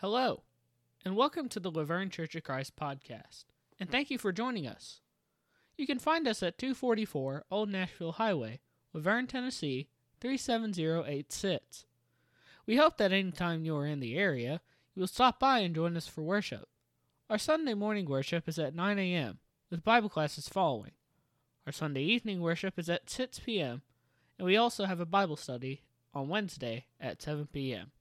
Hello, 0.00 0.44
and 1.04 1.14
welcome 1.14 1.46
to 1.50 1.60
the 1.60 1.70
La 1.70 1.84
Vergne 1.84 2.08
Church 2.08 2.34
of 2.34 2.42
Christ 2.42 2.74
podcast, 2.74 3.44
and 3.78 3.90
thank 3.90 4.10
you 4.10 4.16
for 4.16 4.32
joining 4.32 4.66
us. 4.66 5.02
You 5.76 5.86
can 5.86 5.98
find 5.98 6.26
us 6.26 6.42
at 6.42 6.56
244 6.56 7.44
Old 7.50 7.68
Nashville 7.68 8.12
Highway, 8.12 8.60
La 8.94 9.02
Vergne, 9.02 9.26
Tennessee 9.26 9.88
37086. 10.22 11.84
We 12.64 12.76
hope 12.76 12.96
that 12.96 13.12
anytime 13.12 13.66
you 13.66 13.76
are 13.76 13.84
in 13.84 14.00
the 14.00 14.16
area, 14.16 14.62
you 14.94 15.00
will 15.00 15.06
stop 15.06 15.38
by 15.38 15.58
and 15.58 15.74
join 15.74 15.94
us 15.98 16.06
for 16.06 16.22
worship. 16.22 16.70
Our 17.28 17.36
Sunday 17.36 17.74
morning 17.74 18.06
worship 18.06 18.48
is 18.48 18.58
at 18.58 18.74
9 18.74 18.98
a.m., 18.98 19.38
with 19.68 19.84
Bible 19.84 20.08
classes 20.08 20.48
following. 20.48 20.92
Our 21.66 21.72
Sunday 21.72 22.04
evening 22.04 22.40
worship 22.40 22.78
is 22.78 22.88
at 22.88 23.10
6 23.10 23.40
p.m., 23.40 23.82
and 24.38 24.46
we 24.46 24.56
also 24.56 24.86
have 24.86 25.00
a 25.00 25.04
Bible 25.04 25.36
study 25.36 25.82
on 26.14 26.30
Wednesday 26.30 26.86
at 26.98 27.20
7 27.20 27.48
p.m. 27.52 27.92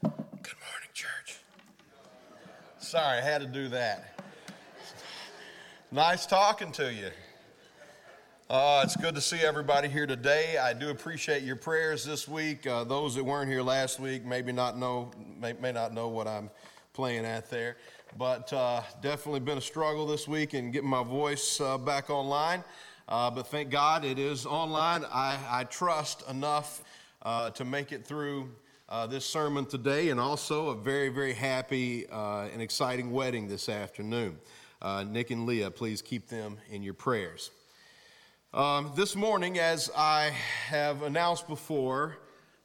Good 0.00 0.54
morning, 0.60 0.88
church. 0.94 1.40
Sorry, 2.88 3.18
I 3.18 3.20
had 3.20 3.42
to 3.42 3.46
do 3.46 3.68
that. 3.68 4.18
Nice 5.92 6.24
talking 6.24 6.72
to 6.72 6.90
you. 6.90 7.10
Uh, 8.48 8.80
it's 8.82 8.96
good 8.96 9.14
to 9.14 9.20
see 9.20 9.40
everybody 9.40 9.88
here 9.88 10.06
today. 10.06 10.56
I 10.56 10.72
do 10.72 10.88
appreciate 10.88 11.42
your 11.42 11.56
prayers 11.56 12.02
this 12.02 12.26
week. 12.26 12.66
Uh, 12.66 12.84
those 12.84 13.14
that 13.16 13.22
weren't 13.22 13.50
here 13.50 13.60
last 13.60 14.00
week 14.00 14.24
maybe 14.24 14.52
not 14.52 14.78
know 14.78 15.10
may, 15.38 15.52
may 15.52 15.70
not 15.70 15.92
know 15.92 16.08
what 16.08 16.26
I'm 16.26 16.48
playing 16.94 17.26
at 17.26 17.50
there, 17.50 17.76
but 18.16 18.50
uh, 18.54 18.80
definitely 19.02 19.40
been 19.40 19.58
a 19.58 19.60
struggle 19.60 20.06
this 20.06 20.26
week 20.26 20.54
in 20.54 20.70
getting 20.70 20.88
my 20.88 21.02
voice 21.04 21.60
uh, 21.60 21.76
back 21.76 22.08
online. 22.08 22.64
Uh, 23.06 23.30
but 23.30 23.48
thank 23.48 23.68
God 23.68 24.02
it 24.02 24.18
is 24.18 24.46
online. 24.46 25.04
I, 25.12 25.38
I 25.50 25.64
trust 25.64 26.26
enough 26.30 26.82
uh, 27.20 27.50
to 27.50 27.66
make 27.66 27.92
it 27.92 28.06
through 28.06 28.48
uh, 28.88 29.06
this 29.06 29.24
sermon 29.24 29.66
today, 29.66 30.08
and 30.08 30.18
also 30.18 30.70
a 30.70 30.74
very, 30.74 31.10
very 31.10 31.34
happy 31.34 32.06
uh, 32.08 32.48
and 32.52 32.62
exciting 32.62 33.10
wedding 33.10 33.46
this 33.46 33.68
afternoon. 33.68 34.38
Uh, 34.80 35.04
Nick 35.06 35.30
and 35.30 35.44
Leah, 35.44 35.70
please 35.70 36.00
keep 36.00 36.28
them 36.28 36.56
in 36.70 36.82
your 36.82 36.94
prayers. 36.94 37.50
Um, 38.54 38.92
this 38.96 39.14
morning, 39.14 39.58
as 39.58 39.90
I 39.94 40.32
have 40.68 41.02
announced 41.02 41.46
before, 41.48 42.16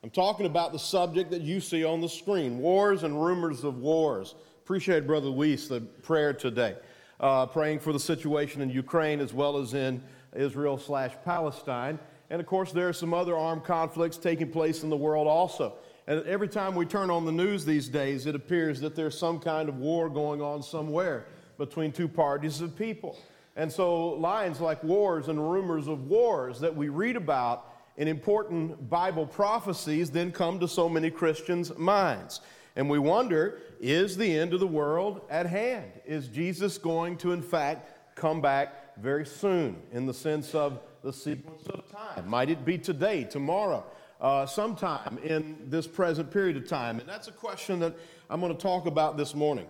I'm 0.02 0.10
talking 0.10 0.46
about 0.46 0.72
the 0.72 0.80
subject 0.80 1.30
that 1.32 1.42
you 1.42 1.60
see 1.60 1.84
on 1.84 2.00
the 2.00 2.08
screen 2.08 2.60
wars 2.60 3.04
and 3.04 3.22
rumors 3.22 3.66
of 3.66 3.80
wars. 3.80 4.36
Appreciate 4.64 5.06
Brother 5.06 5.32
Weiss, 5.32 5.68
the 5.68 5.82
prayer 5.82 6.32
today, 6.32 6.78
uh, 7.20 7.48
praying 7.48 7.80
for 7.80 7.92
the 7.92 8.00
situation 8.00 8.62
in 8.62 8.70
Ukraine 8.70 9.20
as 9.20 9.34
well 9.34 9.58
as 9.58 9.74
in 9.74 10.02
Israel 10.34 10.78
slash 10.78 11.12
Palestine. 11.26 12.00
And 12.30 12.40
of 12.40 12.48
course, 12.48 12.72
there 12.72 12.88
are 12.88 12.94
some 12.94 13.14
other 13.14 13.36
armed 13.36 13.66
conflicts 13.66 14.18
taking 14.18 14.52
place 14.52 14.84
in 14.84 14.90
the 14.90 14.98
world 14.98 15.28
also. 15.28 15.74
And 16.08 16.24
every 16.26 16.50
time 16.50 16.76
we 16.76 16.86
turn 16.86 17.10
on 17.10 17.26
the 17.26 17.32
news 17.32 17.64
these 17.66 17.88
days, 17.88 18.26
it 18.26 18.36
appears 18.36 18.82
that 18.82 18.96
there's 18.96 19.18
some 19.18 19.40
kind 19.40 19.70
of 19.70 19.78
war 19.78 20.10
going 20.10 20.42
on 20.42 20.62
somewhere 20.62 21.28
between 21.58 21.92
two 21.92 22.08
parties 22.08 22.60
of 22.62 22.76
people. 22.76 23.18
And 23.56 23.72
so, 23.72 24.10
lines 24.10 24.60
like 24.60 24.84
wars 24.84 25.28
and 25.28 25.40
rumors 25.40 25.88
of 25.88 26.08
wars 26.08 26.60
that 26.60 26.76
we 26.76 26.90
read 26.90 27.16
about 27.16 27.74
in 27.98 28.08
important 28.08 28.90
Bible 28.90 29.26
prophecies 29.26 30.10
then 30.10 30.32
come 30.32 30.60
to 30.60 30.68
so 30.68 30.90
many 30.90 31.10
Christians' 31.10 31.78
minds. 31.78 32.42
And 32.76 32.90
we 32.90 33.00
wonder 33.00 33.60
is 33.80 34.18
the 34.18 34.38
end 34.38 34.54
of 34.54 34.60
the 34.60 34.68
world 34.68 35.22
at 35.30 35.46
hand? 35.46 35.92
Is 36.06 36.28
Jesus 36.28 36.78
going 36.78 37.18
to, 37.18 37.32
in 37.32 37.42
fact, 37.42 38.16
come 38.16 38.42
back 38.42 38.98
very 38.98 39.26
soon 39.26 39.82
in 39.92 40.06
the 40.06 40.14
sense 40.14 40.56
of 40.56 40.80
the 41.04 41.14
sequence 41.14 41.68
of 41.68 41.90
time? 41.92 42.28
Might 42.28 42.50
it 42.50 42.66
be 42.66 42.78
today, 42.78 43.26
tomorrow, 43.26 43.86
uh, 44.24 44.46
sometime 44.46 45.20
in 45.24 45.58
this 45.66 45.86
present 45.86 46.32
period 46.32 46.58
of 46.58 46.68
time? 46.68 47.00
And 47.00 47.08
that's 47.08 47.28
a 47.28 47.32
question 47.32 47.80
that 47.82 47.94
I'm 48.30 48.40
going 48.40 48.56
to 48.56 48.60
talk 48.60 48.88
about 48.88 49.18
this 49.18 49.36
morning. 49.36 49.68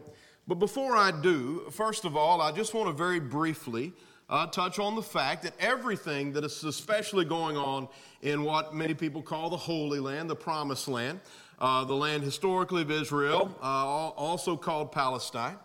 But 0.48 0.56
before 0.56 0.96
I 0.96 1.12
do, 1.12 1.64
first 1.72 2.06
of 2.06 2.16
all, 2.16 2.40
I 2.40 2.52
just 2.52 2.74
want 2.74 2.88
to 2.88 2.94
very 2.94 3.19
briefly 3.19 3.91
uh, 4.30 4.47
touch 4.47 4.80
on 4.80 4.96
the 4.96 5.02
fact 5.02 5.44
that 5.44 5.53
everything 5.59 6.31
that 6.34 6.44
is 6.44 6.64
especially 6.64 7.25
going 7.25 7.58
on 7.58 7.88
in 8.22 8.44
what 8.44 8.74
many 8.74 8.94
people 8.94 9.22
call 9.22 9.50
the 9.50 9.58
Holy 9.58 10.00
Land, 10.00 10.30
the 10.30 10.36
Promised 10.36 10.88
Land, 10.88 11.20
uh, 11.59 11.84
the 11.84 11.94
land 11.94 12.24
historically 12.24 12.81
of 12.81 12.91
Israel, 12.91 13.56
uh, 13.62 13.66
also 13.66 14.56
called 14.56 14.91
Palestine, 14.91 15.58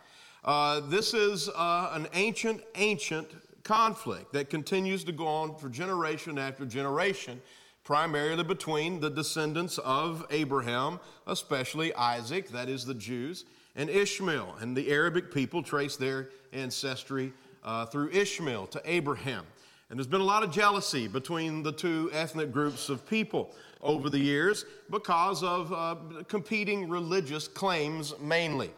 uh, 0.44 0.80
this 0.80 1.12
is 1.12 1.48
uh, 1.50 1.90
an 1.92 2.06
ancient, 2.14 2.62
ancient 2.76 3.28
conflict 3.64 4.32
that 4.32 4.48
continues 4.48 5.04
to 5.04 5.12
go 5.12 5.26
on 5.26 5.56
for 5.56 5.68
generation 5.68 6.38
after 6.38 6.64
generation, 6.64 7.40
primarily 7.88 8.44
between 8.44 9.00
the 9.00 9.08
descendants 9.08 9.78
of 9.78 10.22
Abraham, 10.28 11.00
especially 11.26 11.94
Isaac, 11.94 12.50
that 12.50 12.68
is 12.68 12.84
the 12.84 12.92
Jews 12.92 13.46
and 13.76 13.88
Ishmael. 13.88 14.56
And 14.60 14.76
the 14.76 14.90
Arabic 14.90 15.32
people 15.32 15.62
trace 15.62 15.96
their 15.96 16.28
ancestry 16.52 17.32
uh, 17.64 17.86
through 17.86 18.10
Ishmael 18.10 18.66
to 18.66 18.82
Abraham. 18.84 19.46
And 19.88 19.98
there's 19.98 20.06
been 20.06 20.20
a 20.20 20.24
lot 20.24 20.42
of 20.42 20.50
jealousy 20.50 21.08
between 21.08 21.62
the 21.62 21.72
two 21.72 22.10
ethnic 22.12 22.52
groups 22.52 22.90
of 22.90 23.08
people 23.08 23.54
over 23.80 24.10
the 24.10 24.18
years 24.18 24.66
because 24.90 25.42
of 25.42 25.72
uh, 25.72 25.96
competing 26.24 26.90
religious 26.90 27.48
claims 27.48 28.12
mainly. 28.20 28.70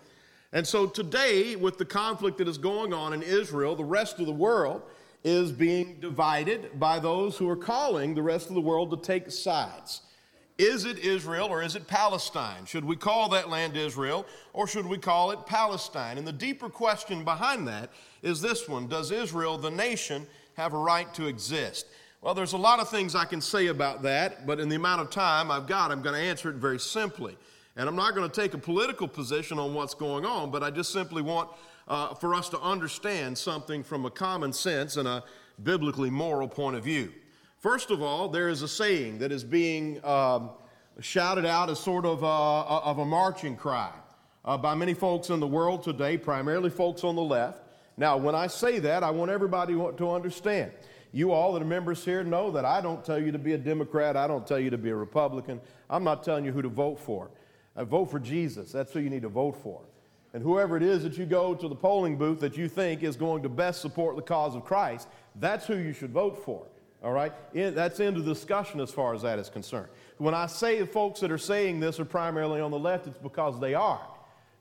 And 0.52 0.64
so 0.64 0.86
today, 0.86 1.56
with 1.56 1.78
the 1.78 1.84
conflict 1.84 2.38
that 2.38 2.46
is 2.46 2.58
going 2.58 2.94
on 2.94 3.12
in 3.12 3.24
Israel, 3.24 3.74
the 3.74 3.82
rest 3.82 4.20
of 4.20 4.26
the 4.26 4.32
world 4.32 4.82
is 5.22 5.52
being 5.52 5.98
divided 6.00 6.78
by 6.78 6.98
those 6.98 7.36
who 7.36 7.48
are 7.48 7.56
calling 7.56 8.14
the 8.14 8.22
rest 8.22 8.48
of 8.48 8.54
the 8.54 8.60
world 8.60 8.90
to 8.90 8.96
take 8.96 9.30
sides. 9.30 10.02
Is 10.58 10.84
it 10.84 10.98
Israel 10.98 11.48
or 11.48 11.62
is 11.62 11.74
it 11.74 11.86
Palestine? 11.86 12.66
Should 12.66 12.84
we 12.84 12.96
call 12.96 13.30
that 13.30 13.48
land 13.48 13.76
Israel 13.76 14.26
or 14.52 14.66
should 14.66 14.86
we 14.86 14.98
call 14.98 15.30
it 15.30 15.46
Palestine? 15.46 16.18
And 16.18 16.26
the 16.26 16.32
deeper 16.32 16.68
question 16.68 17.24
behind 17.24 17.66
that 17.68 17.90
is 18.22 18.42
this 18.42 18.68
one 18.68 18.86
Does 18.86 19.10
Israel, 19.10 19.56
the 19.56 19.70
nation, 19.70 20.26
have 20.56 20.74
a 20.74 20.78
right 20.78 21.12
to 21.14 21.26
exist? 21.26 21.86
Well, 22.20 22.34
there's 22.34 22.52
a 22.52 22.58
lot 22.58 22.80
of 22.80 22.90
things 22.90 23.14
I 23.14 23.24
can 23.24 23.40
say 23.40 23.68
about 23.68 24.02
that, 24.02 24.46
but 24.46 24.60
in 24.60 24.68
the 24.68 24.76
amount 24.76 25.00
of 25.00 25.08
time 25.08 25.50
I've 25.50 25.66
got, 25.66 25.90
I'm 25.90 26.02
going 26.02 26.14
to 26.14 26.20
answer 26.20 26.50
it 26.50 26.56
very 26.56 26.78
simply. 26.78 27.38
And 27.76 27.88
I'm 27.88 27.96
not 27.96 28.14
going 28.14 28.28
to 28.28 28.40
take 28.40 28.52
a 28.52 28.58
political 28.58 29.08
position 29.08 29.58
on 29.58 29.72
what's 29.72 29.94
going 29.94 30.26
on, 30.26 30.50
but 30.50 30.62
I 30.62 30.70
just 30.70 30.92
simply 30.92 31.22
want 31.22 31.48
uh, 31.90 32.14
for 32.14 32.34
us 32.34 32.48
to 32.48 32.60
understand 32.60 33.36
something 33.36 33.82
from 33.82 34.06
a 34.06 34.10
common 34.10 34.52
sense 34.52 34.96
and 34.96 35.08
a 35.08 35.24
biblically 35.62 36.08
moral 36.08 36.46
point 36.48 36.76
of 36.76 36.84
view. 36.84 37.12
First 37.58 37.90
of 37.90 38.00
all, 38.00 38.28
there 38.28 38.48
is 38.48 38.62
a 38.62 38.68
saying 38.68 39.18
that 39.18 39.32
is 39.32 39.42
being 39.44 40.02
um, 40.04 40.50
shouted 41.00 41.44
out 41.44 41.68
as 41.68 41.80
sort 41.80 42.06
of 42.06 42.22
a, 42.22 42.26
of 42.26 42.98
a 42.98 43.04
marching 43.04 43.56
cry 43.56 43.92
uh, 44.44 44.56
by 44.56 44.74
many 44.74 44.94
folks 44.94 45.30
in 45.30 45.40
the 45.40 45.46
world 45.46 45.82
today, 45.82 46.16
primarily 46.16 46.70
folks 46.70 47.02
on 47.02 47.16
the 47.16 47.22
left. 47.22 47.64
Now, 47.96 48.16
when 48.16 48.36
I 48.36 48.46
say 48.46 48.78
that, 48.78 49.02
I 49.02 49.10
want 49.10 49.32
everybody 49.32 49.74
to 49.74 50.10
understand. 50.10 50.70
You 51.12 51.32
all 51.32 51.52
that 51.54 51.62
are 51.62 51.66
members 51.66 52.04
here 52.04 52.22
know 52.22 52.52
that 52.52 52.64
I 52.64 52.80
don't 52.80 53.04
tell 53.04 53.18
you 53.18 53.32
to 53.32 53.38
be 53.38 53.54
a 53.54 53.58
Democrat, 53.58 54.16
I 54.16 54.28
don't 54.28 54.46
tell 54.46 54.60
you 54.60 54.70
to 54.70 54.78
be 54.78 54.90
a 54.90 54.96
Republican. 54.96 55.60
I'm 55.90 56.04
not 56.04 56.22
telling 56.22 56.44
you 56.44 56.52
who 56.52 56.62
to 56.62 56.68
vote 56.68 57.00
for. 57.00 57.30
I 57.76 57.82
vote 57.82 58.06
for 58.12 58.20
Jesus. 58.20 58.70
That's 58.70 58.92
who 58.92 59.00
you 59.00 59.10
need 59.10 59.22
to 59.22 59.28
vote 59.28 59.56
for. 59.60 59.82
And 60.32 60.42
whoever 60.42 60.76
it 60.76 60.82
is 60.82 61.02
that 61.02 61.18
you 61.18 61.26
go 61.26 61.54
to 61.54 61.68
the 61.68 61.74
polling 61.74 62.16
booth 62.16 62.40
that 62.40 62.56
you 62.56 62.68
think 62.68 63.02
is 63.02 63.16
going 63.16 63.42
to 63.42 63.48
best 63.48 63.80
support 63.80 64.16
the 64.16 64.22
cause 64.22 64.54
of 64.54 64.64
Christ, 64.64 65.08
that's 65.36 65.66
who 65.66 65.76
you 65.76 65.92
should 65.92 66.12
vote 66.12 66.44
for. 66.44 66.66
All 67.02 67.12
right? 67.12 67.32
That's 67.52 67.98
end 67.98 68.16
of 68.16 68.24
discussion 68.24 68.80
as 68.80 68.90
far 68.90 69.14
as 69.14 69.22
that 69.22 69.38
is 69.38 69.48
concerned. 69.48 69.88
When 70.18 70.34
I 70.34 70.46
say 70.46 70.78
the 70.78 70.86
folks 70.86 71.20
that 71.20 71.32
are 71.32 71.38
saying 71.38 71.80
this 71.80 71.98
are 71.98 72.04
primarily 72.04 72.60
on 72.60 72.70
the 72.70 72.78
left, 72.78 73.06
it's 73.06 73.18
because 73.18 73.58
they 73.58 73.74
are. 73.74 74.06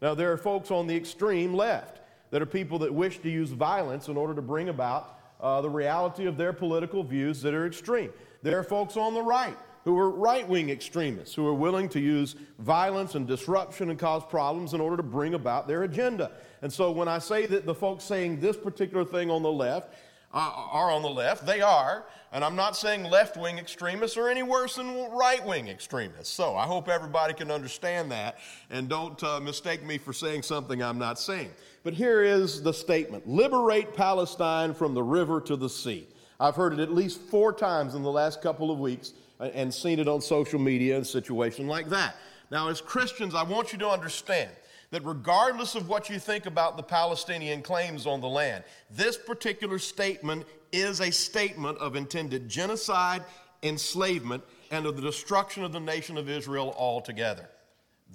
Now, 0.01 0.15
there 0.15 0.31
are 0.31 0.37
folks 0.37 0.71
on 0.71 0.87
the 0.87 0.95
extreme 0.95 1.53
left 1.53 1.99
that 2.31 2.41
are 2.41 2.47
people 2.47 2.79
that 2.79 2.93
wish 2.93 3.19
to 3.19 3.29
use 3.29 3.49
violence 3.51 4.07
in 4.07 4.15
order 4.15 4.33
to 4.33 4.41
bring 4.41 4.69
about 4.69 5.19
uh, 5.41 5.61
the 5.61 5.69
reality 5.69 6.25
of 6.25 6.37
their 6.37 6.53
political 6.53 7.03
views 7.03 7.41
that 7.41 7.53
are 7.53 7.67
extreme. 7.67 8.11
There 8.41 8.57
are 8.57 8.63
folks 8.63 8.95
on 8.95 9.13
the 9.13 9.21
right 9.21 9.57
who 9.85 9.97
are 9.97 10.09
right 10.09 10.47
wing 10.47 10.69
extremists 10.69 11.33
who 11.33 11.47
are 11.47 11.53
willing 11.53 11.89
to 11.89 11.99
use 11.99 12.35
violence 12.59 13.15
and 13.15 13.27
disruption 13.27 13.89
and 13.89 13.99
cause 13.99 14.23
problems 14.25 14.73
in 14.73 14.81
order 14.81 14.97
to 14.97 15.03
bring 15.03 15.33
about 15.33 15.67
their 15.67 15.83
agenda. 15.83 16.31
And 16.61 16.71
so 16.71 16.91
when 16.91 17.07
I 17.07 17.19
say 17.19 17.45
that 17.47 17.65
the 17.65 17.75
folks 17.75 18.03
saying 18.03 18.39
this 18.39 18.57
particular 18.57 19.05
thing 19.05 19.31
on 19.31 19.41
the 19.41 19.51
left 19.51 19.93
uh, 20.33 20.51
are 20.71 20.91
on 20.91 21.01
the 21.01 21.09
left. 21.09 21.45
They 21.45 21.61
are. 21.61 22.05
And 22.31 22.43
I'm 22.43 22.55
not 22.55 22.77
saying 22.77 23.03
left 23.03 23.37
wing 23.37 23.57
extremists 23.57 24.15
are 24.15 24.29
any 24.29 24.43
worse 24.43 24.75
than 24.75 25.09
right 25.11 25.43
wing 25.43 25.67
extremists. 25.67 26.31
So 26.31 26.55
I 26.55 26.65
hope 26.65 26.87
everybody 26.87 27.33
can 27.33 27.49
understand 27.49 28.11
that 28.11 28.37
and 28.69 28.87
don't 28.87 29.21
uh, 29.23 29.39
mistake 29.39 29.83
me 29.83 29.97
for 29.97 30.13
saying 30.13 30.43
something 30.43 30.83
I'm 30.83 30.99
not 30.99 31.17
saying. 31.17 31.51
But 31.83 31.95
here 31.95 32.21
is 32.21 32.61
the 32.61 32.73
statement 32.73 33.27
Liberate 33.27 33.95
Palestine 33.95 34.75
from 34.75 34.93
the 34.93 35.01
river 35.01 35.41
to 35.41 35.55
the 35.55 35.69
sea. 35.69 36.07
I've 36.39 36.55
heard 36.55 36.73
it 36.73 36.79
at 36.79 36.93
least 36.93 37.19
four 37.19 37.51
times 37.51 37.95
in 37.95 38.03
the 38.03 38.11
last 38.11 38.41
couple 38.41 38.69
of 38.69 38.79
weeks 38.79 39.13
and 39.39 39.73
seen 39.73 39.99
it 39.99 40.07
on 40.07 40.21
social 40.21 40.59
media 40.59 40.95
in 40.95 41.01
a 41.01 41.05
situation 41.05 41.67
like 41.67 41.89
that. 41.89 42.15
Now, 42.51 42.67
as 42.67 42.81
Christians, 42.81 43.35
I 43.35 43.43
want 43.43 43.71
you 43.71 43.79
to 43.79 43.89
understand 43.89 44.51
that 44.91 45.05
regardless 45.05 45.75
of 45.75 45.87
what 45.87 46.09
you 46.09 46.19
think 46.19 46.45
about 46.45 46.75
the 46.75 46.83
Palestinian 46.83 47.61
claims 47.61 48.07
on 48.07 48.21
the 48.21 48.27
land, 48.27 48.63
this 48.89 49.17
particular 49.17 49.77
statement 49.77 50.45
is 50.71 50.99
a 50.99 51.11
statement 51.11 51.77
of 51.77 51.95
intended 51.95 52.49
genocide, 52.49 53.23
enslavement, 53.63 54.43
and 54.71 54.85
of 54.85 54.95
the 54.95 55.01
destruction 55.01 55.63
of 55.63 55.71
the 55.71 55.79
nation 55.79 56.17
of 56.17 56.29
Israel 56.29 56.75
altogether. 56.77 57.49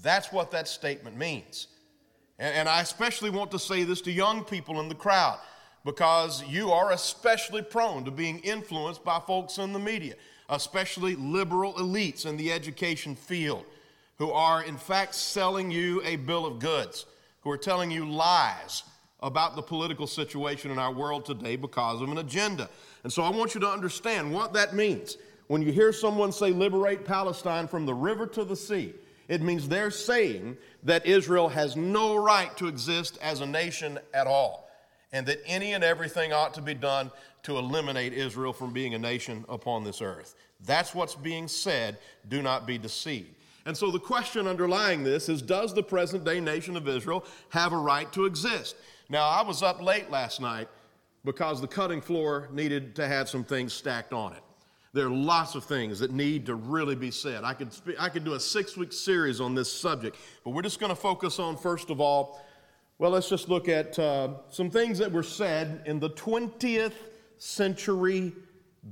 That's 0.03 0.33
what 0.33 0.51
that 0.51 0.69
statement 0.69 1.17
means. 1.17 1.69
And, 2.39 2.69
I 2.69 2.81
especially 2.81 3.31
want 3.31 3.53
to 3.53 3.61
say 3.61 3.85
this 3.85 4.01
to 4.03 4.11
young 4.11 4.43
people 4.43 4.81
in 4.81 4.89
the 4.89 4.95
crowd 4.95 5.39
because 5.85 6.43
you 6.49 6.73
are 6.73 6.91
especially 6.91 7.63
prone 7.63 8.05
to 8.05 8.11
being 8.11 8.41
influenced 8.41 9.05
by 9.05 9.21
folks 9.21 9.59
in 9.59 9.73
the 9.73 9.79
media, 9.79 10.15
especially 10.49 11.15
liberal 11.17 11.75
elites 11.75 12.27
in 12.27 12.37
the 12.37 12.53
education 12.53 13.15
field 13.15 13.65
who 14.19 14.31
are, 14.31 14.63
in 14.63 14.77
fact, 14.77 15.15
selling 15.15 15.71
you 15.71 16.03
a 16.05 16.17
bill 16.17 16.47
of 16.47 16.59
goods, 16.59 17.07
who 17.41 17.51
are 17.51 17.59
telling 17.59 17.91
you 17.91 18.09
lies 18.09 18.85
about 19.21 19.57
the 19.57 19.63
political 19.63 20.07
situation 20.07 20.71
in 20.71 20.79
our 20.79 20.93
world 20.93 21.25
today 21.25 21.57
because 21.57 22.01
of 22.01 22.11
an 22.11 22.19
agenda. 22.19 22.69
And 23.03 23.13
so 23.13 23.23
I 23.23 23.31
want 23.31 23.55
you 23.55 23.61
to 23.61 23.69
understand 23.69 24.33
what 24.33 24.53
that 24.53 24.75
means. 24.75 25.17
When 25.49 25.63
you 25.63 25.73
hear 25.73 25.93
someone 25.93 26.33
say, 26.33 26.51
liberate 26.51 27.05
Palestine 27.05 27.67
from 27.67 27.87
the 27.87 27.95
river 27.95 28.27
to 28.29 28.45
the 28.45 28.57
sea, 28.57 28.95
it 29.29 29.43
means 29.43 29.69
they're 29.69 29.91
saying 29.91 30.57
that 30.83 31.07
Israel 31.07 31.49
has 31.49 31.77
no 31.77 32.17
right 32.17 32.55
to 32.59 32.69
exist 32.69 33.19
as 33.23 33.41
a 33.41 33.47
nation 33.47 33.99
at 34.13 34.27
all, 34.27 34.64
and 35.15 35.25
that 35.27 35.41
any 35.47 35.73
and 35.73 35.85
everything 35.85 36.33
ought 36.33 36.53
to 36.55 36.61
be 36.61 36.75
done 36.75 37.11
to 37.45 37.57
eliminate 37.57 38.13
Israel 38.13 38.53
from 38.53 38.73
being 38.73 38.95
a 38.95 38.99
nation 38.99 39.45
upon 39.49 39.85
this 39.85 40.03
earth. 40.03 40.35
That's 40.67 40.93
what's 40.93 41.15
being 41.15 41.47
said. 41.47 41.99
Do 42.29 42.43
not 42.43 42.67
be 42.67 42.79
deceived. 42.79 43.29
And 43.65 43.77
so 43.77 43.93
the 43.93 44.01
question 44.01 44.49
underlying 44.49 45.05
this 45.05 45.29
is 45.29 45.41
Does 45.41 45.73
the 45.73 45.85
present 45.85 46.25
day 46.25 46.41
nation 46.41 46.77
of 46.77 46.89
Israel 46.89 47.25
have 47.51 47.73
a 47.73 47.77
right 47.77 48.13
to 48.13 48.27
exist? 48.27 48.75
Now, 49.09 49.29
I 49.29 49.43
was 49.43 49.63
up 49.63 49.81
late 49.81 50.11
last 50.11 50.41
night 50.41 50.69
because 51.25 51.61
the 51.61 51.69
cutting 51.69 52.01
floor 52.01 52.49
needed 52.53 52.97
to 52.97 53.07
have 53.07 53.29
some 53.29 53.45
things 53.45 53.73
stacked 53.73 54.13
on 54.13 54.33
it. 54.33 54.43
There 54.95 55.07
are 55.07 55.11
lots 55.11 55.55
of 55.55 55.65
things 55.65 56.01
that 56.01 56.11
need 56.11 56.45
to 56.47 56.57
really 56.57 56.97
be 56.97 57.11
said. 57.13 57.45
I 57.45 57.55
could, 57.55 57.69
I 58.01 58.09
could 58.09 58.25
do 58.25 58.35
a 58.35 58.41
six 58.41 58.77
week 58.77 58.93
series 58.93 59.41
on 59.41 59.55
this 59.55 59.73
subject, 59.73 60.17
but 60.43 60.51
we're 60.51 60.63
just 60.63 60.81
going 60.81 60.91
to 60.91 60.97
focus 60.97 61.39
on, 61.39 61.57
first 61.57 61.91
of 61.91 62.01
all, 62.01 62.41
well, 62.99 63.11
let's 63.11 63.29
just 63.29 63.49
look 63.49 63.69
at 63.69 63.99
uh, 63.99 64.29
some 64.51 64.71
things 64.71 64.99
that 64.99 65.11
were 65.11 65.23
said 65.25 65.83
in 65.85 65.99
the 65.99 66.11
20th 66.11 66.95
century 67.39 68.33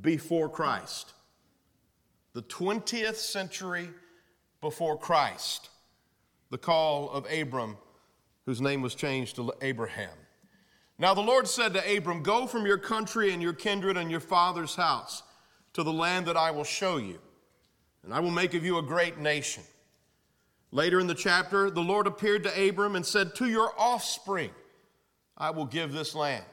before 0.01 0.49
Christ. 0.49 1.13
The 2.33 2.43
20th 2.43 3.17
century 3.17 3.89
before 4.61 4.99
Christ. 4.99 5.69
The 6.51 6.59
call 6.59 7.11
of 7.11 7.31
Abram, 7.31 7.77
whose 8.45 8.61
name 8.61 8.83
was 8.83 8.95
changed 8.95 9.37
to 9.37 9.53
Abraham. 9.63 10.17
Now 10.99 11.15
the 11.15 11.21
Lord 11.21 11.47
said 11.47 11.73
to 11.75 11.97
Abram, 11.97 12.23
Go 12.23 12.47
from 12.47 12.67
your 12.67 12.79
country 12.79 13.33
and 13.33 13.41
your 13.41 13.53
kindred 13.53 13.97
and 13.97 14.11
your 14.11 14.21
father's 14.21 14.75
house 14.75 15.23
to 15.75 15.83
the 15.83 15.93
land 15.93 16.27
that 16.27 16.37
I 16.37 16.51
will 16.51 16.65
show 16.65 16.97
you, 16.97 17.19
and 18.05 18.13
I 18.13 18.21
will 18.21 18.31
make 18.31 18.55
of 18.55 18.65
you 18.65 18.79
a 18.79 18.83
great 18.83 19.19
nation. 19.19 19.63
Later 20.73 20.99
in 20.99 21.07
the 21.07 21.15
chapter, 21.15 21.71
the 21.71 21.83
Lord 21.83 22.07
appeared 22.07 22.45
to 22.45 22.69
Abram 22.69 22.97
and 22.97 23.05
said, 23.05 23.35
To 23.37 23.47
your 23.47 23.73
offspring 23.79 24.51
I 25.37 25.51
will 25.51 25.67
give 25.67 25.93
this 25.93 26.15
land. 26.15 26.45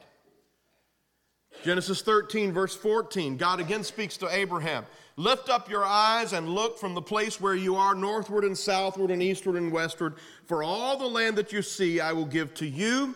Genesis 1.64 2.02
13, 2.02 2.52
verse 2.52 2.76
14, 2.76 3.36
God 3.36 3.60
again 3.60 3.82
speaks 3.82 4.16
to 4.18 4.28
Abraham 4.28 4.86
Lift 5.16 5.50
up 5.50 5.68
your 5.68 5.84
eyes 5.84 6.32
and 6.32 6.48
look 6.48 6.78
from 6.78 6.94
the 6.94 7.02
place 7.02 7.40
where 7.40 7.54
you 7.54 7.76
are, 7.76 7.94
northward 7.94 8.44
and 8.44 8.56
southward 8.56 9.10
and 9.10 9.22
eastward 9.22 9.56
and 9.56 9.70
westward. 9.70 10.14
For 10.46 10.62
all 10.62 10.96
the 10.96 11.06
land 11.06 11.36
that 11.36 11.52
you 11.52 11.60
see, 11.60 12.00
I 12.00 12.12
will 12.12 12.24
give 12.24 12.54
to 12.54 12.66
you 12.66 13.14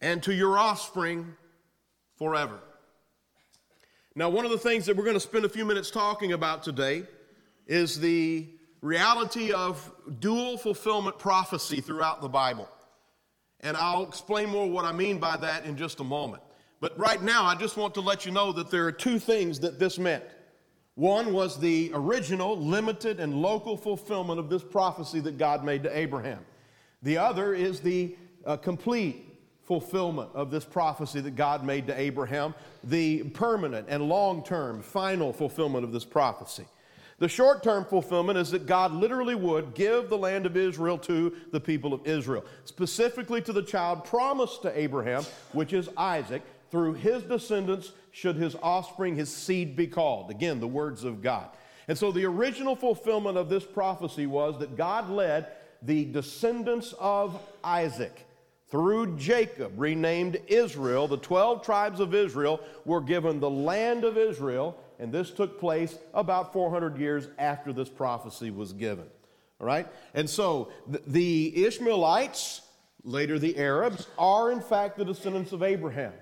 and 0.00 0.20
to 0.24 0.34
your 0.34 0.58
offspring 0.58 1.36
forever. 2.16 2.58
Now, 4.16 4.30
one 4.30 4.44
of 4.44 4.50
the 4.50 4.58
things 4.58 4.86
that 4.86 4.96
we're 4.96 5.04
going 5.04 5.14
to 5.14 5.20
spend 5.20 5.44
a 5.44 5.48
few 5.48 5.64
minutes 5.64 5.92
talking 5.92 6.32
about 6.32 6.64
today 6.64 7.04
is 7.68 8.00
the 8.00 8.48
reality 8.82 9.52
of 9.52 9.90
dual 10.20 10.58
fulfillment 10.58 11.18
prophecy 11.18 11.80
throughout 11.80 12.20
the 12.20 12.28
Bible. 12.28 12.68
And 13.60 13.76
I'll 13.76 14.06
explain 14.06 14.50
more 14.50 14.68
what 14.68 14.84
I 14.84 14.92
mean 14.92 15.18
by 15.18 15.36
that 15.38 15.64
in 15.64 15.76
just 15.76 16.00
a 16.00 16.04
moment. 16.04 16.42
But 16.80 16.98
right 16.98 17.22
now, 17.22 17.44
I 17.44 17.54
just 17.54 17.76
want 17.76 17.94
to 17.94 18.00
let 18.00 18.26
you 18.26 18.32
know 18.32 18.52
that 18.52 18.70
there 18.70 18.84
are 18.86 18.92
two 18.92 19.20
things 19.20 19.60
that 19.60 19.78
this 19.78 19.98
meant. 19.98 20.24
One 20.96 21.32
was 21.32 21.58
the 21.58 21.92
original, 21.94 22.58
limited, 22.58 23.20
and 23.20 23.40
local 23.40 23.76
fulfillment 23.76 24.40
of 24.40 24.50
this 24.50 24.64
prophecy 24.64 25.20
that 25.20 25.38
God 25.38 25.64
made 25.64 25.84
to 25.84 25.96
Abraham. 25.96 26.44
The 27.02 27.18
other 27.18 27.54
is 27.54 27.80
the 27.80 28.16
uh, 28.44 28.56
complete 28.56 29.28
fulfillment 29.62 30.30
of 30.34 30.50
this 30.50 30.64
prophecy 30.64 31.20
that 31.20 31.36
God 31.36 31.64
made 31.64 31.86
to 31.86 31.98
Abraham, 31.98 32.52
the 32.82 33.22
permanent 33.30 33.86
and 33.88 34.08
long 34.08 34.44
term, 34.44 34.82
final 34.82 35.32
fulfillment 35.32 35.84
of 35.84 35.92
this 35.92 36.04
prophecy. 36.04 36.66
The 37.22 37.28
short 37.28 37.62
term 37.62 37.84
fulfillment 37.84 38.36
is 38.36 38.50
that 38.50 38.66
God 38.66 38.92
literally 38.92 39.36
would 39.36 39.74
give 39.74 40.08
the 40.08 40.18
land 40.18 40.44
of 40.44 40.56
Israel 40.56 40.98
to 40.98 41.32
the 41.52 41.60
people 41.60 41.94
of 41.94 42.04
Israel, 42.04 42.44
specifically 42.64 43.40
to 43.42 43.52
the 43.52 43.62
child 43.62 44.04
promised 44.04 44.62
to 44.62 44.76
Abraham, 44.76 45.22
which 45.52 45.72
is 45.72 45.88
Isaac. 45.96 46.42
Through 46.72 46.94
his 46.94 47.22
descendants 47.22 47.92
should 48.10 48.34
his 48.34 48.56
offspring, 48.60 49.14
his 49.14 49.32
seed 49.32 49.76
be 49.76 49.86
called. 49.86 50.32
Again, 50.32 50.58
the 50.58 50.66
words 50.66 51.04
of 51.04 51.22
God. 51.22 51.46
And 51.86 51.96
so 51.96 52.10
the 52.10 52.24
original 52.24 52.74
fulfillment 52.74 53.38
of 53.38 53.48
this 53.48 53.62
prophecy 53.62 54.26
was 54.26 54.58
that 54.58 54.76
God 54.76 55.08
led 55.08 55.46
the 55.80 56.06
descendants 56.06 56.92
of 56.98 57.40
Isaac 57.62 58.26
through 58.72 59.16
Jacob, 59.18 59.74
renamed 59.76 60.40
Israel, 60.48 61.06
the 61.06 61.18
12 61.18 61.62
tribes 61.62 62.00
of 62.00 62.14
Israel 62.14 62.58
were 62.86 63.02
given 63.02 63.38
the 63.38 63.50
land 63.50 64.02
of 64.02 64.16
Israel, 64.16 64.78
and 65.02 65.12
this 65.12 65.32
took 65.32 65.58
place 65.58 65.98
about 66.14 66.52
400 66.52 66.96
years 66.96 67.26
after 67.36 67.72
this 67.72 67.88
prophecy 67.88 68.52
was 68.52 68.72
given. 68.72 69.06
All 69.60 69.66
right? 69.66 69.88
And 70.14 70.30
so 70.30 70.70
the 70.86 71.64
Ishmaelites, 71.66 72.62
later 73.02 73.40
the 73.40 73.58
Arabs, 73.58 74.06
are 74.16 74.52
in 74.52 74.60
fact 74.60 74.96
the 74.96 75.04
descendants 75.04 75.50
of 75.50 75.64
Abraham. 75.64 76.12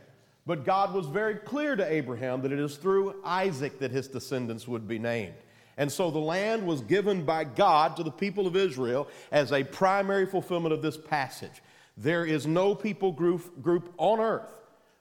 But 0.46 0.64
God 0.64 0.94
was 0.94 1.06
very 1.06 1.34
clear 1.34 1.76
to 1.76 1.92
Abraham 1.92 2.40
that 2.40 2.52
it 2.52 2.58
is 2.58 2.78
through 2.78 3.16
Isaac 3.22 3.78
that 3.80 3.90
his 3.90 4.08
descendants 4.08 4.66
would 4.66 4.88
be 4.88 4.98
named. 4.98 5.34
And 5.76 5.92
so 5.92 6.10
the 6.10 6.18
land 6.18 6.66
was 6.66 6.80
given 6.80 7.26
by 7.26 7.44
God 7.44 7.96
to 7.98 8.02
the 8.02 8.10
people 8.10 8.46
of 8.46 8.56
Israel 8.56 9.08
as 9.30 9.52
a 9.52 9.62
primary 9.62 10.24
fulfillment 10.24 10.72
of 10.72 10.80
this 10.80 10.96
passage. 10.96 11.62
There 11.98 12.24
is 12.24 12.46
no 12.46 12.74
people 12.74 13.12
group, 13.12 13.60
group 13.60 13.92
on 13.98 14.20
earth 14.20 14.50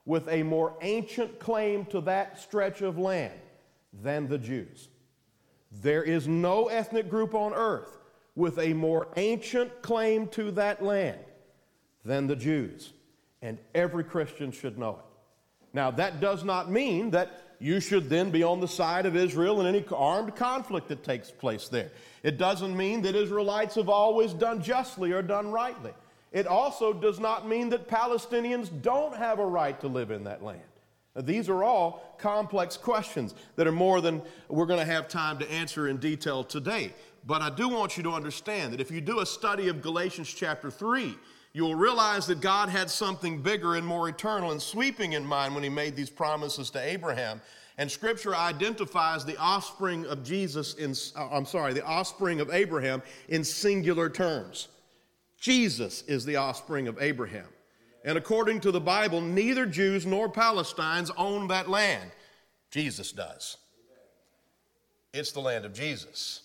with 0.05 0.27
a 0.27 0.43
more 0.43 0.73
ancient 0.81 1.39
claim 1.39 1.85
to 1.85 2.01
that 2.01 2.41
stretch 2.41 2.81
of 2.81 2.97
land 2.97 3.39
than 3.93 4.27
the 4.27 4.37
Jews. 4.37 4.89
There 5.71 6.03
is 6.03 6.27
no 6.27 6.67
ethnic 6.67 7.09
group 7.09 7.33
on 7.33 7.53
earth 7.53 7.97
with 8.35 8.57
a 8.57 8.73
more 8.73 9.07
ancient 9.17 9.81
claim 9.81 10.27
to 10.29 10.51
that 10.51 10.83
land 10.83 11.19
than 12.05 12.27
the 12.27 12.35
Jews. 12.35 12.93
And 13.41 13.57
every 13.75 14.03
Christian 14.03 14.51
should 14.51 14.77
know 14.77 14.99
it. 14.99 15.05
Now, 15.73 15.91
that 15.91 16.19
does 16.19 16.43
not 16.43 16.71
mean 16.71 17.11
that 17.11 17.55
you 17.59 17.79
should 17.79 18.09
then 18.09 18.31
be 18.31 18.41
on 18.41 18.59
the 18.59 18.67
side 18.67 19.05
of 19.05 19.15
Israel 19.15 19.59
in 19.59 19.67
any 19.67 19.85
armed 19.93 20.35
conflict 20.35 20.87
that 20.87 21.03
takes 21.03 21.29
place 21.29 21.67
there. 21.67 21.91
It 22.23 22.37
doesn't 22.37 22.75
mean 22.75 23.01
that 23.03 23.15
Israelites 23.15 23.75
have 23.75 23.89
always 23.89 24.33
done 24.33 24.63
justly 24.63 25.11
or 25.11 25.21
done 25.21 25.51
rightly. 25.51 25.91
It 26.31 26.47
also 26.47 26.93
does 26.93 27.19
not 27.19 27.47
mean 27.47 27.69
that 27.69 27.87
Palestinians 27.87 28.69
don't 28.81 29.15
have 29.15 29.39
a 29.39 29.45
right 29.45 29.79
to 29.81 29.87
live 29.87 30.11
in 30.11 30.23
that 30.23 30.43
land. 30.43 30.61
These 31.15 31.49
are 31.49 31.63
all 31.63 32.15
complex 32.17 32.77
questions 32.77 33.33
that 33.55 33.67
are 33.67 33.71
more 33.71 33.99
than 33.99 34.21
we're 34.47 34.65
going 34.65 34.79
to 34.79 34.85
have 34.85 35.07
time 35.07 35.37
to 35.39 35.51
answer 35.51 35.87
in 35.87 35.97
detail 35.97 36.43
today. 36.43 36.93
But 37.25 37.41
I 37.41 37.49
do 37.49 37.67
want 37.67 37.97
you 37.97 38.03
to 38.03 38.11
understand 38.11 38.73
that 38.73 38.81
if 38.81 38.91
you 38.91 39.01
do 39.01 39.19
a 39.19 39.25
study 39.25 39.67
of 39.67 39.81
Galatians 39.81 40.29
chapter 40.29 40.71
3, 40.71 41.15
you 41.53 41.63
will 41.63 41.75
realize 41.75 42.27
that 42.27 42.41
God 42.41 42.69
had 42.69 42.89
something 42.89 43.41
bigger 43.41 43.75
and 43.75 43.85
more 43.85 44.07
eternal 44.07 44.51
and 44.51 44.61
sweeping 44.61 45.13
in 45.13 45.25
mind 45.25 45.55
when 45.55 45.63
He 45.63 45.69
made 45.69 45.95
these 45.95 46.09
promises 46.09 46.69
to 46.71 46.79
Abraham. 46.79 47.41
And 47.77 47.89
Scripture 47.89 48.35
identifies 48.35 49.25
the 49.25 49.37
offspring 49.37 50.05
of 50.05 50.23
Jesus 50.23 50.75
in, 50.75 50.93
uh, 51.15 51.29
I'm 51.31 51.45
sorry, 51.45 51.73
the 51.73 51.85
offspring 51.85 52.39
of 52.39 52.51
Abraham 52.51 53.01
in 53.29 53.43
singular 53.43 54.09
terms. 54.09 54.67
Jesus 55.39 56.03
is 56.03 56.25
the 56.25 56.35
offspring 56.35 56.87
of 56.87 57.01
Abraham. 57.01 57.47
And 58.09 58.17
according 58.17 58.61
to 58.61 58.71
the 58.71 58.81
Bible, 58.81 59.21
neither 59.21 59.67
Jews 59.67 60.03
nor 60.03 60.27
Palestinians 60.27 61.11
own 61.15 61.49
that 61.49 61.69
land. 61.69 62.09
Jesus 62.71 63.11
does. 63.11 63.57
It's 65.13 65.31
the 65.31 65.41
land 65.41 65.63
of 65.63 65.73
Jesus. 65.73 66.41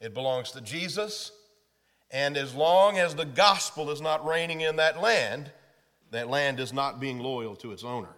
It 0.00 0.14
belongs 0.14 0.52
to 0.52 0.60
Jesus 0.60 1.32
and 2.12 2.36
as 2.36 2.54
long 2.54 2.98
as 2.98 3.16
the 3.16 3.24
gospel 3.24 3.90
is 3.90 4.00
not 4.00 4.24
reigning 4.24 4.60
in 4.60 4.76
that 4.76 5.00
land, 5.00 5.50
that 6.12 6.28
land 6.28 6.60
is 6.60 6.72
not 6.72 7.00
being 7.00 7.18
loyal 7.18 7.56
to 7.56 7.72
its 7.72 7.82
owner. 7.82 8.14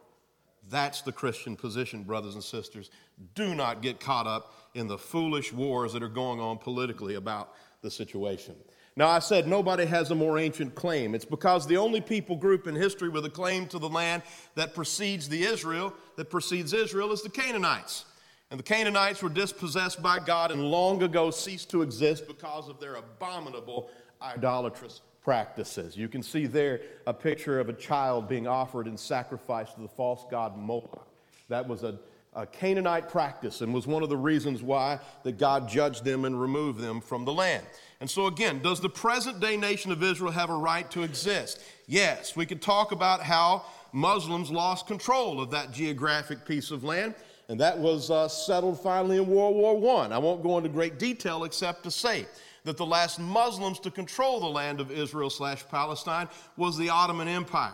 That's 0.69 1.01
the 1.01 1.11
Christian 1.11 1.57
position, 1.57 2.03
brothers 2.03 2.35
and 2.35 2.45
sisters. 2.45 2.91
Do 3.35 3.55
not 3.55 3.81
get 3.81 3.99
caught 3.99 4.27
up 4.27 4.53
in 4.75 4.89
the 4.89 4.99
foolish 4.99 5.55
wars 5.55 5.95
that 5.95 6.03
are 6.03 6.09
going 6.09 6.39
on 6.39 6.59
politically 6.59 7.15
about 7.15 7.55
the 7.81 7.91
situation. 7.91 8.57
Now, 8.99 9.11
I 9.11 9.21
said 9.21 9.47
nobody 9.47 9.87
has 9.87 10.11
a 10.11 10.17
more 10.17 10.41
ancient 10.41 10.75
claim. 10.75 11.15
It's 11.15 11.25
because 11.25 11.69
the 11.69 11.77
only 11.77 12.01
people 12.01 12.35
group 12.35 12.67
in 12.67 12.75
history 12.75 13.09
with 13.09 13.25
a 13.25 13.31
claim 13.31 13.69
to 13.69 13.79
the 13.79 13.89
land 13.89 14.25
that 14.57 14.75
precedes 14.75 15.29
the 15.29 15.45
Israel, 15.45 15.95
that 16.17 16.31
precedes 16.31 16.73
Israel, 16.73 17.13
is 17.13 17.23
the 17.23 17.29
Canaanites. 17.29 18.07
And 18.51 18.59
the 18.59 18.65
Canaanites 18.65 19.23
were 19.23 19.29
dispossessed 19.29 20.03
by 20.03 20.19
God 20.19 20.51
and 20.51 20.65
long 20.65 21.01
ago 21.05 21.31
ceased 21.31 21.71
to 21.71 21.83
exist 21.83 22.27
because 22.27 22.69
of 22.69 22.81
their 22.81 22.97
abominable 22.97 23.89
idolatrous 24.21 25.01
practices. 25.23 25.97
You 25.97 26.09
can 26.09 26.21
see 26.25 26.47
there 26.47 26.81
a 27.07 27.15
picture 27.15 27.61
of 27.61 27.69
a 27.69 27.75
child 27.75 28.29
being 28.29 28.49
offered 28.49 28.89
in 28.89 28.97
sacrifice 28.97 29.73
to 29.75 29.81
the 29.81 29.87
false 29.87 30.25
god 30.29 30.59
Moloch. 30.59 31.07
That 31.49 31.69
was 31.69 31.85
a, 31.85 32.01
a 32.35 32.47
Canaanite 32.47 33.09
practice 33.09 33.61
and 33.61 33.73
was 33.75 33.87
one 33.87 34.03
of 34.03 34.09
the 34.09 34.17
reasons 34.17 34.63
why 34.63 35.01
that 35.25 35.39
God 35.39 35.69
judged 35.69 36.05
them 36.05 36.25
and 36.25 36.41
removed 36.41 36.81
them 36.81 37.01
from 37.01 37.25
the 37.25 37.33
land. 37.33 37.65
And 38.01 38.09
so, 38.09 38.27
again, 38.27 38.61
does 38.63 38.81
the 38.81 38.89
present 38.89 39.41
day 39.41 39.57
nation 39.57 39.91
of 39.91 40.03
Israel 40.03 40.31
have 40.31 40.51
a 40.51 40.57
right 40.57 40.89
to 40.93 41.03
exist? 41.03 41.61
Yes. 41.87 42.37
We 42.37 42.47
could 42.47 42.63
talk 42.63 42.93
about 42.93 43.23
how 43.23 43.65
Muslims 43.93 44.51
lost 44.51 44.87
control 44.87 45.41
of 45.41 45.51
that 45.51 45.73
geographic 45.73 46.45
piece 46.45 46.71
of 46.71 46.85
land, 46.85 47.15
and 47.49 47.59
that 47.61 47.79
was 47.79 48.11
uh, 48.11 48.29
settled 48.29 48.81
finally 48.81 49.17
in 49.17 49.27
World 49.27 49.57
War 49.57 50.05
I. 50.05 50.15
I 50.15 50.19
won't 50.19 50.43
go 50.43 50.59
into 50.59 50.69
great 50.69 50.99
detail 50.99 51.45
except 51.45 51.83
to 51.85 51.91
say 51.91 52.27
that 52.65 52.77
the 52.77 52.87
last 52.87 53.19
Muslims 53.19 53.81
to 53.81 53.91
control 53.91 54.41
the 54.41 54.47
land 54.47 54.79
of 54.81 54.91
Israel 54.91 55.31
slash 55.31 55.67
Palestine 55.69 56.29
was 56.57 56.77
the 56.77 56.91
Ottoman 56.91 57.27
Empire. 57.27 57.73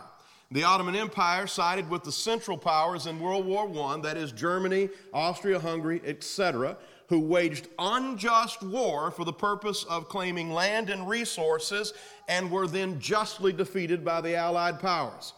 The 0.51 0.63
Ottoman 0.63 0.95
Empire 0.95 1.47
sided 1.47 1.89
with 1.89 2.03
the 2.03 2.11
Central 2.11 2.57
Powers 2.57 3.07
in 3.07 3.19
World 3.19 3.45
War 3.45 3.67
I, 3.91 3.99
that 4.01 4.15
is 4.15 4.31
Germany, 4.31 4.89
Austria 5.11 5.59
Hungary, 5.59 6.01
etc., 6.05 6.77
who 7.07 7.19
waged 7.19 7.67
unjust 7.77 8.63
war 8.63 9.11
for 9.11 9.25
the 9.25 9.33
purpose 9.33 9.83
of 9.85 10.09
claiming 10.09 10.51
land 10.51 10.89
and 10.89 11.07
resources 11.07 11.93
and 12.27 12.49
were 12.49 12.67
then 12.67 12.99
justly 12.99 13.53
defeated 13.53 14.03
by 14.03 14.21
the 14.21 14.35
Allied 14.35 14.79
powers. 14.79 15.33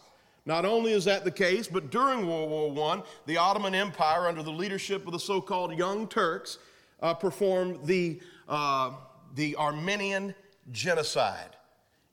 Not 0.46 0.64
only 0.64 0.92
is 0.92 1.04
that 1.04 1.24
the 1.24 1.30
case, 1.30 1.68
but 1.68 1.90
during 1.90 2.26
World 2.26 2.74
War 2.74 2.94
I, 2.94 3.02
the 3.26 3.36
Ottoman 3.36 3.74
Empire, 3.74 4.28
under 4.28 4.42
the 4.42 4.50
leadership 4.50 5.04
of 5.06 5.12
the 5.12 5.20
so 5.20 5.42
called 5.42 5.76
Young 5.76 6.08
Turks, 6.08 6.58
uh, 7.00 7.12
performed 7.12 7.84
the, 7.84 8.20
uh, 8.48 8.92
the 9.34 9.56
Armenian 9.56 10.34
genocide, 10.72 11.56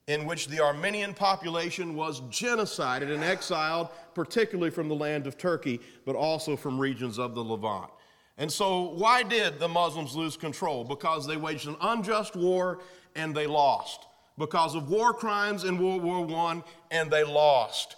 in 0.07 0.25
which 0.25 0.47
the 0.47 0.59
Armenian 0.59 1.13
population 1.13 1.95
was 1.95 2.21
genocided 2.21 3.13
and 3.13 3.23
exiled, 3.23 3.89
particularly 4.13 4.69
from 4.69 4.87
the 4.87 4.95
land 4.95 5.25
of 5.25 5.37
Turkey, 5.37 5.79
but 6.05 6.15
also 6.15 6.55
from 6.55 6.79
regions 6.79 7.17
of 7.17 7.33
the 7.33 7.43
Levant. 7.43 7.89
And 8.37 8.51
so, 8.51 8.89
why 8.91 9.23
did 9.23 9.59
the 9.59 9.67
Muslims 9.67 10.15
lose 10.15 10.37
control? 10.37 10.83
Because 10.83 11.25
they 11.25 11.37
waged 11.37 11.67
an 11.67 11.77
unjust 11.81 12.35
war 12.35 12.79
and 13.15 13.33
they 13.33 13.47
lost. 13.47 14.05
Because 14.37 14.75
of 14.75 14.89
war 14.89 15.13
crimes 15.13 15.63
in 15.63 15.77
World 15.77 16.03
War 16.03 16.51
I 16.51 16.61
and 16.91 17.09
they 17.09 17.23
lost. 17.23 17.95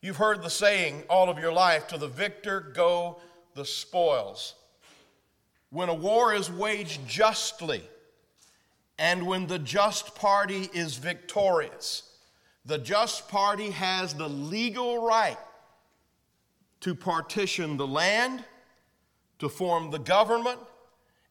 You've 0.00 0.16
heard 0.16 0.42
the 0.42 0.50
saying 0.50 1.02
all 1.10 1.28
of 1.28 1.38
your 1.38 1.52
life 1.52 1.88
to 1.88 1.98
the 1.98 2.08
victor 2.08 2.60
go 2.60 3.20
the 3.54 3.64
spoils. 3.64 4.54
When 5.70 5.88
a 5.88 5.94
war 5.94 6.32
is 6.32 6.50
waged 6.50 7.06
justly, 7.06 7.82
and 9.00 9.26
when 9.26 9.46
the 9.46 9.58
just 9.58 10.14
party 10.14 10.68
is 10.74 10.98
victorious, 10.98 12.04
the 12.66 12.78
just 12.78 13.28
party 13.28 13.70
has 13.70 14.14
the 14.14 14.28
legal 14.28 15.04
right 15.04 15.38
to 16.80 16.94
partition 16.94 17.76
the 17.76 17.86
land 17.86 18.44
to 19.40 19.48
form 19.48 19.90
the 19.90 19.98
government, 19.98 20.58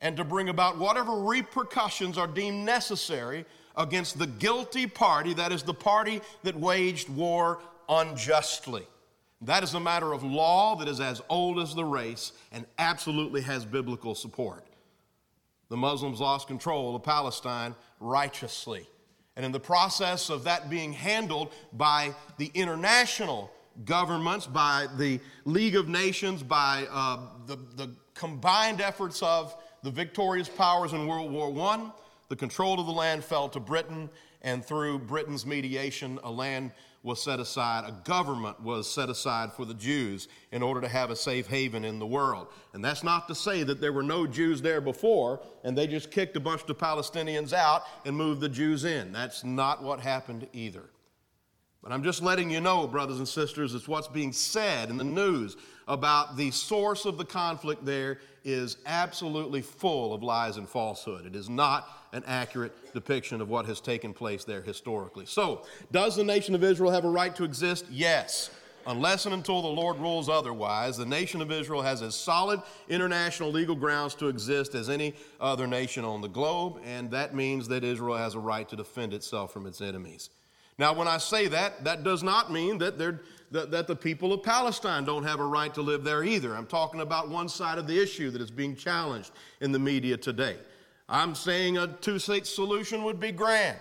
and 0.02 0.18
to 0.18 0.24
bring 0.24 0.50
about 0.50 0.78
whatever 0.78 1.22
repercussions 1.22 2.18
are 2.18 2.26
deemed 2.26 2.66
necessary 2.66 3.46
against 3.78 4.18
the 4.18 4.26
guilty 4.26 4.88
party, 4.88 5.34
that 5.34 5.52
is, 5.52 5.62
the 5.62 5.74
party 5.74 6.22
that 6.44 6.56
waged 6.56 7.08
war 7.08 7.60
unjustly. 7.88 8.88
That 9.42 9.62
is 9.62 9.74
a 9.74 9.80
matter 9.80 10.12
of 10.12 10.24
law 10.24 10.76
that 10.78 10.88
is 10.88 11.00
as 11.00 11.22
old 11.30 11.60
as 11.60 11.76
the 11.76 11.86
race 11.86 12.32
and 12.52 12.66
absolutely 12.80 13.42
has 13.42 13.64
biblical 13.64 14.16
support. 14.16 14.66
The 15.70 15.78
Muslims 15.78 16.20
lost 16.20 16.48
control 16.48 16.96
of 16.96 17.04
Palestine 17.04 17.76
righteously. 18.00 18.88
And 19.36 19.46
in 19.46 19.52
the 19.52 19.60
process 19.60 20.30
of 20.30 20.44
that 20.44 20.70
being 20.70 20.92
handled 20.92 21.54
by 21.74 22.14
the 22.38 22.52
international 22.54 23.52
governments, 23.86 24.46
by 24.46 24.88
the 24.98 25.20
League 25.46 25.76
of 25.76 25.88
Nations, 25.88 26.44
by 26.44 26.88
uh, 26.92 27.20
the, 27.46 27.56
the 27.76 27.96
combined 28.14 28.82
efforts 28.82 29.24
of 29.24 29.56
the 29.84 29.92
victorious 29.92 30.50
powers 30.50 30.94
in 30.94 31.08
World 31.08 31.32
War 31.32 31.58
I, 31.70 31.90
the 32.28 32.36
control 32.36 32.80
of 32.80 32.86
the 32.86 32.92
land 32.92 33.24
fell 33.24 33.48
to 33.50 33.60
Britain, 33.60 34.10
and 34.42 34.64
through 34.64 35.00
Britain's 35.00 35.46
mediation, 35.46 36.20
a 36.24 36.32
land 36.32 36.72
was 37.02 37.22
set 37.22 37.40
aside, 37.40 37.86
a 37.88 37.92
government 38.04 38.62
was 38.62 38.90
set 38.90 39.10
aside 39.10 39.54
for 39.54 39.64
the 39.66 39.74
Jews 39.74 40.28
in 40.52 40.62
order 40.62 40.82
to 40.82 40.88
have 40.88 41.12
a 41.12 41.16
safe 41.16 41.48
haven 41.48 41.86
in 41.86 41.98
the 41.98 42.06
world. 42.06 42.48
And 42.74 42.84
that's 42.84 43.04
not 43.04 43.28
to 43.30 43.36
say 43.36 43.64
that 43.64 43.80
there 43.80 43.94
were 43.94 44.04
no 44.04 44.28
Jews 44.28 44.62
there 44.62 44.82
before 44.82 45.40
and 45.64 45.78
they 45.78 45.88
just 45.88 46.12
kicked 46.12 46.36
a 46.36 46.42
bunch 46.42 46.64
of 46.68 46.78
Palestinians 46.78 47.54
out 47.54 47.84
and 48.06 48.16
moved 48.16 48.42
the 48.42 48.50
Jews 48.50 48.84
in. 48.84 49.14
That's 49.14 49.46
not 49.46 49.82
what 49.82 50.02
happened 50.02 50.48
either. 50.52 50.90
But 51.82 51.94
I'm 51.94 52.04
just 52.04 52.22
letting 52.22 52.50
you 52.50 52.60
know, 52.60 52.86
brothers 52.88 53.20
and 53.20 53.28
sisters, 53.28 53.74
it's 53.74 53.88
what's 53.88 54.10
being 54.10 54.34
said 54.34 54.90
in 54.90 54.98
the 54.98 55.04
news 55.06 55.56
about 55.88 56.36
the 56.36 56.52
source 56.52 57.06
of 57.06 57.18
the 57.18 57.24
conflict 57.24 57.86
there 57.86 58.20
is 58.44 58.78
absolutely 58.86 59.62
full 59.62 60.14
of 60.14 60.22
lies 60.22 60.58
and 60.58 60.68
falsehood. 60.68 61.26
It 61.26 61.36
is 61.36 61.50
not 61.50 61.88
an 62.14 62.24
accurate 62.26 62.94
depiction 62.94 63.42
of 63.42 63.50
what 63.50 63.66
has 63.66 63.80
taken 63.80 64.14
place 64.14 64.44
there 64.44 64.62
historically. 64.62 65.26
So, 65.26 65.66
does 65.92 66.16
the 66.16 66.24
nation 66.24 66.56
of 66.56 66.64
Israel 66.64 66.92
have 66.92 67.06
a 67.06 67.10
right 67.10 67.36
to 67.36 67.44
exist? 67.44 67.86
Yes. 67.90 68.50
Unless 68.88 69.26
and 69.26 69.36
until 69.36 69.62
the 69.62 69.68
Lord 69.68 69.98
rules 70.00 70.30
otherwise, 70.30 70.98
the 70.98 71.06
nation 71.06 71.42
of 71.42 71.52
Israel 71.52 71.82
has 71.82 72.02
as 72.02 72.16
solid 72.16 72.62
international 72.88 73.52
legal 73.52 73.76
grounds 73.76 74.16
to 74.16 74.28
exist 74.28 74.74
as 74.74 74.90
any 74.90 75.14
other 75.40 75.68
nation 75.68 76.04
on 76.06 76.22
the 76.22 76.30
globe, 76.30 76.82
and 76.84 77.12
that 77.12 77.36
means 77.36 77.68
that 77.68 77.84
Israel 77.84 78.18
has 78.18 78.36
a 78.36 78.40
right 78.40 78.68
to 78.70 78.76
defend 78.76 79.14
itself 79.14 79.54
from 79.54 79.68
its 79.68 79.82
enemies. 79.82 80.30
Now, 80.80 80.94
when 80.94 81.10
I 81.10 81.18
say 81.18 81.48
that, 81.50 81.84
that 81.84 82.04
does 82.04 82.24
not 82.24 82.54
mean 82.54 82.78
that, 82.78 82.98
that, 82.98 83.70
that 83.70 83.88
the 83.88 83.96
people 83.96 84.32
of 84.32 84.44
Palestine 84.44 85.04
don't 85.04 85.24
have 85.24 85.42
a 85.42 85.46
right 85.46 85.74
to 85.74 85.82
live 85.82 86.06
there 86.06 86.24
either. 86.24 86.56
I'm 86.56 86.66
talking 86.66 87.02
about 87.02 87.30
one 87.30 87.50
side 87.50 87.78
of 87.78 87.86
the 87.86 88.02
issue 88.02 88.32
that 88.32 88.42
is 88.42 88.50
being 88.50 88.78
challenged 88.78 89.32
in 89.60 89.74
the 89.74 89.80
media 89.80 90.16
today. 90.16 90.56
I'm 91.10 91.34
saying 91.34 91.78
a 91.78 91.88
two 91.88 92.20
state 92.20 92.46
solution 92.46 93.04
would 93.04 93.20
be 93.20 93.32
grand, 93.32 93.80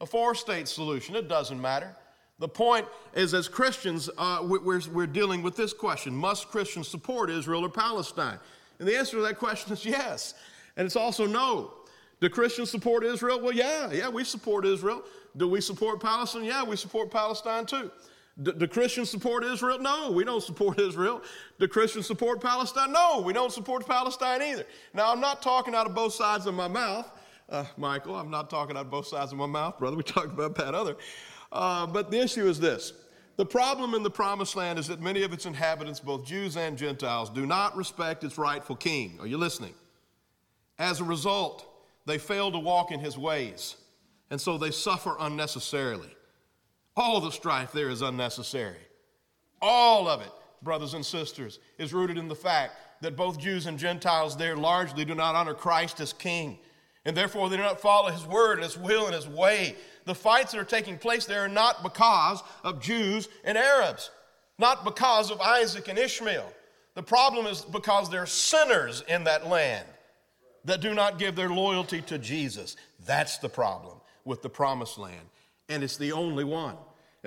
a 0.00 0.06
four 0.06 0.34
state 0.34 0.66
solution, 0.66 1.14
it 1.14 1.28
doesn't 1.28 1.60
matter. 1.60 1.94
The 2.38 2.48
point 2.48 2.86
is, 3.14 3.32
as 3.32 3.48
Christians, 3.48 4.10
uh, 4.18 4.40
we're, 4.42 4.80
we're 4.92 5.06
dealing 5.06 5.42
with 5.42 5.56
this 5.56 5.72
question 5.72 6.14
Must 6.14 6.48
Christians 6.48 6.88
support 6.88 7.30
Israel 7.30 7.64
or 7.64 7.70
Palestine? 7.70 8.38
And 8.78 8.86
the 8.86 8.96
answer 8.96 9.16
to 9.16 9.22
that 9.22 9.38
question 9.38 9.72
is 9.72 9.86
yes. 9.86 10.34
And 10.76 10.84
it's 10.84 10.96
also 10.96 11.26
no. 11.26 11.72
Do 12.20 12.28
Christians 12.28 12.70
support 12.70 13.04
Israel? 13.04 13.40
Well, 13.40 13.52
yeah, 13.52 13.90
yeah, 13.90 14.08
we 14.08 14.24
support 14.24 14.66
Israel. 14.66 15.02
Do 15.36 15.48
we 15.48 15.60
support 15.60 16.00
Palestine? 16.00 16.44
Yeah, 16.44 16.64
we 16.64 16.76
support 16.76 17.10
Palestine 17.10 17.64
too. 17.64 17.90
Do, 18.42 18.52
do, 18.52 18.66
Christians 18.66 19.10
support 19.10 19.44
Israel? 19.44 19.78
No, 19.78 20.10
we 20.10 20.22
don't 20.24 20.42
support 20.42 20.78
Israel. 20.78 21.22
Do 21.58 21.66
Christians 21.68 22.06
support 22.06 22.42
Palestine? 22.42 22.92
No, 22.92 23.22
we 23.24 23.32
don't 23.32 23.52
support 23.52 23.86
Palestine 23.86 24.42
either. 24.42 24.66
Now, 24.92 25.10
I'm 25.10 25.20
not 25.20 25.42
talking 25.42 25.74
out 25.74 25.86
of 25.86 25.94
both 25.94 26.12
sides 26.12 26.46
of 26.46 26.54
my 26.54 26.68
mouth, 26.68 27.10
uh, 27.48 27.64
Michael. 27.76 28.14
I'm 28.14 28.30
not 28.30 28.50
talking 28.50 28.76
out 28.76 28.86
of 28.86 28.90
both 28.90 29.06
sides 29.06 29.32
of 29.32 29.38
my 29.38 29.46
mouth, 29.46 29.78
brother. 29.78 29.96
We 29.96 30.02
talked 30.02 30.32
about 30.32 30.54
that 30.56 30.74
other. 30.74 30.96
Uh, 31.50 31.86
but 31.86 32.10
the 32.10 32.20
issue 32.20 32.46
is 32.46 32.60
this 32.60 32.92
the 33.36 33.46
problem 33.46 33.94
in 33.94 34.02
the 34.02 34.10
promised 34.10 34.54
land 34.54 34.78
is 34.78 34.86
that 34.88 35.00
many 35.00 35.22
of 35.22 35.32
its 35.32 35.46
inhabitants, 35.46 36.00
both 36.00 36.26
Jews 36.26 36.56
and 36.56 36.76
Gentiles, 36.76 37.30
do 37.30 37.46
not 37.46 37.76
respect 37.76 38.24
its 38.24 38.36
rightful 38.36 38.76
king. 38.76 39.18
Are 39.20 39.26
you 39.26 39.38
listening? 39.38 39.74
As 40.78 41.00
a 41.00 41.04
result, 41.04 41.66
they 42.04 42.18
fail 42.18 42.52
to 42.52 42.58
walk 42.58 42.92
in 42.92 43.00
his 43.00 43.16
ways 43.16 43.76
and 44.30 44.40
so 44.40 44.58
they 44.58 44.70
suffer 44.70 45.16
unnecessarily. 45.20 46.10
All 46.96 47.20
the 47.20 47.30
strife 47.30 47.72
there 47.72 47.90
is 47.90 48.02
unnecessary. 48.02 48.78
All 49.60 50.08
of 50.08 50.22
it, 50.22 50.32
brothers 50.62 50.94
and 50.94 51.04
sisters, 51.04 51.58
is 51.78 51.92
rooted 51.92 52.18
in 52.18 52.28
the 52.28 52.34
fact 52.34 52.74
that 53.02 53.16
both 53.16 53.38
Jews 53.38 53.66
and 53.66 53.78
Gentiles 53.78 54.36
there 54.36 54.56
largely 54.56 55.04
do 55.04 55.14
not 55.14 55.34
honor 55.34 55.54
Christ 55.54 56.00
as 56.00 56.12
king, 56.12 56.58
and 57.04 57.16
therefore 57.16 57.48
they 57.48 57.56
do 57.56 57.62
not 57.62 57.80
follow 57.80 58.10
his 58.10 58.24
word 58.24 58.54
and 58.54 58.64
his 58.64 58.78
will 58.78 59.06
and 59.06 59.14
his 59.14 59.28
way. 59.28 59.76
The 60.06 60.14
fights 60.14 60.52
that 60.52 60.60
are 60.60 60.64
taking 60.64 60.98
place 60.98 61.26
there 61.26 61.44
are 61.44 61.48
not 61.48 61.82
because 61.82 62.42
of 62.64 62.80
Jews 62.80 63.28
and 63.44 63.58
Arabs, 63.58 64.10
not 64.58 64.84
because 64.84 65.30
of 65.30 65.40
Isaac 65.40 65.88
and 65.88 65.98
Ishmael. 65.98 66.50
The 66.94 67.02
problem 67.02 67.46
is 67.46 67.60
because 67.60 68.08
there 68.08 68.22
are 68.22 68.26
sinners 68.26 69.04
in 69.06 69.24
that 69.24 69.46
land 69.46 69.86
that 70.64 70.80
do 70.80 70.94
not 70.94 71.18
give 71.18 71.36
their 71.36 71.50
loyalty 71.50 72.00
to 72.02 72.18
Jesus. 72.18 72.76
That's 73.04 73.38
the 73.38 73.50
problem 73.50 73.98
with 74.24 74.42
the 74.42 74.48
promised 74.48 74.96
land, 74.98 75.28
and 75.68 75.84
it's 75.84 75.98
the 75.98 76.12
only 76.12 76.44
one. 76.44 76.76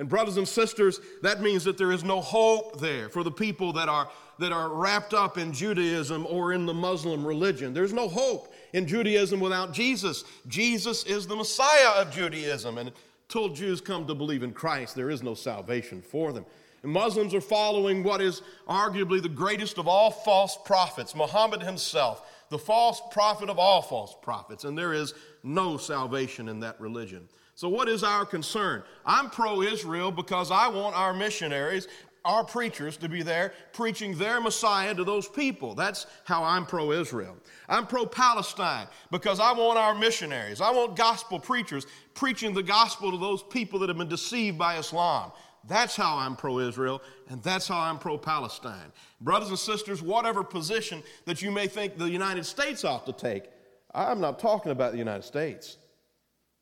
And 0.00 0.08
brothers 0.08 0.38
and 0.38 0.48
sisters, 0.48 0.98
that 1.20 1.42
means 1.42 1.62
that 1.64 1.76
there 1.76 1.92
is 1.92 2.02
no 2.02 2.22
hope 2.22 2.80
there 2.80 3.10
for 3.10 3.22
the 3.22 3.30
people 3.30 3.74
that 3.74 3.90
are 3.90 4.08
that 4.38 4.50
are 4.50 4.70
wrapped 4.70 5.12
up 5.12 5.36
in 5.36 5.52
Judaism 5.52 6.26
or 6.26 6.54
in 6.54 6.64
the 6.64 6.72
Muslim 6.72 7.26
religion. 7.26 7.74
There's 7.74 7.92
no 7.92 8.08
hope 8.08 8.50
in 8.72 8.86
Judaism 8.86 9.40
without 9.40 9.74
Jesus. 9.74 10.24
Jesus 10.48 11.04
is 11.04 11.26
the 11.26 11.36
Messiah 11.36 12.00
of 12.00 12.10
Judaism, 12.10 12.78
and 12.78 12.92
until 13.28 13.50
Jews 13.50 13.82
come 13.82 14.06
to 14.06 14.14
believe 14.14 14.42
in 14.42 14.52
Christ, 14.52 14.96
there 14.96 15.10
is 15.10 15.22
no 15.22 15.34
salvation 15.34 16.00
for 16.00 16.32
them. 16.32 16.46
And 16.82 16.90
Muslims 16.90 17.34
are 17.34 17.42
following 17.42 18.02
what 18.02 18.22
is 18.22 18.40
arguably 18.66 19.20
the 19.20 19.28
greatest 19.28 19.76
of 19.76 19.86
all 19.86 20.10
false 20.10 20.56
prophets, 20.64 21.14
Muhammad 21.14 21.62
himself, 21.62 22.26
the 22.48 22.58
false 22.58 23.02
prophet 23.10 23.50
of 23.50 23.58
all 23.58 23.82
false 23.82 24.16
prophets. 24.22 24.64
And 24.64 24.78
there 24.78 24.94
is 24.94 25.12
no 25.42 25.76
salvation 25.76 26.48
in 26.48 26.60
that 26.60 26.80
religion. 26.80 27.28
So, 27.60 27.68
what 27.68 27.90
is 27.90 28.02
our 28.02 28.24
concern? 28.24 28.82
I'm 29.04 29.28
pro 29.28 29.60
Israel 29.60 30.10
because 30.10 30.50
I 30.50 30.68
want 30.68 30.96
our 30.96 31.12
missionaries, 31.12 31.88
our 32.24 32.42
preachers 32.42 32.96
to 32.96 33.06
be 33.06 33.20
there 33.22 33.52
preaching 33.74 34.16
their 34.16 34.40
Messiah 34.40 34.94
to 34.94 35.04
those 35.04 35.28
people. 35.28 35.74
That's 35.74 36.06
how 36.24 36.42
I'm 36.42 36.64
pro 36.64 36.90
Israel. 36.92 37.36
I'm 37.68 37.86
pro 37.86 38.06
Palestine 38.06 38.86
because 39.10 39.40
I 39.40 39.52
want 39.52 39.78
our 39.78 39.94
missionaries, 39.94 40.62
I 40.62 40.70
want 40.70 40.96
gospel 40.96 41.38
preachers 41.38 41.86
preaching 42.14 42.54
the 42.54 42.62
gospel 42.62 43.10
to 43.10 43.18
those 43.18 43.42
people 43.42 43.78
that 43.80 43.90
have 43.90 43.98
been 43.98 44.08
deceived 44.08 44.56
by 44.56 44.78
Islam. 44.78 45.30
That's 45.68 45.94
how 45.94 46.16
I'm 46.16 46.36
pro 46.36 46.60
Israel, 46.60 47.02
and 47.28 47.42
that's 47.42 47.68
how 47.68 47.78
I'm 47.78 47.98
pro 47.98 48.16
Palestine. 48.16 48.90
Brothers 49.20 49.50
and 49.50 49.58
sisters, 49.58 50.00
whatever 50.00 50.42
position 50.42 51.02
that 51.26 51.42
you 51.42 51.50
may 51.50 51.66
think 51.66 51.98
the 51.98 52.08
United 52.08 52.46
States 52.46 52.86
ought 52.86 53.04
to 53.04 53.12
take, 53.12 53.50
I'm 53.94 54.18
not 54.18 54.38
talking 54.38 54.72
about 54.72 54.92
the 54.92 54.98
United 54.98 55.24
States. 55.24 55.76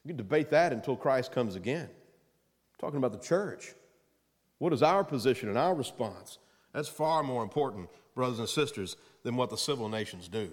You 0.08 0.14
can 0.14 0.24
debate 0.24 0.48
that 0.52 0.72
until 0.72 0.96
Christ 0.96 1.32
comes 1.32 1.54
again. 1.54 1.84
I'm 1.84 2.78
talking 2.80 2.96
about 2.96 3.12
the 3.12 3.18
church. 3.18 3.74
What 4.56 4.72
is 4.72 4.82
our 4.82 5.04
position 5.04 5.50
and 5.50 5.58
our 5.58 5.74
response? 5.74 6.38
That's 6.72 6.88
far 6.88 7.22
more 7.22 7.42
important, 7.42 7.90
brothers 8.14 8.38
and 8.38 8.48
sisters, 8.48 8.96
than 9.22 9.36
what 9.36 9.50
the 9.50 9.58
civil 9.58 9.86
nations 9.90 10.26
do. 10.26 10.48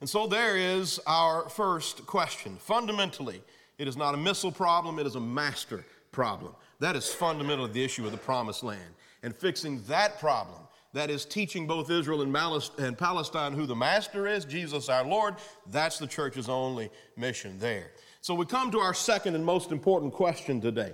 And 0.00 0.10
so 0.10 0.26
there 0.26 0.58
is 0.58 1.00
our 1.06 1.48
first 1.48 2.04
question. 2.04 2.58
Fundamentally, 2.58 3.42
it 3.78 3.88
is 3.88 3.96
not 3.96 4.12
a 4.12 4.18
missile 4.18 4.52
problem, 4.52 4.98
it 4.98 5.06
is 5.06 5.14
a 5.14 5.20
master 5.20 5.82
problem. 6.10 6.54
That 6.80 6.96
is 6.96 7.10
fundamentally 7.10 7.72
the 7.72 7.82
issue 7.82 8.04
of 8.04 8.12
the 8.12 8.18
promised 8.18 8.62
land. 8.62 8.92
And 9.22 9.34
fixing 9.34 9.82
that 9.84 10.20
problem, 10.20 10.60
that 10.92 11.08
is 11.08 11.24
teaching 11.24 11.66
both 11.66 11.90
Israel 11.90 12.20
and 12.20 12.98
Palestine 12.98 13.54
who 13.54 13.64
the 13.64 13.74
master 13.74 14.26
is, 14.26 14.44
Jesus 14.44 14.90
our 14.90 15.06
Lord, 15.06 15.36
that's 15.70 15.98
the 15.98 16.06
church's 16.06 16.50
only 16.50 16.90
mission 17.16 17.58
there. 17.58 17.92
So 18.22 18.34
we 18.34 18.46
come 18.46 18.70
to 18.70 18.78
our 18.78 18.94
second 18.94 19.34
and 19.34 19.44
most 19.44 19.72
important 19.72 20.12
question 20.12 20.60
today. 20.60 20.92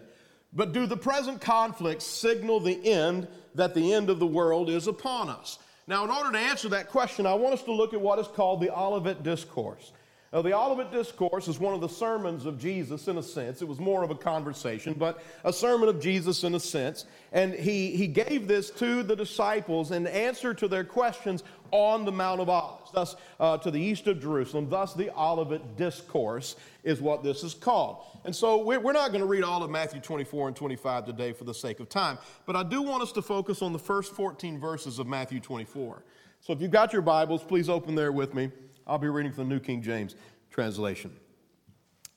But 0.55 0.73
do 0.73 0.87
the 0.87 0.97
present 0.97 1.43
conflicts 1.43 2.07
signal 2.07 2.59
the 2.59 2.91
end 2.91 3.29
that 3.55 3.75
the 3.75 3.93
end 3.93 4.09
of 4.09 4.19
the 4.19 4.27
world 4.27 4.71
is 4.71 4.87
upon 4.87 5.29
us? 5.29 5.59
Now, 5.87 6.05
in 6.05 6.11
order 6.11 6.33
to 6.33 6.39
answer 6.39 6.71
that 6.71 6.89
question, 6.89 7.27
I 7.27 7.35
want 7.35 7.53
us 7.53 7.63
to 7.65 7.73
look 7.73 7.93
at 7.93 8.01
what 8.01 8.19
is 8.19 8.27
called 8.29 8.63
the 8.63 8.75
Olivet 8.75 9.23
Discourse. 9.23 9.93
Now, 10.31 10.43
the 10.43 10.53
Olivet 10.53 10.93
Discourse 10.93 11.49
is 11.49 11.59
one 11.59 11.73
of 11.73 11.81
the 11.81 11.89
sermons 11.89 12.45
of 12.45 12.59
Jesus 12.59 13.09
in 13.09 13.17
a 13.17 13.23
sense. 13.23 13.63
It 13.63 13.69
was 13.69 13.79
more 13.79 14.05
of 14.05 14.11
a 14.11 14.15
conversation, 14.15 14.93
but 14.93 15.23
a 15.43 15.53
sermon 15.53 15.89
of 15.89 16.03
Jesus 16.03 16.45
in 16.45 16.55
a 16.55 16.61
sense. 16.61 17.07
And 17.33 17.55
he, 17.55 17.97
he 17.97 18.07
gave 18.07 18.47
this 18.47 18.69
to 18.73 19.03
the 19.03 19.17
disciples 19.17 19.91
in 19.91 20.07
answer 20.07 20.53
to 20.53 20.69
their 20.69 20.85
questions 20.85 21.45
on 21.71 22.05
the 22.05 22.13
Mount 22.13 22.43
of 22.43 22.51
Olives, 22.51 22.91
thus 22.93 23.17
uh, 23.41 23.57
to 23.59 23.71
the 23.71 23.81
east 23.81 24.07
of 24.07 24.21
Jerusalem. 24.21 24.69
Thus, 24.69 24.93
the 24.93 25.11
Olivet 25.19 25.79
Discourse 25.79 26.57
is 26.85 27.01
what 27.01 27.23
this 27.23 27.43
is 27.43 27.55
called. 27.55 28.05
And 28.27 28.37
so, 28.37 28.63
we're, 28.63 28.81
we're 28.81 28.93
not 28.93 29.13
going 29.13 29.23
to 29.23 29.27
read 29.27 29.45
all 29.45 29.63
of 29.63 29.71
Matthew 29.71 30.01
24 30.01 30.49
and 30.49 30.57
25 30.57 31.07
today 31.07 31.33
for 31.33 31.45
the 31.45 31.55
sake 31.55 31.81
of 31.81 31.89
time, 31.89 32.19
but 32.45 32.55
I 32.55 32.63
do 32.63 32.83
want 32.83 33.03
us 33.03 33.13
to 33.13 33.23
focus 33.23 33.63
on 33.63 33.73
the 33.73 33.79
first 33.79 34.13
14 34.13 34.61
verses 34.61 34.99
of 34.99 35.07
Matthew 35.07 35.41
24. 35.41 36.03
So, 36.41 36.53
if 36.53 36.61
you've 36.61 36.71
got 36.71 36.93
your 36.93 37.03
Bibles, 37.03 37.43
please 37.43 37.71
open 37.71 37.95
there 37.95 38.13
with 38.13 38.35
me. 38.35 38.51
I'll 38.89 38.99
be 38.99 39.09
reading 39.09 39.33
from 39.33 39.49
the 39.49 39.55
New 39.55 39.61
King 39.61 39.83
James 39.83 40.17
translation. 40.51 41.15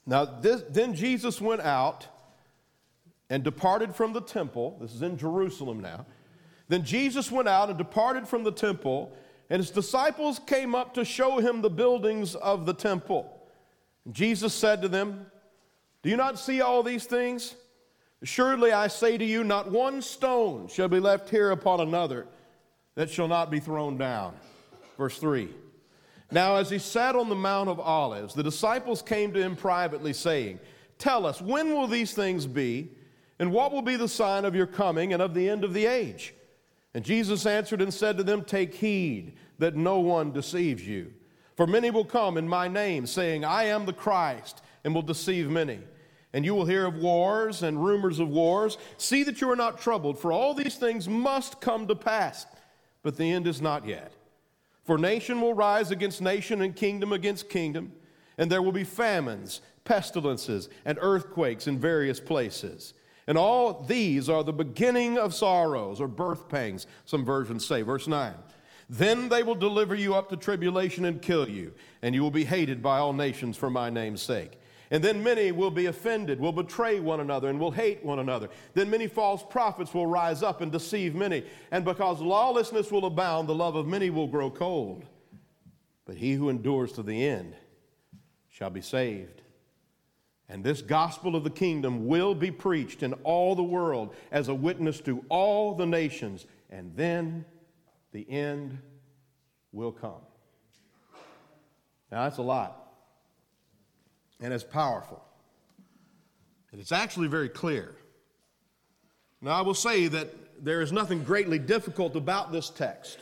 Now, 0.06 0.26
this, 0.26 0.64
then 0.70 0.96
Jesus 0.96 1.42
went 1.42 1.62
out 1.62 2.08
and 3.30 3.44
departed 3.44 3.94
from 3.94 4.14
the 4.14 4.22
temple. 4.22 4.78
This 4.82 4.94
is 4.94 5.02
in 5.02 5.18
Jerusalem 5.18 5.80
now. 5.80 6.06
Then 6.70 6.84
Jesus 6.84 7.30
went 7.30 7.48
out 7.48 7.70
and 7.70 7.78
departed 7.78 8.28
from 8.28 8.44
the 8.44 8.52
temple, 8.52 9.16
and 9.50 9.60
his 9.60 9.70
disciples 9.70 10.40
came 10.40 10.74
up 10.74 10.94
to 10.94 11.04
show 11.04 11.40
him 11.40 11.62
the 11.62 11.70
buildings 11.70 12.36
of 12.36 12.66
the 12.66 12.74
temple. 12.74 13.42
And 14.06 14.14
Jesus 14.14 14.54
said 14.54 14.82
to 14.82 14.88
them, 14.88 15.26
Do 16.04 16.10
you 16.10 16.18
not 16.18 16.40
see 16.40 16.62
all 16.62 16.84
these 16.84 17.06
things? 17.06 17.56
Assuredly, 18.22 18.72
I 18.72 18.88
say 18.88 19.18
to 19.18 19.26
you, 19.26 19.44
not 19.44 19.72
one 19.72 20.02
stone 20.02 20.68
shall 20.68 20.88
be 20.88 21.00
left 21.00 21.30
here 21.30 21.52
upon 21.52 21.82
another 21.82 22.28
that 22.96 23.10
shall 23.10 23.28
not 23.28 23.50
be 23.50 23.60
thrown 23.60 23.98
down. 23.98 24.36
Verse 24.98 25.18
3. 25.18 25.50
Now, 26.32 26.56
as 26.56 26.70
he 26.70 26.80
sat 26.80 27.16
on 27.16 27.28
the 27.28 27.36
Mount 27.36 27.70
of 27.70 27.80
Olives, 27.80 28.34
the 28.34 28.44
disciples 28.44 29.02
came 29.02 29.34
to 29.34 29.42
him 29.42 29.56
privately, 29.56 30.14
saying, 30.14 30.60
Tell 30.98 31.26
us, 31.26 31.42
when 31.42 31.74
will 31.74 31.88
these 31.88 32.14
things 32.14 32.48
be? 32.48 32.92
And 33.40 33.52
what 33.52 33.72
will 33.72 33.82
be 33.82 33.96
the 33.96 34.08
sign 34.08 34.46
of 34.46 34.56
your 34.56 34.68
coming 34.68 35.14
and 35.14 35.22
of 35.22 35.34
the 35.34 35.50
end 35.50 35.64
of 35.64 35.74
the 35.74 35.88
age? 35.88 36.34
And 36.94 37.04
Jesus 37.04 37.46
answered 37.46 37.82
and 37.82 37.94
said 37.94 38.18
to 38.18 38.24
them, 38.24 38.44
Take 38.44 38.74
heed 38.74 39.34
that 39.58 39.76
no 39.76 40.00
one 40.00 40.32
deceives 40.32 40.88
you. 40.88 41.12
For 41.58 41.68
many 41.68 41.90
will 41.92 42.06
come 42.06 42.38
in 42.38 42.48
my 42.48 42.68
name, 42.68 43.06
saying, 43.06 43.44
I 43.44 43.66
am 43.66 43.86
the 43.86 43.94
Christ, 43.94 44.62
and 44.84 44.94
will 44.96 45.02
deceive 45.02 45.50
many. 45.50 45.80
And 46.34 46.46
you 46.46 46.56
will 46.56 46.66
hear 46.66 46.86
of 46.86 46.96
wars 46.96 47.62
and 47.62 47.84
rumors 47.84 48.20
of 48.20 48.30
wars. 48.30 48.78
See 48.98 49.24
that 49.24 49.42
you 49.42 49.50
are 49.52 49.56
not 49.56 49.82
troubled, 49.82 50.18
for 50.18 50.32
all 50.32 50.54
these 50.54 50.76
things 50.76 51.10
must 51.10 51.60
come 51.60 51.88
to 51.88 51.96
pass, 51.96 52.46
but 53.04 53.18
the 53.18 53.30
end 53.32 53.48
is 53.48 53.62
not 53.62 53.86
yet. 53.86 54.14
For 54.92 54.98
nation 54.98 55.40
will 55.40 55.54
rise 55.54 55.90
against 55.90 56.22
nation 56.22 56.62
and 56.62 56.76
kingdom 56.76 57.14
against 57.14 57.48
kingdom, 57.48 57.94
and 58.38 58.52
there 58.52 58.62
will 58.62 58.74
be 58.74 58.84
famines, 58.84 59.62
pestilences, 59.86 60.68
and 60.84 60.98
earthquakes 61.00 61.66
in 61.66 61.80
various 61.80 62.20
places. 62.20 62.94
And 63.26 63.38
all 63.38 63.84
these 63.84 64.28
are 64.28 64.44
the 64.44 64.52
beginning 64.52 65.18
of 65.18 65.34
sorrows 65.34 66.02
or 66.02 66.10
birth 66.10 66.50
pangs, 66.50 66.88
some 67.06 67.24
versions 67.24 67.66
say. 67.66 67.84
Verse 67.84 68.06
9. 68.06 68.34
Then 68.90 69.30
they 69.30 69.44
will 69.44 69.56
deliver 69.56 69.96
you 69.96 70.14
up 70.14 70.28
to 70.28 70.36
tribulation 70.36 71.06
and 71.06 71.22
kill 71.22 71.48
you, 71.48 71.72
and 72.02 72.14
you 72.14 72.22
will 72.22 72.30
be 72.30 72.44
hated 72.44 72.84
by 72.84 72.98
all 72.98 73.14
nations 73.14 73.56
for 73.56 73.70
my 73.70 73.90
name's 73.90 74.22
sake. 74.22 74.60
And 74.92 75.02
then 75.02 75.24
many 75.24 75.54
will 75.54 75.72
be 75.72 75.86
offended, 75.86 76.42
will 76.42 76.52
betray 76.52 77.00
one 77.00 77.22
another, 77.22 77.48
and 77.48 77.58
will 77.58 77.72
hate 77.72 78.04
one 78.04 78.20
another. 78.20 78.50
Then 78.74 78.90
many 78.90 79.08
false 79.08 79.42
prophets 79.42 79.94
will 79.94 80.06
rise 80.06 80.44
up 80.44 80.60
and 80.60 80.70
deceive 80.70 81.16
many. 81.16 81.46
And 81.72 81.86
because 81.86 82.20
lawlessness 82.20 82.92
will 82.92 83.06
abound, 83.06 83.48
the 83.48 83.56
love 83.56 83.78
of 83.78 83.88
many 83.88 84.10
will 84.10 84.28
grow 84.28 84.52
cold. 84.52 85.06
But 86.06 86.18
he 86.18 86.34
who 86.34 86.50
endures 86.50 86.92
to 86.94 87.04
the 87.04 87.26
end 87.26 87.56
shall 88.50 88.70
be 88.70 88.82
saved. 88.82 89.42
And 90.50 90.62
this 90.62 90.82
gospel 90.82 91.38
of 91.38 91.46
the 91.46 91.50
kingdom 91.50 92.08
will 92.08 92.36
be 92.36 92.52
preached 92.52 93.02
in 93.02 93.14
all 93.24 93.56
the 93.56 93.64
world 93.64 94.14
as 94.30 94.50
a 94.50 94.54
witness 94.54 95.00
to 95.02 95.24
all 95.30 95.74
the 95.74 95.86
nations, 95.86 96.46
and 96.70 96.94
then 96.98 97.46
the 98.12 98.30
end 98.30 98.78
will 99.72 99.94
come. 99.94 100.20
Now, 102.12 102.24
that's 102.24 102.40
a 102.40 102.42
lot 102.42 102.91
and 104.42 104.54
it's 104.54 104.64
powerful. 104.64 105.24
And 106.72 106.82
it's 106.82 106.92
actually 106.92 107.28
very 107.28 107.50
clear. 107.50 107.96
Now, 109.42 109.52
I 109.52 109.62
will 109.62 109.74
say 109.74 110.08
that 110.08 110.64
there 110.64 110.82
is 110.82 110.92
nothing 110.92 111.24
greatly 111.24 111.60
difficult 111.60 112.16
about 112.16 112.52
this 112.52 112.70
text, 112.70 113.20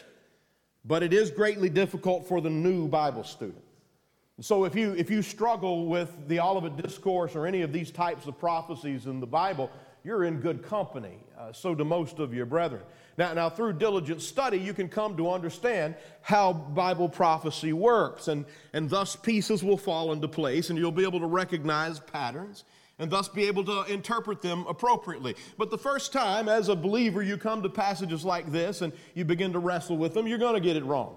but 0.85 1.03
it 1.03 1.13
is 1.13 1.31
greatly 1.31 1.69
difficult 1.69 2.27
for 2.27 2.41
the 2.41 2.49
new 2.49 2.87
Bible 2.87 3.23
student. 3.23 3.63
So, 4.41 4.63
if 4.63 4.75
you, 4.75 4.93
if 4.93 5.09
you 5.09 5.21
struggle 5.21 5.87
with 5.87 6.27
the 6.27 6.39
Olivet 6.39 6.81
Discourse 6.81 7.35
or 7.35 7.45
any 7.45 7.61
of 7.61 7.73
these 7.73 7.91
types 7.91 8.25
of 8.25 8.39
prophecies 8.39 9.05
in 9.05 9.19
the 9.19 9.27
Bible, 9.27 9.69
you're 10.03 10.23
in 10.23 10.39
good 10.39 10.63
company. 10.63 11.17
Uh, 11.39 11.53
so 11.53 11.73
do 11.73 11.85
most 11.85 12.19
of 12.19 12.33
your 12.33 12.45
brethren. 12.45 12.81
Now, 13.17 13.33
now, 13.33 13.49
through 13.49 13.73
diligent 13.73 14.21
study, 14.21 14.57
you 14.57 14.73
can 14.73 14.89
come 14.89 15.15
to 15.15 15.31
understand 15.31 15.95
how 16.21 16.51
Bible 16.51 17.07
prophecy 17.07 17.71
works, 17.71 18.27
and, 18.27 18.45
and 18.73 18.89
thus 18.89 19.15
pieces 19.15 19.63
will 19.63 19.77
fall 19.77 20.11
into 20.11 20.27
place, 20.27 20.69
and 20.69 20.77
you'll 20.77 20.91
be 20.91 21.03
able 21.03 21.21
to 21.21 21.27
recognize 21.27 21.99
patterns 21.99 22.65
and 22.99 23.09
thus 23.09 23.29
be 23.29 23.47
able 23.47 23.63
to 23.63 23.83
interpret 23.85 24.41
them 24.41 24.65
appropriately. 24.67 25.33
But 25.57 25.71
the 25.71 25.77
first 25.77 26.11
time, 26.11 26.49
as 26.49 26.67
a 26.67 26.75
believer, 26.75 27.23
you 27.23 27.37
come 27.37 27.63
to 27.63 27.69
passages 27.69 28.25
like 28.25 28.51
this 28.51 28.81
and 28.81 28.91
you 29.15 29.23
begin 29.23 29.53
to 29.53 29.59
wrestle 29.59 29.97
with 29.97 30.13
them, 30.13 30.27
you're 30.27 30.37
going 30.37 30.55
to 30.55 30.59
get 30.59 30.75
it 30.75 30.83
wrong. 30.83 31.15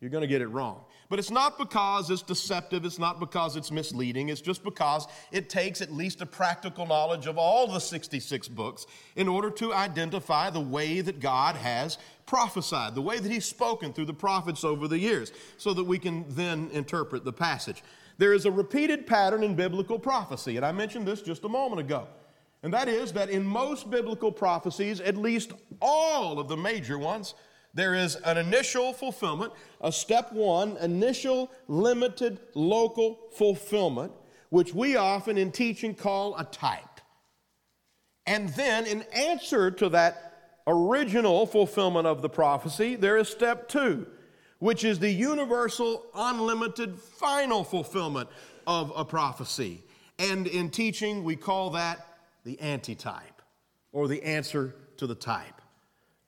You're 0.00 0.10
going 0.10 0.22
to 0.22 0.28
get 0.28 0.40
it 0.40 0.48
wrong. 0.48 0.84
But 1.10 1.18
it's 1.18 1.30
not 1.30 1.58
because 1.58 2.08
it's 2.08 2.22
deceptive, 2.22 2.86
it's 2.86 2.98
not 2.98 3.20
because 3.20 3.56
it's 3.56 3.70
misleading, 3.70 4.30
it's 4.30 4.40
just 4.40 4.64
because 4.64 5.06
it 5.30 5.50
takes 5.50 5.82
at 5.82 5.92
least 5.92 6.22
a 6.22 6.26
practical 6.26 6.86
knowledge 6.86 7.26
of 7.26 7.36
all 7.36 7.66
the 7.66 7.80
66 7.80 8.48
books 8.48 8.86
in 9.16 9.28
order 9.28 9.50
to 9.50 9.74
identify 9.74 10.48
the 10.48 10.60
way 10.60 11.02
that 11.02 11.20
God 11.20 11.56
has 11.56 11.98
prophesied, 12.24 12.94
the 12.94 13.02
way 13.02 13.18
that 13.18 13.30
He's 13.30 13.44
spoken 13.44 13.92
through 13.92 14.06
the 14.06 14.14
prophets 14.14 14.64
over 14.64 14.88
the 14.88 14.98
years, 14.98 15.32
so 15.58 15.74
that 15.74 15.84
we 15.84 15.98
can 15.98 16.24
then 16.30 16.70
interpret 16.72 17.24
the 17.24 17.32
passage. 17.32 17.82
There 18.16 18.32
is 18.32 18.46
a 18.46 18.50
repeated 18.50 19.06
pattern 19.06 19.42
in 19.42 19.54
biblical 19.54 19.98
prophecy, 19.98 20.56
and 20.56 20.64
I 20.64 20.72
mentioned 20.72 21.06
this 21.06 21.20
just 21.20 21.44
a 21.44 21.48
moment 21.48 21.80
ago. 21.80 22.06
And 22.62 22.72
that 22.72 22.88
is 22.88 23.12
that 23.14 23.30
in 23.30 23.44
most 23.44 23.90
biblical 23.90 24.30
prophecies, 24.30 25.00
at 25.00 25.16
least 25.16 25.52
all 25.80 26.38
of 26.38 26.48
the 26.48 26.56
major 26.56 26.98
ones, 26.98 27.34
there 27.74 27.94
is 27.94 28.16
an 28.16 28.36
initial 28.36 28.92
fulfillment, 28.92 29.52
a 29.80 29.92
step 29.92 30.32
one, 30.32 30.76
initial, 30.78 31.50
limited, 31.68 32.40
local 32.54 33.18
fulfillment, 33.32 34.12
which 34.48 34.74
we 34.74 34.96
often 34.96 35.38
in 35.38 35.52
teaching 35.52 35.94
call 35.94 36.36
a 36.36 36.44
type. 36.44 37.00
And 38.26 38.48
then, 38.50 38.86
in 38.86 39.02
answer 39.14 39.70
to 39.70 39.88
that 39.90 40.60
original 40.66 41.46
fulfillment 41.46 42.06
of 42.06 42.22
the 42.22 42.28
prophecy, 42.28 42.96
there 42.96 43.16
is 43.16 43.28
step 43.28 43.68
two, 43.68 44.06
which 44.58 44.84
is 44.84 44.98
the 44.98 45.10
universal, 45.10 46.06
unlimited, 46.14 46.98
final 46.98 47.64
fulfillment 47.64 48.28
of 48.66 48.92
a 48.94 49.04
prophecy. 49.04 49.82
And 50.18 50.46
in 50.46 50.70
teaching, 50.70 51.24
we 51.24 51.36
call 51.36 51.70
that 51.70 52.06
the 52.44 52.60
antitype 52.60 53.42
or 53.92 54.06
the 54.06 54.22
answer 54.22 54.74
to 54.98 55.06
the 55.06 55.14
type. 55.14 55.59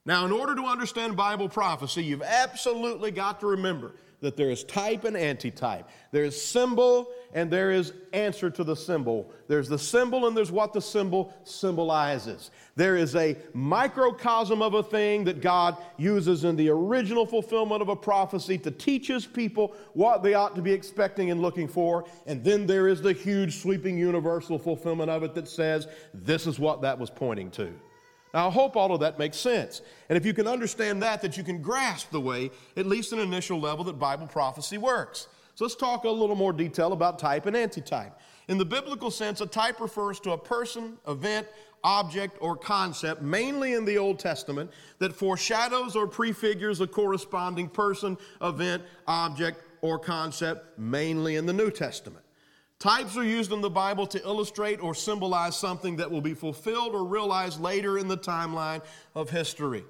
Now, 0.05 0.25
in 0.25 0.33
order 0.33 0.55
to 0.57 0.65
understand 0.65 1.17
Bible 1.17 1.49
prophecy, 1.49 2.03
you've 2.03 2.23
absolutely 2.23 3.13
got 3.13 3.39
to 3.41 3.47
remember 3.47 3.93
that 4.23 4.37
there 4.37 4.51
is 4.51 4.65
type 4.65 5.05
and 5.05 5.17
antitype. 5.17 5.89
There 6.13 6.25
is 6.25 6.41
symbol 6.41 7.09
and 7.35 7.51
there 7.51 7.73
is 7.73 7.93
answer 8.13 8.51
to 8.51 8.65
the 8.65 8.75
symbol. 8.75 9.31
There's 9.49 9.69
the 9.69 9.79
symbol 9.79 10.27
and 10.27 10.37
there's 10.37 10.53
what 10.53 10.73
the 10.73 10.81
symbol 10.81 11.35
symbolizes. 11.45 12.53
There 12.77 12.97
is 12.97 13.17
a 13.17 13.37
microcosm 13.53 14.63
of 14.63 14.75
a 14.75 14.83
thing 14.83 15.25
that 15.25 15.41
God 15.41 15.77
uses 15.99 16.45
in 16.45 16.55
the 16.57 16.71
original 16.71 17.27
fulfillment 17.27 17.83
of 17.83 17.89
a 17.89 17.97
prophecy 17.97 18.59
to 18.59 18.71
teach 18.71 19.09
his 19.09 19.27
people 19.27 19.75
what 19.93 20.23
they 20.23 20.35
ought 20.35 20.55
to 20.55 20.63
be 20.63 20.73
expecting 20.73 21.33
and 21.33 21.43
looking 21.43 21.67
for. 21.67 22.05
And 22.27 22.43
then 22.45 22.65
there 22.67 22.87
is 22.87 23.03
the 23.03 23.13
huge, 23.13 23.61
sweeping, 23.61 23.99
universal 23.99 24.59
fulfillment 24.59 25.11
of 25.11 25.25
it 25.25 25.35
that 25.35 25.49
says 25.49 25.89
this 26.15 26.47
is 26.47 26.61
what 26.61 26.81
that 26.83 26.99
was 26.99 27.11
pointing 27.11 27.51
to. 27.53 27.73
Now, 28.35 28.49
I 28.49 28.51
hope 28.51 28.77
all 28.77 28.93
of 28.93 29.01
that 29.01 29.19
makes 29.19 29.37
sense. 29.37 29.83
And 30.09 30.17
if 30.17 30.25
you 30.25 30.33
can 30.33 30.47
understand 30.47 31.03
that, 31.03 31.21
that 31.23 31.37
you 31.37 31.45
can 31.45 31.61
grasp 31.61 32.11
the 32.11 32.21
way, 32.21 32.51
at 32.77 32.87
least 32.87 33.13
an 33.13 33.19
initial 33.19 33.61
level, 33.61 33.85
that 33.85 33.99
Bible 33.99 34.27
prophecy 34.27 34.79
works. 34.79 35.29
So 35.55 35.65
let's 35.65 35.75
talk 35.75 36.05
a 36.05 36.11
little 36.11 36.37
more 36.37 36.53
detail 36.53 36.93
about 36.93 37.19
type 37.19 37.45
and 37.47 37.55
antitype. 37.55 38.19
In 38.49 38.57
the 38.57 38.65
biblical 38.65 39.11
sense, 39.11 39.41
a 39.41 39.47
type 39.47 39.81
refers 39.81 40.19
to 40.21 40.33
a 40.33 40.39
person, 40.39 40.97
event, 41.07 41.47
object, 41.85 42.39
or 42.41 42.57
concept, 42.57 43.21
mainly 43.23 43.75
in 43.75 43.85
the 43.85 43.99
Old 43.99 44.19
Testament, 44.19 44.71
that 44.99 45.13
foreshadows 45.13 45.95
or 45.95 46.07
prefigures 46.07 46.81
a 46.81 46.87
corresponding 46.87 47.69
person, 47.69 48.17
event, 48.41 48.83
object, 49.07 49.63
or 49.83 49.99
concept, 49.99 50.79
mainly 50.79 51.37
in 51.37 51.45
the 51.45 51.53
New 51.53 51.71
Testament. 51.71 52.22
Types 52.83 53.17
are 53.17 53.23
used 53.23 53.53
in 53.53 53.61
the 53.61 53.71
Bible 53.71 54.09
to 54.09 54.21
illustrate 54.25 54.83
or 54.83 54.93
symbolize 54.93 55.57
something 55.57 55.95
that 55.99 56.11
will 56.11 56.21
be 56.21 56.35
fulfilled 56.35 56.97
or 56.97 57.05
realized 57.05 57.61
later 57.61 57.97
in 57.97 58.09
the 58.09 58.19
timeline 58.19 58.83
of 59.15 59.31
history. 59.31 59.85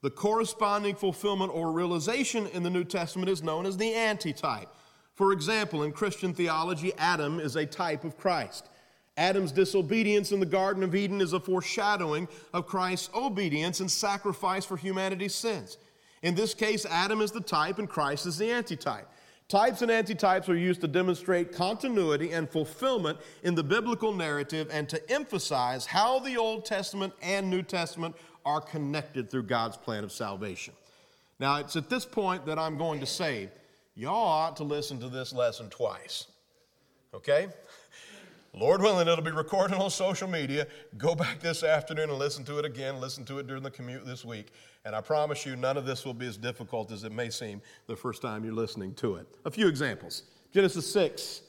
The 0.00 0.08
corresponding 0.08 0.94
fulfillment 0.94 1.52
or 1.54 1.70
realization 1.70 2.46
in 2.46 2.62
the 2.62 2.70
New 2.70 2.84
Testament 2.84 3.28
is 3.28 3.42
known 3.42 3.66
as 3.66 3.76
the 3.76 3.94
antitype. 3.94 4.70
For 5.12 5.32
example, 5.32 5.82
in 5.82 5.92
Christian 5.92 6.32
theology, 6.32 6.94
Adam 6.96 7.38
is 7.38 7.54
a 7.54 7.66
type 7.66 8.02
of 8.02 8.16
Christ. 8.16 8.70
Adam's 9.18 9.52
disobedience 9.52 10.32
in 10.32 10.40
the 10.40 10.46
Garden 10.46 10.82
of 10.82 10.94
Eden 10.94 11.20
is 11.20 11.34
a 11.34 11.40
foreshadowing 11.40 12.28
of 12.54 12.66
Christ's 12.66 13.10
obedience 13.14 13.80
and 13.80 13.90
sacrifice 13.90 14.64
for 14.64 14.78
humanity's 14.78 15.34
sins. 15.34 15.76
In 16.22 16.34
this 16.34 16.54
case, 16.54 16.86
Adam 16.86 17.20
is 17.20 17.30
the 17.30 17.42
type 17.42 17.78
and 17.78 17.90
Christ 17.90 18.24
is 18.24 18.38
the 18.38 18.50
antitype. 18.50 19.06
Types 19.48 19.80
and 19.80 19.90
antitypes 19.90 20.50
are 20.50 20.54
used 20.54 20.82
to 20.82 20.88
demonstrate 20.88 21.52
continuity 21.52 22.32
and 22.32 22.50
fulfillment 22.50 23.18
in 23.42 23.54
the 23.54 23.62
biblical 23.64 24.12
narrative 24.12 24.68
and 24.70 24.86
to 24.90 25.10
emphasize 25.10 25.86
how 25.86 26.18
the 26.18 26.36
Old 26.36 26.66
Testament 26.66 27.14
and 27.22 27.48
New 27.48 27.62
Testament 27.62 28.14
are 28.44 28.60
connected 28.60 29.30
through 29.30 29.44
God's 29.44 29.78
plan 29.78 30.04
of 30.04 30.12
salvation. 30.12 30.74
Now, 31.40 31.56
it's 31.56 31.76
at 31.76 31.88
this 31.88 32.04
point 32.04 32.44
that 32.44 32.58
I'm 32.58 32.76
going 32.76 33.00
to 33.00 33.06
say, 33.06 33.48
y'all 33.94 34.14
ought 34.14 34.56
to 34.58 34.64
listen 34.64 35.00
to 35.00 35.08
this 35.08 35.32
lesson 35.32 35.70
twice. 35.70 36.26
Okay? 37.14 37.48
Lord 38.54 38.80
willing, 38.80 39.06
it'll 39.06 39.22
be 39.22 39.30
recorded 39.30 39.76
on 39.76 39.90
social 39.90 40.26
media. 40.26 40.66
Go 40.96 41.14
back 41.14 41.40
this 41.40 41.62
afternoon 41.62 42.10
and 42.10 42.18
listen 42.18 42.44
to 42.44 42.58
it 42.58 42.64
again. 42.64 43.00
Listen 43.00 43.24
to 43.26 43.38
it 43.38 43.46
during 43.46 43.62
the 43.62 43.70
commute 43.70 44.06
this 44.06 44.24
week. 44.24 44.52
And 44.84 44.96
I 44.96 45.00
promise 45.00 45.44
you, 45.44 45.54
none 45.54 45.76
of 45.76 45.84
this 45.84 46.04
will 46.04 46.14
be 46.14 46.26
as 46.26 46.36
difficult 46.36 46.90
as 46.90 47.04
it 47.04 47.12
may 47.12 47.30
seem 47.30 47.60
the 47.86 47.96
first 47.96 48.22
time 48.22 48.44
you're 48.44 48.54
listening 48.54 48.94
to 48.94 49.16
it. 49.16 49.26
A 49.44 49.50
few 49.50 49.68
examples 49.68 50.22
Genesis 50.52 50.90
6 50.92 51.42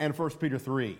and 0.00 0.16
1 0.16 0.30
Peter 0.32 0.58
3, 0.58 0.98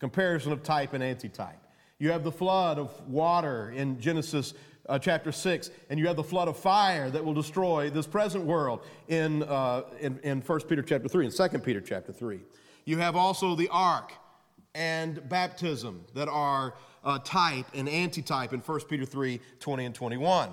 comparison 0.00 0.52
of 0.52 0.62
type 0.62 0.94
and 0.94 1.02
antitype. 1.02 1.58
You 1.98 2.10
have 2.10 2.24
the 2.24 2.32
flood 2.32 2.78
of 2.78 3.08
water 3.08 3.70
in 3.70 4.00
Genesis 4.00 4.54
uh, 4.88 4.98
chapter 4.98 5.30
6, 5.30 5.70
and 5.90 6.00
you 6.00 6.08
have 6.08 6.16
the 6.16 6.24
flood 6.24 6.48
of 6.48 6.56
fire 6.56 7.08
that 7.10 7.24
will 7.24 7.34
destroy 7.34 7.88
this 7.88 8.08
present 8.08 8.44
world 8.44 8.84
in, 9.06 9.44
uh, 9.44 9.82
in, 10.00 10.18
in 10.24 10.40
1 10.40 10.60
Peter 10.62 10.82
chapter 10.82 11.08
3 11.08 11.26
and 11.26 11.34
2 11.34 11.58
Peter 11.60 11.80
chapter 11.80 12.12
3. 12.12 12.40
You 12.84 12.98
have 12.98 13.14
also 13.14 13.54
the 13.54 13.68
ark 13.68 14.12
and 14.74 15.28
baptism 15.28 16.04
that 16.14 16.28
are 16.28 16.74
uh, 17.04 17.18
type 17.18 17.66
and 17.74 17.88
antitype 17.88 18.52
in 18.52 18.60
1 18.60 18.80
Peter 18.88 19.04
3 19.04 19.40
20 19.60 19.84
and 19.84 19.94
21. 19.94 20.50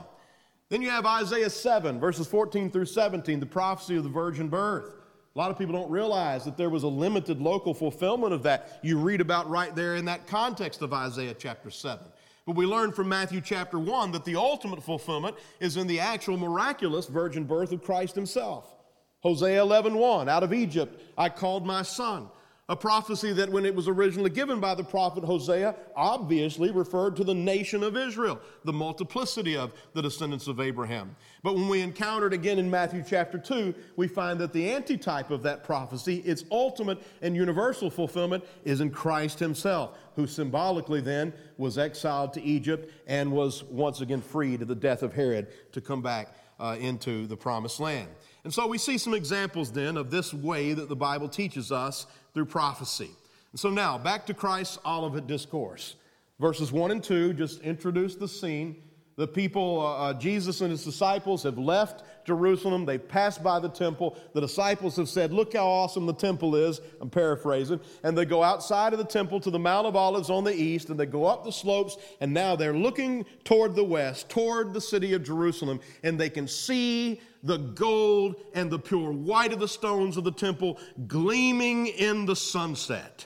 Then 0.69 0.81
you 0.83 0.89
have 0.89 1.05
Isaiah 1.05 1.49
7, 1.49 1.99
verses 1.99 2.27
14 2.27 2.69
through 2.69 2.85
17, 2.85 3.39
the 3.39 3.45
prophecy 3.45 3.95
of 3.95 4.03
the 4.03 4.09
virgin 4.09 4.49
birth. 4.49 4.93
A 5.35 5.37
lot 5.37 5.49
of 5.49 5.57
people 5.57 5.73
don't 5.73 5.89
realize 5.89 6.43
that 6.45 6.57
there 6.57 6.69
was 6.69 6.83
a 6.83 6.87
limited 6.87 7.39
local 7.39 7.73
fulfillment 7.73 8.33
of 8.33 8.43
that. 8.43 8.79
You 8.83 8.97
read 8.99 9.21
about 9.21 9.49
right 9.49 9.75
there 9.75 9.95
in 9.95 10.05
that 10.05 10.27
context 10.27 10.81
of 10.81 10.93
Isaiah 10.93 11.33
chapter 11.37 11.71
7. 11.71 12.05
But 12.45 12.55
we 12.55 12.65
learn 12.65 12.91
from 12.91 13.09
Matthew 13.09 13.41
chapter 13.41 13.79
1 13.79 14.11
that 14.11 14.25
the 14.25 14.35
ultimate 14.35 14.83
fulfillment 14.83 15.37
is 15.59 15.77
in 15.77 15.87
the 15.87 15.99
actual 15.99 16.37
miraculous 16.37 17.07
virgin 17.07 17.45
birth 17.45 17.71
of 17.71 17.83
Christ 17.83 18.15
himself. 18.15 18.75
Hosea 19.21 19.61
11:1 19.61 20.29
Out 20.29 20.43
of 20.43 20.53
Egypt 20.53 21.01
I 21.17 21.29
called 21.29 21.65
my 21.65 21.83
son 21.83 22.29
a 22.69 22.75
prophecy 22.75 23.33
that, 23.33 23.49
when 23.49 23.65
it 23.65 23.73
was 23.73 23.87
originally 23.87 24.29
given 24.29 24.59
by 24.59 24.75
the 24.75 24.83
prophet 24.83 25.23
Hosea, 25.23 25.75
obviously 25.95 26.69
referred 26.69 27.15
to 27.15 27.23
the 27.23 27.33
nation 27.33 27.81
of 27.81 27.97
Israel, 27.97 28.39
the 28.63 28.71
multiplicity 28.71 29.57
of 29.57 29.73
the 29.93 30.03
descendants 30.03 30.47
of 30.47 30.59
Abraham. 30.59 31.15
But 31.41 31.55
when 31.55 31.67
we 31.67 31.81
encounter 31.81 32.27
it 32.27 32.33
again 32.33 32.59
in 32.59 32.69
Matthew 32.69 33.03
chapter 33.05 33.39
2, 33.39 33.73
we 33.95 34.07
find 34.07 34.39
that 34.39 34.53
the 34.53 34.71
antitype 34.71 35.31
of 35.31 35.41
that 35.43 35.63
prophecy, 35.63 36.17
its 36.17 36.45
ultimate 36.51 37.01
and 37.23 37.35
universal 37.35 37.89
fulfillment, 37.89 38.45
is 38.63 38.81
in 38.81 38.91
Christ 38.91 39.39
himself, 39.39 39.97
who 40.15 40.27
symbolically 40.27 41.01
then 41.01 41.33
was 41.57 41.79
exiled 41.79 42.33
to 42.33 42.41
Egypt 42.43 42.93
and 43.07 43.31
was 43.31 43.63
once 43.63 44.01
again 44.01 44.21
freed 44.21 44.61
at 44.61 44.67
the 44.67 44.75
death 44.75 45.01
of 45.01 45.11
Herod 45.13 45.47
to 45.71 45.81
come 45.81 46.03
back 46.03 46.35
uh, 46.59 46.75
into 46.79 47.25
the 47.25 47.37
promised 47.37 47.79
land. 47.79 48.09
And 48.43 48.53
so 48.53 48.67
we 48.67 48.77
see 48.77 48.97
some 48.97 49.13
examples 49.13 49.71
then 49.71 49.97
of 49.97 50.11
this 50.11 50.33
way 50.33 50.73
that 50.73 50.87
the 50.87 50.95
Bible 50.95 51.29
teaches 51.29 51.71
us 51.71 52.05
through 52.33 52.45
prophecy. 52.45 53.09
And 53.51 53.59
so 53.59 53.69
now, 53.69 53.97
back 53.97 54.25
to 54.27 54.33
Christ's 54.33 54.77
Olivet 54.85 55.27
Discourse. 55.27 55.95
Verses 56.39 56.71
1 56.71 56.91
and 56.91 57.03
2 57.03 57.33
just 57.33 57.61
introduce 57.61 58.15
the 58.15 58.27
scene. 58.27 58.83
The 59.17 59.27
people, 59.27 59.81
uh, 59.81 60.09
uh, 60.09 60.13
Jesus 60.13 60.61
and 60.61 60.71
his 60.71 60.83
disciples, 60.83 61.43
have 61.43 61.57
left 61.57 62.03
Jerusalem. 62.29 62.85
They've 62.85 63.05
passed 63.05 63.43
by 63.43 63.59
the 63.59 63.69
temple. 63.69 64.15
The 64.33 64.41
disciples 64.41 64.95
have 64.97 65.09
said, 65.09 65.33
Look 65.33 65.53
how 65.53 65.67
awesome 65.67 66.05
the 66.05 66.13
temple 66.13 66.55
is. 66.55 66.79
I'm 67.01 67.09
paraphrasing. 67.09 67.79
And 68.03 68.15
they 68.15 68.25
go 68.25 68.43
outside 68.43 68.93
of 68.93 68.99
the 68.99 69.05
temple 69.05 69.39
to 69.39 69.49
the 69.49 69.57
Mount 69.57 69.87
of 69.87 69.95
Olives 69.95 70.29
on 70.29 70.43
the 70.43 70.53
east, 70.53 70.89
and 70.89 70.99
they 70.99 71.07
go 71.07 71.25
up 71.25 71.43
the 71.43 71.51
slopes, 71.51 71.97
and 72.21 72.31
now 72.31 72.55
they're 72.55 72.77
looking 72.77 73.25
toward 73.43 73.75
the 73.75 73.83
west, 73.83 74.29
toward 74.29 74.73
the 74.73 74.81
city 74.81 75.13
of 75.13 75.23
Jerusalem, 75.23 75.79
and 76.03 76.19
they 76.19 76.29
can 76.29 76.47
see 76.47 77.19
the 77.41 77.57
gold 77.57 78.35
and 78.53 78.69
the 78.69 78.79
pure 78.79 79.11
white 79.11 79.51
of 79.51 79.59
the 79.59 79.67
stones 79.67 80.15
of 80.15 80.23
the 80.23 80.31
temple 80.31 80.77
gleaming 81.07 81.87
in 81.87 82.25
the 82.25 82.35
sunset. 82.35 83.25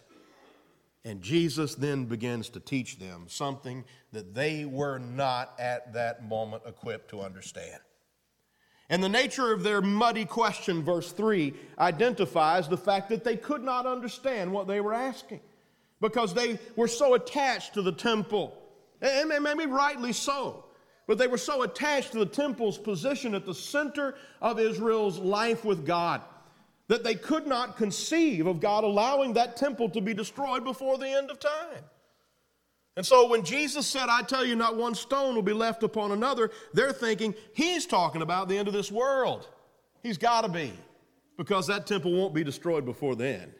And 1.05 1.21
Jesus 1.21 1.75
then 1.75 2.05
begins 2.05 2.47
to 2.49 2.61
teach 2.61 2.97
them 2.97 3.25
something 3.27 3.83
that 4.13 4.33
they 4.33 4.63
were 4.63 4.99
not 4.99 5.53
at 5.59 5.93
that 5.93 6.23
moment 6.27 6.63
equipped 6.65 7.09
to 7.09 7.21
understand. 7.21 7.81
And 8.93 9.03
the 9.03 9.09
nature 9.09 9.51
of 9.51 9.63
their 9.63 9.81
muddy 9.81 10.23
question, 10.23 10.83
verse 10.83 11.11
3, 11.11 11.51
identifies 11.79 12.69
the 12.69 12.77
fact 12.77 13.09
that 13.09 13.23
they 13.23 13.35
could 13.35 13.63
not 13.63 13.87
understand 13.87 14.51
what 14.51 14.67
they 14.67 14.81
were 14.81 14.93
asking 14.93 15.39
because 15.99 16.35
they 16.35 16.59
were 16.75 16.87
so 16.87 17.15
attached 17.15 17.73
to 17.73 17.81
the 17.81 17.91
temple. 17.91 18.55
And 19.01 19.29
maybe 19.29 19.65
rightly 19.65 20.13
so. 20.13 20.65
But 21.07 21.17
they 21.17 21.25
were 21.25 21.39
so 21.39 21.63
attached 21.63 22.11
to 22.11 22.19
the 22.19 22.27
temple's 22.27 22.77
position 22.77 23.33
at 23.33 23.47
the 23.47 23.55
center 23.55 24.13
of 24.39 24.59
Israel's 24.59 25.17
life 25.17 25.65
with 25.65 25.87
God 25.87 26.21
that 26.87 27.03
they 27.03 27.15
could 27.15 27.47
not 27.47 27.77
conceive 27.77 28.45
of 28.45 28.59
God 28.59 28.83
allowing 28.83 29.33
that 29.33 29.57
temple 29.57 29.89
to 29.89 30.01
be 30.01 30.13
destroyed 30.13 30.63
before 30.63 30.99
the 30.99 31.09
end 31.09 31.31
of 31.31 31.39
time. 31.39 31.83
And 32.95 33.05
so 33.05 33.27
when 33.27 33.43
Jesus 33.43 33.87
said, 33.87 34.07
I 34.09 34.21
tell 34.21 34.45
you, 34.45 34.55
not 34.55 34.77
one 34.77 34.93
stone 34.93 35.33
will 35.33 35.41
be 35.41 35.53
left 35.53 35.81
upon 35.83 36.11
another, 36.11 36.51
they're 36.73 36.93
thinking 36.93 37.33
he's 37.53 37.85
talking 37.85 38.21
about 38.21 38.47
the 38.47 38.57
end 38.57 38.67
of 38.67 38.73
this 38.73 38.91
world. 38.91 39.47
He's 40.03 40.17
got 40.17 40.41
to 40.41 40.49
be, 40.49 40.73
because 41.37 41.65
that 41.67 41.87
temple 41.87 42.11
won't 42.11 42.35
be 42.35 42.43
destroyed 42.43 42.85
before 42.85 43.15
then. 43.15 43.51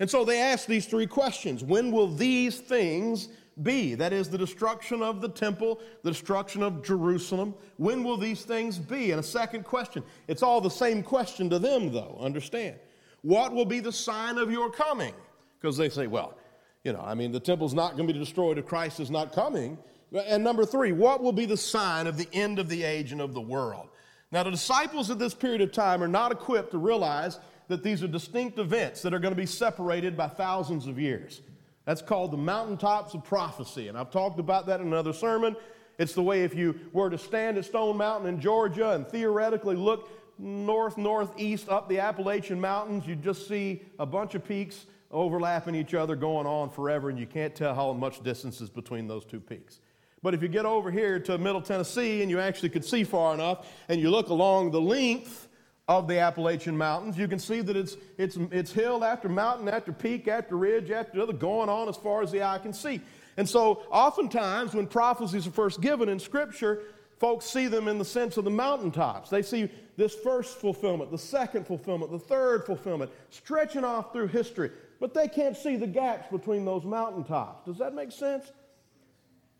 And 0.00 0.10
so 0.10 0.24
they 0.24 0.40
ask 0.40 0.66
these 0.66 0.86
three 0.86 1.06
questions 1.06 1.62
When 1.62 1.92
will 1.92 2.08
these 2.08 2.58
things 2.58 3.28
be? 3.62 3.94
That 3.94 4.12
is, 4.12 4.28
the 4.28 4.38
destruction 4.38 5.02
of 5.02 5.20
the 5.20 5.28
temple, 5.28 5.80
the 6.02 6.10
destruction 6.10 6.62
of 6.62 6.82
Jerusalem. 6.82 7.54
When 7.76 8.02
will 8.02 8.16
these 8.16 8.42
things 8.42 8.78
be? 8.78 9.12
And 9.12 9.20
a 9.20 9.22
second 9.22 9.64
question. 9.64 10.02
It's 10.26 10.42
all 10.42 10.60
the 10.60 10.70
same 10.70 11.02
question 11.02 11.50
to 11.50 11.58
them, 11.58 11.92
though, 11.92 12.18
understand. 12.20 12.76
What 13.22 13.52
will 13.52 13.66
be 13.66 13.80
the 13.80 13.92
sign 13.92 14.38
of 14.38 14.50
your 14.50 14.70
coming? 14.70 15.14
Because 15.60 15.76
they 15.76 15.90
say, 15.90 16.06
well, 16.06 16.38
you 16.84 16.92
know, 16.92 17.00
I 17.00 17.14
mean, 17.14 17.32
the 17.32 17.40
temple's 17.40 17.74
not 17.74 17.96
going 17.96 18.06
to 18.06 18.12
be 18.12 18.18
destroyed 18.18 18.58
if 18.58 18.66
Christ 18.66 19.00
is 19.00 19.10
not 19.10 19.32
coming. 19.32 19.78
And 20.12 20.42
number 20.42 20.64
three, 20.64 20.92
what 20.92 21.22
will 21.22 21.32
be 21.32 21.46
the 21.46 21.56
sign 21.56 22.06
of 22.06 22.16
the 22.16 22.28
end 22.32 22.58
of 22.58 22.68
the 22.68 22.82
age 22.82 23.12
and 23.12 23.20
of 23.20 23.34
the 23.34 23.40
world? 23.40 23.88
Now, 24.32 24.42
the 24.44 24.50
disciples 24.50 25.10
at 25.10 25.18
this 25.18 25.34
period 25.34 25.60
of 25.60 25.72
time 25.72 26.02
are 26.02 26.08
not 26.08 26.32
equipped 26.32 26.70
to 26.72 26.78
realize 26.78 27.38
that 27.68 27.82
these 27.82 28.02
are 28.02 28.08
distinct 28.08 28.58
events 28.58 29.02
that 29.02 29.12
are 29.12 29.18
going 29.18 29.34
to 29.34 29.40
be 29.40 29.46
separated 29.46 30.16
by 30.16 30.28
thousands 30.28 30.86
of 30.86 30.98
years. 30.98 31.42
That's 31.84 32.02
called 32.02 32.30
the 32.30 32.36
mountaintops 32.36 33.14
of 33.14 33.24
prophecy. 33.24 33.88
And 33.88 33.96
I've 33.96 34.10
talked 34.10 34.40
about 34.40 34.66
that 34.66 34.80
in 34.80 34.86
another 34.86 35.12
sermon. 35.12 35.56
It's 35.98 36.14
the 36.14 36.22
way 36.22 36.42
if 36.42 36.54
you 36.54 36.78
were 36.92 37.10
to 37.10 37.18
stand 37.18 37.58
at 37.58 37.64
Stone 37.64 37.96
Mountain 37.96 38.28
in 38.28 38.40
Georgia 38.40 38.92
and 38.92 39.06
theoretically 39.06 39.76
look 39.76 40.08
north, 40.38 40.96
northeast 40.96 41.68
up 41.68 41.88
the 41.88 41.98
Appalachian 41.98 42.60
Mountains, 42.60 43.06
you'd 43.06 43.22
just 43.22 43.46
see 43.46 43.82
a 43.98 44.06
bunch 44.06 44.34
of 44.34 44.44
peaks 44.44 44.86
overlapping 45.10 45.74
each 45.74 45.94
other 45.94 46.14
going 46.16 46.46
on 46.46 46.70
forever, 46.70 47.10
and 47.10 47.18
you 47.18 47.26
can't 47.26 47.54
tell 47.54 47.74
how 47.74 47.92
much 47.92 48.22
distance 48.22 48.60
is 48.60 48.70
between 48.70 49.08
those 49.08 49.24
two 49.24 49.40
peaks. 49.40 49.80
But 50.22 50.34
if 50.34 50.42
you 50.42 50.48
get 50.48 50.66
over 50.66 50.90
here 50.90 51.18
to 51.20 51.38
Middle 51.38 51.62
Tennessee 51.62 52.20
and 52.20 52.30
you 52.30 52.38
actually 52.38 52.68
could 52.68 52.84
see 52.84 53.04
far 53.04 53.32
enough 53.32 53.66
and 53.88 54.00
you 54.00 54.10
look 54.10 54.28
along 54.28 54.70
the 54.70 54.80
length 54.80 55.48
of 55.88 56.06
the 56.06 56.18
Appalachian 56.18 56.76
Mountains, 56.76 57.16
you 57.16 57.26
can 57.26 57.38
see 57.38 57.62
that 57.62 57.76
it's, 57.76 57.96
it's, 58.18 58.36
it's 58.52 58.70
hill 58.70 59.02
after 59.02 59.28
mountain 59.28 59.68
after 59.68 59.92
peak 59.92 60.28
after 60.28 60.56
ridge 60.56 60.90
after 60.90 61.20
other 61.20 61.32
going 61.32 61.68
on 61.68 61.88
as 61.88 61.96
far 61.96 62.22
as 62.22 62.30
the 62.30 62.42
eye 62.42 62.58
can 62.58 62.72
see. 62.72 63.00
And 63.36 63.48
so, 63.48 63.82
oftentimes, 63.90 64.74
when 64.74 64.86
prophecies 64.86 65.46
are 65.46 65.52
first 65.52 65.80
given 65.80 66.08
in 66.10 66.18
Scripture, 66.18 66.82
folks 67.18 67.46
see 67.46 67.66
them 67.68 67.88
in 67.88 67.96
the 67.96 68.04
sense 68.04 68.36
of 68.36 68.44
the 68.44 68.50
mountaintops. 68.50 69.30
They 69.30 69.42
see 69.42 69.70
this 69.96 70.14
first 70.14 70.58
fulfillment, 70.58 71.10
the 71.10 71.18
second 71.18 71.66
fulfillment, 71.66 72.10
the 72.10 72.18
third 72.18 72.66
fulfillment, 72.66 73.10
stretching 73.30 73.84
off 73.84 74.12
through 74.12 74.28
history. 74.28 74.70
But 75.00 75.14
they 75.14 75.26
can't 75.26 75.56
see 75.56 75.76
the 75.76 75.86
gaps 75.86 76.30
between 76.30 76.64
those 76.64 76.84
mountaintops. 76.84 77.66
Does 77.66 77.78
that 77.78 77.94
make 77.94 78.12
sense? 78.12 78.52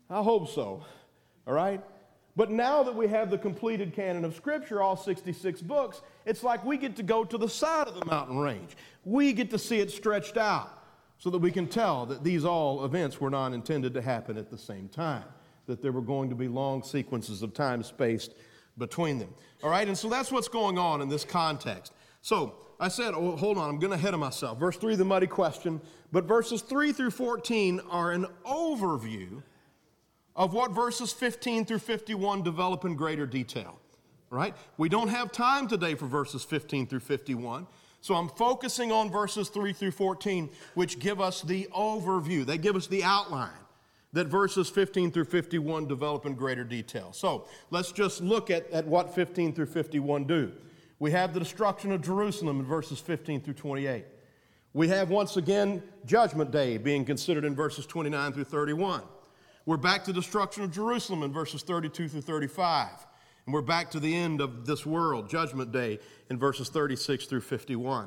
I 0.09 0.21
hope 0.21 0.49
so. 0.49 0.85
All 1.47 1.53
right? 1.53 1.81
But 2.35 2.51
now 2.51 2.83
that 2.83 2.95
we 2.95 3.07
have 3.07 3.29
the 3.29 3.37
completed 3.37 3.93
canon 3.93 4.23
of 4.23 4.35
Scripture, 4.35 4.81
all 4.81 4.95
66 4.95 5.61
books, 5.61 6.01
it's 6.25 6.43
like 6.43 6.63
we 6.63 6.77
get 6.77 6.95
to 6.97 7.03
go 7.03 7.25
to 7.25 7.37
the 7.37 7.49
side 7.49 7.87
of 7.87 7.99
the 7.99 8.05
mountain 8.05 8.37
range. 8.37 8.77
We 9.03 9.33
get 9.33 9.49
to 9.51 9.59
see 9.59 9.79
it 9.79 9.91
stretched 9.91 10.37
out 10.37 10.69
so 11.17 11.29
that 11.31 11.39
we 11.39 11.51
can 11.51 11.67
tell 11.67 12.05
that 12.05 12.23
these 12.23 12.45
all 12.45 12.85
events 12.85 13.19
were 13.19 13.29
not 13.29 13.53
intended 13.53 13.93
to 13.95 14.01
happen 14.01 14.37
at 14.37 14.49
the 14.49 14.57
same 14.57 14.87
time, 14.87 15.25
that 15.65 15.81
there 15.81 15.91
were 15.91 16.01
going 16.01 16.29
to 16.29 16.35
be 16.35 16.47
long 16.47 16.83
sequences 16.83 17.41
of 17.41 17.53
time 17.53 17.83
spaced 17.83 18.33
between 18.77 19.19
them. 19.19 19.33
All 19.63 19.69
right? 19.69 19.87
And 19.87 19.97
so 19.97 20.07
that's 20.07 20.31
what's 20.31 20.47
going 20.47 20.77
on 20.77 21.01
in 21.01 21.09
this 21.09 21.25
context. 21.25 21.93
So 22.21 22.55
I 22.81 22.87
said, 22.87 23.13
oh, 23.13 23.35
hold 23.35 23.59
on, 23.59 23.69
I'm 23.69 23.79
going 23.79 23.91
to 23.91 23.95
ahead 23.95 24.15
of 24.15 24.19
myself. 24.19 24.57
Verse 24.57 24.75
3, 24.75 24.95
the 24.95 25.05
muddy 25.05 25.27
question. 25.27 25.79
But 26.11 26.25
verses 26.25 26.63
3 26.63 26.91
through 26.91 27.11
14 27.11 27.79
are 27.91 28.11
an 28.11 28.25
overview 28.43 29.43
of 30.35 30.53
what 30.53 30.71
verses 30.71 31.13
15 31.13 31.65
through 31.65 31.77
51 31.77 32.41
develop 32.41 32.83
in 32.83 32.95
greater 32.95 33.27
detail. 33.27 33.77
Right? 34.31 34.55
We 34.77 34.89
don't 34.89 35.09
have 35.09 35.31
time 35.31 35.67
today 35.67 35.93
for 35.93 36.07
verses 36.07 36.43
15 36.43 36.87
through 36.87 37.01
51. 37.01 37.67
So 38.01 38.15
I'm 38.15 38.29
focusing 38.29 38.91
on 38.91 39.11
verses 39.11 39.49
3 39.49 39.73
through 39.73 39.91
14, 39.91 40.49
which 40.73 40.97
give 40.97 41.21
us 41.21 41.43
the 41.43 41.69
overview. 41.75 42.47
They 42.47 42.57
give 42.57 42.75
us 42.75 42.87
the 42.87 43.03
outline 43.03 43.51
that 44.13 44.25
verses 44.25 44.69
15 44.69 45.11
through 45.11 45.25
51 45.25 45.87
develop 45.87 46.25
in 46.25 46.33
greater 46.33 46.63
detail. 46.63 47.13
So 47.13 47.47
let's 47.69 47.91
just 47.91 48.21
look 48.21 48.49
at, 48.49 48.69
at 48.71 48.87
what 48.87 49.13
15 49.13 49.53
through 49.53 49.67
51 49.67 50.23
do. 50.23 50.51
We 51.01 51.09
have 51.09 51.33
the 51.33 51.39
destruction 51.39 51.91
of 51.91 52.03
Jerusalem 52.03 52.59
in 52.59 52.65
verses 52.67 52.99
15 52.99 53.41
through 53.41 53.55
28. 53.55 54.05
We 54.73 54.87
have 54.89 55.09
once 55.09 55.35
again 55.35 55.81
Judgment 56.05 56.51
Day 56.51 56.77
being 56.77 57.05
considered 57.05 57.43
in 57.43 57.55
verses 57.55 57.87
29 57.87 58.33
through 58.33 58.43
31. 58.43 59.01
We're 59.65 59.77
back 59.77 60.03
to 60.03 60.13
destruction 60.13 60.63
of 60.63 60.71
Jerusalem 60.71 61.23
in 61.23 61.33
verses 61.33 61.63
32 61.63 62.07
through 62.07 62.21
35. 62.21 62.89
And 63.47 63.53
we're 63.53 63.63
back 63.63 63.89
to 63.89 63.99
the 63.99 64.15
end 64.15 64.41
of 64.41 64.67
this 64.67 64.85
world, 64.85 65.27
Judgment 65.27 65.71
Day, 65.71 65.97
in 66.29 66.37
verses 66.37 66.69
36 66.69 67.25
through 67.25 67.41
51. 67.41 68.05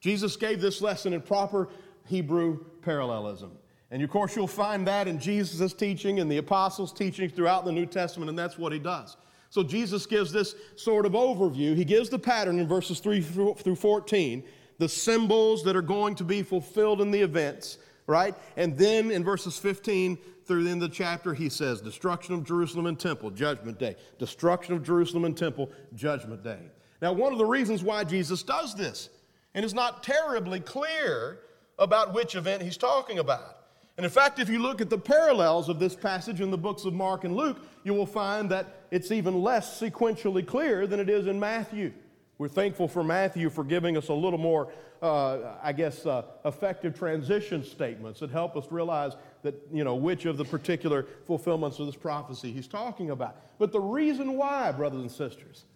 Jesus 0.00 0.34
gave 0.36 0.62
this 0.62 0.80
lesson 0.80 1.12
in 1.12 1.20
proper 1.20 1.68
Hebrew 2.06 2.64
parallelism. 2.80 3.52
And 3.90 4.02
of 4.02 4.08
course, 4.08 4.34
you'll 4.34 4.46
find 4.46 4.86
that 4.86 5.08
in 5.08 5.20
Jesus' 5.20 5.74
teaching 5.74 6.20
and 6.20 6.32
the 6.32 6.38
apostles' 6.38 6.94
teaching 6.94 7.28
throughout 7.28 7.66
the 7.66 7.72
New 7.72 7.84
Testament, 7.84 8.30
and 8.30 8.38
that's 8.38 8.56
what 8.56 8.72
he 8.72 8.78
does. 8.78 9.18
So 9.50 9.64
Jesus 9.64 10.06
gives 10.06 10.32
this 10.32 10.54
sort 10.76 11.04
of 11.04 11.12
overview. 11.12 11.74
He 11.76 11.84
gives 11.84 12.08
the 12.08 12.18
pattern 12.18 12.60
in 12.60 12.68
verses 12.68 13.00
3 13.00 13.20
through 13.20 13.74
14, 13.74 14.44
the 14.78 14.88
symbols 14.88 15.64
that 15.64 15.76
are 15.76 15.82
going 15.82 16.14
to 16.14 16.24
be 16.24 16.42
fulfilled 16.42 17.00
in 17.00 17.10
the 17.10 17.20
events, 17.20 17.78
right? 18.06 18.34
And 18.56 18.78
then 18.78 19.10
in 19.10 19.24
verses 19.24 19.58
15 19.58 20.16
through 20.46 20.64
the 20.64 20.70
end 20.70 20.82
of 20.82 20.90
the 20.90 20.94
chapter, 20.94 21.34
he 21.34 21.48
says, 21.48 21.80
Destruction 21.80 22.34
of 22.34 22.44
Jerusalem 22.44 22.86
and 22.86 22.98
temple, 22.98 23.30
judgment 23.30 23.78
day. 23.78 23.96
Destruction 24.18 24.74
of 24.74 24.84
Jerusalem 24.84 25.24
and 25.24 25.36
temple, 25.36 25.70
judgment 25.94 26.44
day. 26.44 26.70
Now, 27.02 27.12
one 27.12 27.32
of 27.32 27.38
the 27.38 27.44
reasons 27.44 27.82
why 27.82 28.04
Jesus 28.04 28.42
does 28.44 28.74
this, 28.76 29.10
and 29.54 29.64
it's 29.64 29.74
not 29.74 30.04
terribly 30.04 30.60
clear 30.60 31.40
about 31.78 32.14
which 32.14 32.36
event 32.36 32.62
he's 32.62 32.76
talking 32.76 33.18
about. 33.18 33.59
And 34.00 34.06
in 34.06 34.10
fact, 34.10 34.38
if 34.38 34.48
you 34.48 34.60
look 34.60 34.80
at 34.80 34.88
the 34.88 34.96
parallels 34.96 35.68
of 35.68 35.78
this 35.78 35.94
passage 35.94 36.40
in 36.40 36.50
the 36.50 36.56
books 36.56 36.86
of 36.86 36.94
Mark 36.94 37.24
and 37.24 37.36
Luke, 37.36 37.58
you 37.84 37.92
will 37.92 38.06
find 38.06 38.50
that 38.50 38.86
it's 38.90 39.10
even 39.12 39.42
less 39.42 39.78
sequentially 39.78 40.46
clear 40.46 40.86
than 40.86 41.00
it 41.00 41.10
is 41.10 41.26
in 41.26 41.38
Matthew. 41.38 41.92
We're 42.38 42.48
thankful 42.48 42.88
for 42.88 43.04
Matthew 43.04 43.50
for 43.50 43.62
giving 43.62 43.98
us 43.98 44.08
a 44.08 44.14
little 44.14 44.38
more, 44.38 44.72
uh, 45.02 45.56
I 45.62 45.74
guess, 45.74 46.06
uh, 46.06 46.22
effective 46.46 46.98
transition 46.98 47.62
statements 47.62 48.20
that 48.20 48.30
help 48.30 48.56
us 48.56 48.64
realize 48.70 49.16
that, 49.42 49.54
you 49.70 49.84
know, 49.84 49.96
which 49.96 50.24
of 50.24 50.38
the 50.38 50.46
particular 50.46 51.04
fulfillments 51.26 51.78
of 51.78 51.84
this 51.84 51.94
prophecy 51.94 52.52
he's 52.52 52.68
talking 52.68 53.10
about. 53.10 53.36
But 53.58 53.70
the 53.70 53.80
reason 53.80 54.38
why, 54.38 54.72
brothers 54.72 55.02
and 55.02 55.12
sisters, 55.12 55.66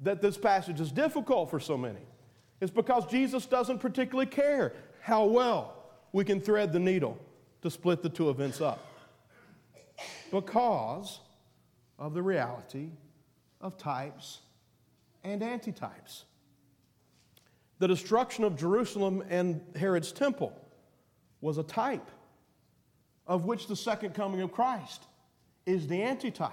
that 0.00 0.20
this 0.20 0.36
passage 0.36 0.80
is 0.80 0.90
difficult 0.90 1.48
for 1.48 1.60
so 1.60 1.78
many 1.78 2.02
is 2.60 2.72
because 2.72 3.06
Jesus 3.06 3.46
doesn't 3.46 3.78
particularly 3.78 4.26
care 4.26 4.72
how 5.00 5.26
well 5.26 5.76
we 6.10 6.24
can 6.24 6.40
thread 6.40 6.72
the 6.72 6.80
needle 6.80 7.16
to 7.68 7.74
split 7.74 8.02
the 8.02 8.08
two 8.08 8.30
events 8.30 8.62
up. 8.62 8.80
Because 10.30 11.20
of 11.98 12.14
the 12.14 12.22
reality 12.22 12.88
of 13.60 13.76
types 13.76 14.40
and 15.22 15.42
antitypes. 15.42 16.24
The 17.78 17.88
destruction 17.88 18.44
of 18.44 18.56
Jerusalem 18.56 19.22
and 19.28 19.60
Herod's 19.76 20.12
temple 20.12 20.58
was 21.40 21.58
a 21.58 21.62
type 21.62 22.10
of 23.26 23.44
which 23.44 23.66
the 23.66 23.76
second 23.76 24.14
coming 24.14 24.40
of 24.40 24.50
Christ 24.50 25.02
is 25.66 25.86
the 25.86 26.02
antitype. 26.02 26.52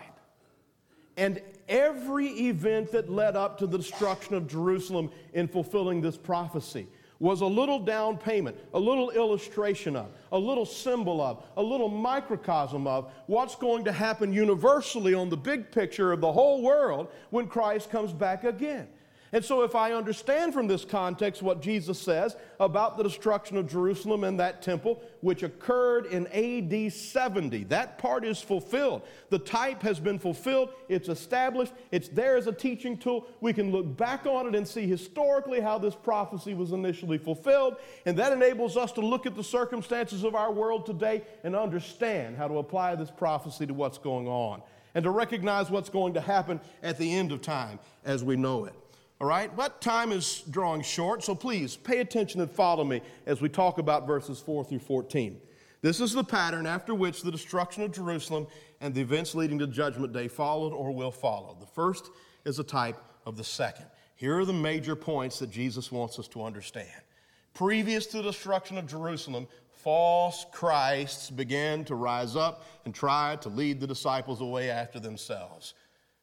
And 1.16 1.42
every 1.70 2.28
event 2.28 2.92
that 2.92 3.10
led 3.10 3.38
up 3.38 3.58
to 3.60 3.68
the 3.68 3.78
destruction 3.78 4.36
of 4.36 4.48
Jerusalem 4.48 5.10
in 5.34 5.48
fulfilling 5.48 6.02
this 6.02 6.18
prophecy 6.18 6.88
was 7.20 7.42
a 7.42 7.46
little 7.46 7.80
down 7.80 8.18
payment, 8.18 8.58
a 8.74 8.80
little 8.80 9.12
illustration 9.12 9.96
of, 9.96 10.08
a 10.32 10.38
little 10.38 10.66
symbol 10.66 11.22
of, 11.22 11.44
a 11.58 11.64
little 11.64 11.90
microcosm 11.90 12.88
of 12.88 13.12
what's 13.28 13.56
going 13.56 13.86
to 13.86 13.92
happen 13.92 14.34
universally 14.34 15.14
on 15.14 15.30
the 15.30 15.38
big 15.38 15.72
picture 15.72 16.12
of 16.12 16.22
the 16.22 16.32
whole 16.32 16.62
world 16.62 17.08
when 17.30 17.48
Christ 17.48 17.90
comes 17.90 18.12
back 18.12 18.44
again. 18.44 18.88
And 19.36 19.44
so, 19.44 19.64
if 19.64 19.76
I 19.76 19.92
understand 19.92 20.54
from 20.54 20.66
this 20.66 20.86
context 20.86 21.42
what 21.42 21.62
Jesus 21.62 22.00
says 22.00 22.38
about 22.58 22.96
the 22.96 23.04
destruction 23.04 23.58
of 23.58 23.70
Jerusalem 23.70 24.24
and 24.24 24.40
that 24.40 24.62
temple, 24.62 25.04
which 25.20 25.44
occurred 25.44 26.06
in 26.06 26.26
AD 26.28 26.94
70, 26.94 27.66
that 27.66 27.98
part 27.98 28.24
is 28.24 28.40
fulfilled. 28.40 29.02
The 29.32 29.40
type 29.40 29.82
has 29.82 30.00
been 30.00 30.20
fulfilled, 30.20 30.70
it's 30.88 31.10
established, 31.10 31.74
it's 31.92 32.08
there 32.08 32.38
as 32.38 32.48
a 32.48 32.54
teaching 32.54 32.98
tool. 32.98 33.28
We 33.42 33.52
can 33.52 33.74
look 33.74 33.98
back 33.98 34.26
on 34.26 34.48
it 34.48 34.56
and 34.56 34.66
see 34.66 34.88
historically 34.88 35.60
how 35.60 35.80
this 35.80 35.96
prophecy 35.96 36.54
was 36.54 36.72
initially 36.72 37.18
fulfilled. 37.18 37.76
And 38.06 38.18
that 38.18 38.32
enables 38.32 38.78
us 38.78 38.94
to 38.94 39.02
look 39.02 39.26
at 39.26 39.36
the 39.36 39.44
circumstances 39.44 40.24
of 40.24 40.34
our 40.34 40.54
world 40.54 40.86
today 40.86 41.24
and 41.44 41.58
understand 41.58 42.38
how 42.38 42.48
to 42.48 42.60
apply 42.60 42.96
this 42.96 43.12
prophecy 43.12 43.66
to 43.66 43.74
what's 43.74 43.98
going 43.98 44.30
on 44.30 44.62
and 44.94 45.04
to 45.04 45.10
recognize 45.10 45.70
what's 45.70 45.90
going 45.90 46.14
to 46.14 46.22
happen 46.22 46.62
at 46.82 46.98
the 46.98 47.14
end 47.14 47.34
of 47.34 47.42
time 47.42 47.80
as 48.06 48.24
we 48.24 48.38
know 48.38 48.64
it. 48.64 48.74
All 49.22 49.28
right, 49.28 49.56
but 49.56 49.80
time 49.80 50.12
is 50.12 50.44
drawing 50.50 50.82
short, 50.82 51.24
so 51.24 51.36
please 51.36 51.78
pay 51.78 52.00
attention 52.00 52.42
and 52.42 52.52
follow 52.52 52.84
me 52.84 53.02
as 53.26 53.40
we 53.40 53.48
talk 53.48 53.78
about 53.78 54.06
verses 54.06 54.42
4 54.42 54.66
through 54.66 54.80
14. 54.80 55.40
This 55.82 56.02
is 56.02 56.12
the 56.12 56.24
pattern 56.24 56.68
after 56.68 56.94
which 56.94 57.22
the 57.22 57.32
destruction 57.32 57.84
of 57.84 57.94
Jerusalem 57.94 58.48
and 58.82 58.94
the 58.94 59.00
events 59.00 59.34
leading 59.34 59.58
to 59.60 59.68
Judgment 59.68 60.12
Day 60.12 60.28
followed 60.28 60.74
or 60.74 60.92
will 60.92 61.12
follow. 61.12 61.56
The 61.58 61.66
first 61.66 62.10
is 62.44 62.60
a 62.60 62.64
type 62.64 62.98
of 63.26 63.38
the 63.38 63.44
second. 63.44 63.86
Here 64.16 64.38
are 64.38 64.46
the 64.46 64.52
major 64.52 64.98
points 64.98 65.40
that 65.40 65.50
Jesus 65.50 65.94
wants 65.94 66.20
us 66.20 66.28
to 66.30 66.44
understand. 66.44 66.90
Previous 67.54 68.08
to 68.08 68.18
the 68.18 68.24
destruction 68.24 68.78
of 68.78 68.86
Jerusalem, 68.86 69.48
false 69.72 70.46
Christs 70.52 71.30
began 71.30 71.86
to 71.86 71.96
rise 71.96 72.36
up 72.36 72.66
and 72.84 72.94
try 72.94 73.38
to 73.38 73.48
lead 73.48 73.80
the 73.80 73.88
disciples 73.88 74.42
away 74.42 74.70
after 74.70 75.00
themselves. 75.00 75.74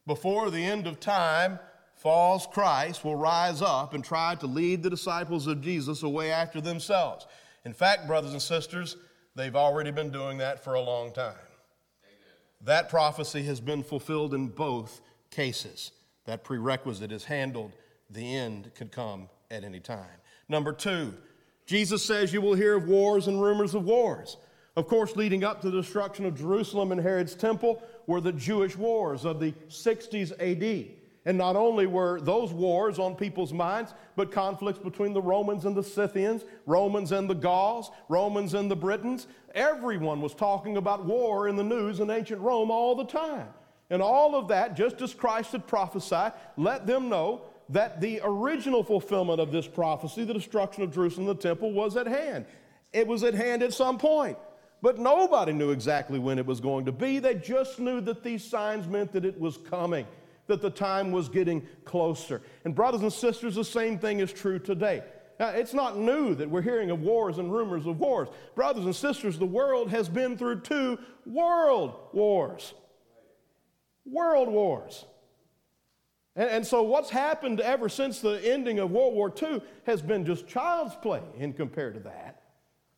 Before 0.06 0.50
the 0.50 0.62
end 0.62 0.86
of 0.86 1.00
time, 1.00 1.58
false 2.02 2.48
Christ 2.48 3.04
will 3.04 3.14
rise 3.14 3.62
up 3.62 3.94
and 3.94 4.04
try 4.04 4.34
to 4.34 4.46
lead 4.48 4.82
the 4.82 4.90
disciples 4.90 5.46
of 5.46 5.60
Jesus 5.60 6.02
away 6.02 6.32
after 6.32 6.60
themselves. 6.60 7.28
In 7.64 7.72
fact, 7.72 8.08
brothers 8.08 8.32
and 8.32 8.42
sisters, 8.42 8.96
they've 9.36 9.54
already 9.54 9.92
been 9.92 10.10
doing 10.10 10.38
that 10.38 10.64
for 10.64 10.74
a 10.74 10.80
long 10.80 11.12
time. 11.12 11.36
That 12.60 12.88
prophecy 12.88 13.44
has 13.44 13.60
been 13.60 13.84
fulfilled 13.84 14.34
in 14.34 14.48
both 14.48 15.00
cases. 15.30 15.92
That 16.24 16.42
prerequisite 16.42 17.12
is 17.12 17.24
handled. 17.24 17.70
The 18.10 18.34
end 18.34 18.72
could 18.74 18.90
come 18.90 19.28
at 19.52 19.62
any 19.62 19.80
time. 19.80 20.18
Number 20.48 20.72
two, 20.72 21.14
Jesus 21.66 22.04
says 22.04 22.32
you 22.32 22.40
will 22.40 22.54
hear 22.54 22.74
of 22.74 22.88
wars 22.88 23.28
and 23.28 23.40
rumors 23.40 23.76
of 23.76 23.84
wars. 23.84 24.38
Of 24.74 24.88
course, 24.88 25.14
leading 25.14 25.44
up 25.44 25.60
to 25.60 25.70
the 25.70 25.80
destruction 25.80 26.26
of 26.26 26.36
Jerusalem 26.36 26.90
and 26.90 27.00
Herod's 27.00 27.36
temple 27.36 27.80
were 28.08 28.20
the 28.20 28.32
Jewish 28.32 28.76
wars 28.76 29.24
of 29.24 29.38
the 29.38 29.52
60s 29.68 30.32
AD. 30.40 31.01
And 31.24 31.38
not 31.38 31.54
only 31.54 31.86
were 31.86 32.20
those 32.20 32.52
wars 32.52 32.98
on 32.98 33.14
people's 33.14 33.52
minds, 33.52 33.94
but 34.16 34.32
conflicts 34.32 34.80
between 34.80 35.12
the 35.12 35.22
Romans 35.22 35.64
and 35.64 35.76
the 35.76 35.82
Scythians, 35.82 36.44
Romans 36.66 37.12
and 37.12 37.30
the 37.30 37.34
Gauls, 37.34 37.90
Romans 38.08 38.54
and 38.54 38.68
the 38.68 38.76
Britons. 38.76 39.28
Everyone 39.54 40.20
was 40.20 40.34
talking 40.34 40.76
about 40.76 41.04
war 41.04 41.46
in 41.46 41.54
the 41.54 41.62
news 41.62 42.00
in 42.00 42.10
ancient 42.10 42.40
Rome 42.40 42.70
all 42.70 42.96
the 42.96 43.04
time. 43.04 43.48
And 43.88 44.02
all 44.02 44.34
of 44.34 44.48
that, 44.48 44.74
just 44.74 45.00
as 45.00 45.14
Christ 45.14 45.52
had 45.52 45.66
prophesied, 45.66 46.32
let 46.56 46.86
them 46.86 47.08
know 47.08 47.42
that 47.68 48.00
the 48.00 48.20
original 48.24 48.82
fulfillment 48.82 49.40
of 49.40 49.52
this 49.52 49.68
prophecy, 49.68 50.24
the 50.24 50.34
destruction 50.34 50.82
of 50.82 50.92
Jerusalem 50.92 51.26
the 51.26 51.34
temple, 51.34 51.72
was 51.72 51.96
at 51.96 52.06
hand. 52.06 52.46
It 52.92 53.06
was 53.06 53.22
at 53.22 53.34
hand 53.34 53.62
at 53.62 53.72
some 53.72 53.96
point. 53.96 54.38
But 54.80 54.98
nobody 54.98 55.52
knew 55.52 55.70
exactly 55.70 56.18
when 56.18 56.38
it 56.38 56.46
was 56.46 56.60
going 56.60 56.86
to 56.86 56.92
be. 56.92 57.20
They 57.20 57.36
just 57.36 57.78
knew 57.78 58.00
that 58.00 58.24
these 58.24 58.42
signs 58.44 58.88
meant 58.88 59.12
that 59.12 59.24
it 59.24 59.38
was 59.38 59.56
coming 59.56 60.06
that 60.46 60.60
the 60.60 60.70
time 60.70 61.12
was 61.12 61.28
getting 61.28 61.66
closer. 61.84 62.42
And, 62.64 62.74
brothers 62.74 63.02
and 63.02 63.12
sisters, 63.12 63.54
the 63.54 63.64
same 63.64 63.98
thing 63.98 64.20
is 64.20 64.32
true 64.32 64.58
today. 64.58 65.02
Now, 65.38 65.48
it's 65.48 65.74
not 65.74 65.98
new 65.98 66.34
that 66.36 66.48
we're 66.48 66.62
hearing 66.62 66.90
of 66.90 67.00
wars 67.00 67.38
and 67.38 67.52
rumors 67.52 67.86
of 67.86 67.98
wars. 67.98 68.28
Brothers 68.54 68.84
and 68.84 68.94
sisters, 68.94 69.38
the 69.38 69.46
world 69.46 69.90
has 69.90 70.08
been 70.08 70.36
through 70.36 70.60
two 70.60 70.98
world 71.26 71.94
wars. 72.12 72.74
World 74.04 74.48
wars. 74.48 75.04
And, 76.36 76.48
and, 76.48 76.66
so, 76.66 76.82
what's 76.82 77.10
happened 77.10 77.60
ever 77.60 77.88
since 77.88 78.20
the 78.20 78.40
ending 78.44 78.78
of 78.78 78.90
World 78.90 79.14
War 79.14 79.32
II 79.42 79.62
has 79.84 80.00
been 80.00 80.24
just 80.24 80.46
child's 80.46 80.94
play 80.96 81.22
in 81.36 81.52
compared 81.52 81.94
to 81.94 82.00
that. 82.00 82.42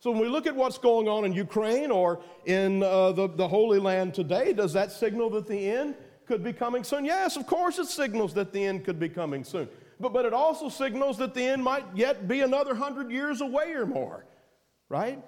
So, 0.00 0.11
when 0.11 0.20
we 0.20 0.28
look 0.28 0.46
at 0.46 0.54
what's 0.54 0.78
going 0.78 1.09
on 1.09 1.24
in 1.24 1.33
Ukraine 1.33 1.90
or 1.90 2.20
in 2.44 2.83
uh, 2.83 3.12
the, 3.12 3.28
the 3.28 3.48
Holy 3.48 3.78
Land 3.78 4.14
today, 4.14 4.52
does 4.52 4.72
that 4.74 4.92
signal 4.92 5.30
that 5.30 5.46
the 5.46 5.68
end 5.70 5.94
could 6.26 6.42
be 6.42 6.52
coming 6.52 6.84
soon? 6.84 7.04
Yes, 7.04 7.37
of 7.37 7.46
course 7.46 7.78
it 7.78 7.87
signals 7.87 8.34
that 8.34 8.52
the 8.52 8.64
end 8.64 8.84
could 8.84 8.98
be 8.98 9.08
coming 9.08 9.44
soon. 9.44 9.68
But, 10.00 10.12
but 10.12 10.24
it 10.24 10.32
also 10.32 10.68
signals 10.68 11.18
that 11.18 11.34
the 11.34 11.42
end 11.42 11.62
might 11.62 11.84
yet 11.94 12.26
be 12.26 12.40
another 12.40 12.74
hundred 12.74 13.10
years 13.10 13.40
away 13.40 13.72
or 13.72 13.87
more, 13.87 14.24
right? 14.88 15.22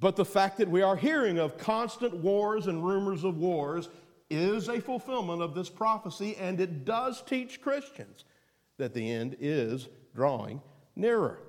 But 0.00 0.16
the 0.16 0.24
fact 0.24 0.58
that 0.58 0.68
we 0.68 0.82
are 0.82 0.96
hearing 0.96 1.38
of 1.38 1.58
constant 1.58 2.14
wars 2.14 2.66
and 2.66 2.84
rumors 2.84 3.24
of 3.24 3.36
wars 3.36 3.88
is 4.30 4.68
a 4.68 4.80
fulfillment 4.80 5.42
of 5.42 5.54
this 5.54 5.68
prophecy, 5.68 6.36
and 6.36 6.60
it 6.60 6.84
does 6.84 7.22
teach 7.22 7.60
Christians 7.60 8.24
that 8.76 8.94
the 8.94 9.10
end 9.10 9.36
is 9.40 9.88
drawing 10.14 10.60
nearer. 10.94 11.40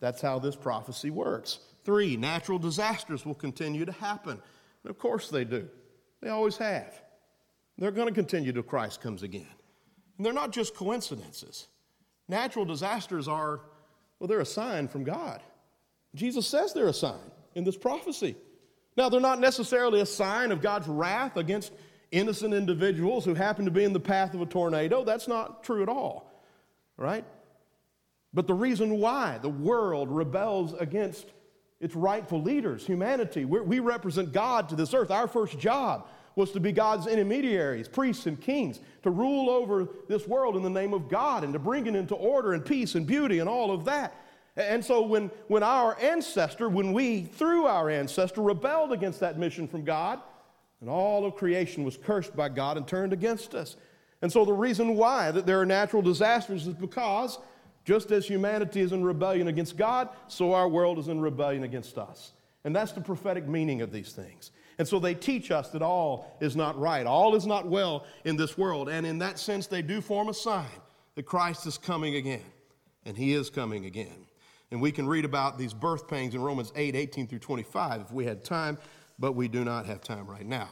That's 0.00 0.20
how 0.20 0.38
this 0.38 0.56
prophecy 0.56 1.10
works. 1.10 1.60
Three, 1.84 2.16
natural 2.16 2.58
disasters 2.58 3.24
will 3.24 3.34
continue 3.34 3.84
to 3.84 3.92
happen. 3.92 4.40
And 4.82 4.90
of 4.90 4.98
course 4.98 5.28
they 5.28 5.44
do, 5.44 5.68
they 6.20 6.28
always 6.28 6.56
have. 6.56 7.00
They're 7.78 7.90
going 7.90 8.08
to 8.08 8.14
continue 8.14 8.52
till 8.52 8.62
Christ 8.62 9.00
comes 9.00 9.22
again. 9.22 9.46
And 10.16 10.26
they're 10.26 10.32
not 10.32 10.52
just 10.52 10.74
coincidences. 10.74 11.66
Natural 12.28 12.64
disasters 12.64 13.28
are, 13.28 13.60
well, 14.18 14.28
they're 14.28 14.40
a 14.40 14.46
sign 14.46 14.88
from 14.88 15.04
God. 15.04 15.42
Jesus 16.14 16.46
says 16.46 16.72
they're 16.72 16.88
a 16.88 16.94
sign 16.94 17.30
in 17.54 17.64
this 17.64 17.76
prophecy. 17.76 18.36
Now, 18.96 19.08
they're 19.08 19.20
not 19.20 19.40
necessarily 19.40 20.00
a 20.00 20.06
sign 20.06 20.52
of 20.52 20.60
God's 20.60 20.86
wrath 20.86 21.36
against 21.36 21.72
innocent 22.10 22.52
individuals 22.52 23.24
who 23.24 23.34
happen 23.34 23.64
to 23.64 23.70
be 23.70 23.84
in 23.84 23.94
the 23.94 24.00
path 24.00 24.34
of 24.34 24.42
a 24.42 24.46
tornado. 24.46 25.02
That's 25.02 25.26
not 25.26 25.64
true 25.64 25.82
at 25.82 25.88
all, 25.88 26.30
right? 26.98 27.24
But 28.34 28.46
the 28.46 28.54
reason 28.54 28.98
why 28.98 29.38
the 29.38 29.48
world 29.48 30.10
rebels 30.10 30.74
against 30.74 31.26
its 31.80 31.96
rightful 31.96 32.42
leaders, 32.42 32.86
humanity, 32.86 33.44
We're, 33.44 33.62
we 33.62 33.80
represent 33.80 34.32
God 34.32 34.68
to 34.68 34.76
this 34.76 34.94
earth. 34.94 35.10
Our 35.10 35.26
first 35.26 35.58
job 35.58 36.06
was 36.36 36.50
to 36.52 36.60
be 36.60 36.72
God's 36.72 37.06
intermediaries, 37.06 37.88
priests 37.88 38.26
and 38.26 38.40
kings, 38.40 38.80
to 39.02 39.10
rule 39.10 39.50
over 39.50 39.88
this 40.08 40.26
world 40.26 40.56
in 40.56 40.62
the 40.62 40.70
name 40.70 40.94
of 40.94 41.08
God 41.08 41.44
and 41.44 41.52
to 41.52 41.58
bring 41.58 41.86
it 41.86 41.94
into 41.94 42.14
order 42.14 42.54
and 42.54 42.64
peace 42.64 42.94
and 42.94 43.06
beauty 43.06 43.38
and 43.38 43.48
all 43.48 43.70
of 43.70 43.84
that. 43.84 44.14
And 44.56 44.84
so 44.84 45.02
when, 45.02 45.30
when 45.48 45.62
our 45.62 45.98
ancestor, 45.98 46.68
when 46.68 46.92
we, 46.92 47.22
through 47.22 47.66
our 47.66 47.88
ancestor, 47.88 48.42
rebelled 48.42 48.92
against 48.92 49.20
that 49.20 49.38
mission 49.38 49.66
from 49.66 49.84
God, 49.84 50.20
and 50.80 50.90
all 50.90 51.24
of 51.24 51.36
creation 51.36 51.84
was 51.84 51.96
cursed 51.96 52.36
by 52.36 52.48
God 52.48 52.76
and 52.76 52.86
turned 52.86 53.12
against 53.12 53.54
us. 53.54 53.76
And 54.20 54.30
so 54.30 54.44
the 54.44 54.52
reason 54.52 54.96
why 54.96 55.30
that 55.30 55.46
there 55.46 55.60
are 55.60 55.66
natural 55.66 56.02
disasters 56.02 56.66
is 56.66 56.74
because 56.74 57.38
just 57.84 58.10
as 58.12 58.26
humanity 58.26 58.80
is 58.80 58.92
in 58.92 59.02
rebellion 59.02 59.48
against 59.48 59.76
God, 59.76 60.08
so 60.28 60.54
our 60.54 60.68
world 60.68 60.98
is 60.98 61.08
in 61.08 61.20
rebellion 61.20 61.64
against 61.64 61.98
us. 61.98 62.32
And 62.64 62.74
that's 62.74 62.92
the 62.92 63.00
prophetic 63.00 63.48
meaning 63.48 63.80
of 63.80 63.90
these 63.90 64.12
things. 64.12 64.52
And 64.82 64.88
so 64.88 64.98
they 64.98 65.14
teach 65.14 65.52
us 65.52 65.68
that 65.68 65.80
all 65.80 66.36
is 66.40 66.56
not 66.56 66.76
right, 66.76 67.06
all 67.06 67.36
is 67.36 67.46
not 67.46 67.68
well 67.68 68.04
in 68.24 68.34
this 68.34 68.58
world. 68.58 68.88
And 68.88 69.06
in 69.06 69.16
that 69.18 69.38
sense, 69.38 69.68
they 69.68 69.80
do 69.80 70.00
form 70.00 70.28
a 70.28 70.34
sign 70.34 70.66
that 71.14 71.22
Christ 71.22 71.68
is 71.68 71.78
coming 71.78 72.16
again. 72.16 72.42
And 73.06 73.16
he 73.16 73.32
is 73.32 73.48
coming 73.48 73.86
again. 73.86 74.26
And 74.72 74.82
we 74.82 74.90
can 74.90 75.06
read 75.06 75.24
about 75.24 75.56
these 75.56 75.72
birth 75.72 76.08
pangs 76.08 76.34
in 76.34 76.42
Romans 76.42 76.72
8 76.74 76.96
18 76.96 77.28
through 77.28 77.38
25 77.38 78.00
if 78.00 78.10
we 78.10 78.24
had 78.24 78.42
time, 78.42 78.76
but 79.20 79.36
we 79.36 79.46
do 79.46 79.62
not 79.62 79.86
have 79.86 80.00
time 80.00 80.26
right 80.26 80.44
now. 80.44 80.70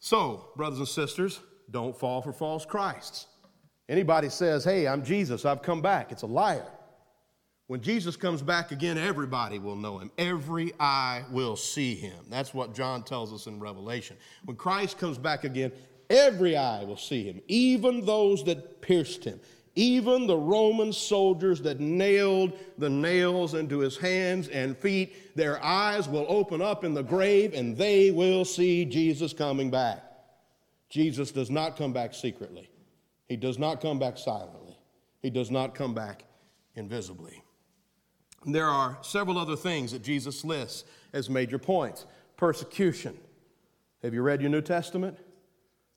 So, 0.00 0.48
brothers 0.56 0.80
and 0.80 0.88
sisters, 0.88 1.38
don't 1.70 1.96
fall 1.96 2.20
for 2.22 2.32
false 2.32 2.66
Christs. 2.66 3.28
Anybody 3.88 4.30
says, 4.30 4.64
hey, 4.64 4.88
I'm 4.88 5.04
Jesus, 5.04 5.44
I've 5.44 5.62
come 5.62 5.80
back, 5.80 6.10
it's 6.10 6.22
a 6.22 6.26
liar. 6.26 6.66
When 7.68 7.80
Jesus 7.80 8.14
comes 8.14 8.42
back 8.42 8.70
again, 8.70 8.96
everybody 8.96 9.58
will 9.58 9.74
know 9.74 9.98
him. 9.98 10.12
Every 10.18 10.72
eye 10.78 11.24
will 11.30 11.56
see 11.56 11.96
him. 11.96 12.24
That's 12.30 12.54
what 12.54 12.74
John 12.74 13.02
tells 13.02 13.32
us 13.32 13.48
in 13.48 13.58
Revelation. 13.58 14.16
When 14.44 14.56
Christ 14.56 14.98
comes 14.98 15.18
back 15.18 15.42
again, 15.42 15.72
every 16.08 16.56
eye 16.56 16.84
will 16.84 16.96
see 16.96 17.24
him, 17.24 17.40
even 17.48 18.04
those 18.06 18.44
that 18.44 18.80
pierced 18.80 19.24
him, 19.24 19.40
even 19.74 20.28
the 20.28 20.36
Roman 20.36 20.92
soldiers 20.92 21.60
that 21.62 21.80
nailed 21.80 22.52
the 22.78 22.88
nails 22.88 23.54
into 23.54 23.80
his 23.80 23.96
hands 23.96 24.46
and 24.48 24.76
feet. 24.78 25.34
Their 25.34 25.62
eyes 25.62 26.08
will 26.08 26.26
open 26.28 26.62
up 26.62 26.84
in 26.84 26.94
the 26.94 27.02
grave 27.02 27.52
and 27.52 27.76
they 27.76 28.12
will 28.12 28.44
see 28.44 28.84
Jesus 28.84 29.32
coming 29.32 29.72
back. 29.72 30.04
Jesus 30.88 31.32
does 31.32 31.50
not 31.50 31.76
come 31.76 31.92
back 31.92 32.14
secretly, 32.14 32.70
he 33.28 33.36
does 33.36 33.58
not 33.58 33.80
come 33.80 33.98
back 33.98 34.18
silently, 34.18 34.78
he 35.20 35.30
does 35.30 35.50
not 35.50 35.74
come 35.74 35.94
back 35.94 36.24
invisibly. 36.76 37.42
There 38.44 38.66
are 38.66 38.98
several 39.02 39.38
other 39.38 39.56
things 39.56 39.92
that 39.92 40.02
Jesus 40.02 40.44
lists 40.44 40.84
as 41.12 41.30
major 41.30 41.58
points. 41.58 42.06
Persecution. 42.36 43.16
Have 44.02 44.14
you 44.14 44.22
read 44.22 44.40
your 44.40 44.50
New 44.50 44.60
Testament? 44.60 45.18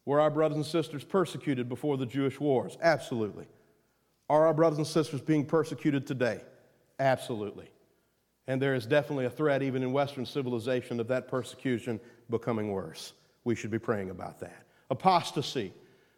Were 0.05 0.19
our 0.19 0.31
brothers 0.31 0.55
and 0.55 0.65
sisters 0.65 1.03
persecuted 1.03 1.69
before 1.69 1.97
the 1.97 2.05
Jewish 2.05 2.39
wars? 2.39 2.77
Absolutely. 2.81 3.45
Are 4.29 4.47
our 4.47 4.53
brothers 4.53 4.77
and 4.77 4.87
sisters 4.87 5.21
being 5.21 5.45
persecuted 5.45 6.07
today? 6.07 6.41
Absolutely. 6.99 7.69
And 8.47 8.59
there 8.59 8.73
is 8.73 8.87
definitely 8.87 9.25
a 9.25 9.29
threat, 9.29 9.61
even 9.61 9.83
in 9.83 9.91
Western 9.91 10.25
civilization, 10.25 10.99
of 10.99 11.07
that 11.09 11.27
persecution 11.27 11.99
becoming 12.29 12.71
worse. 12.71 13.13
We 13.43 13.53
should 13.53 13.69
be 13.69 13.79
praying 13.79 14.09
about 14.09 14.39
that. 14.39 14.63
Apostasy. 14.89 15.73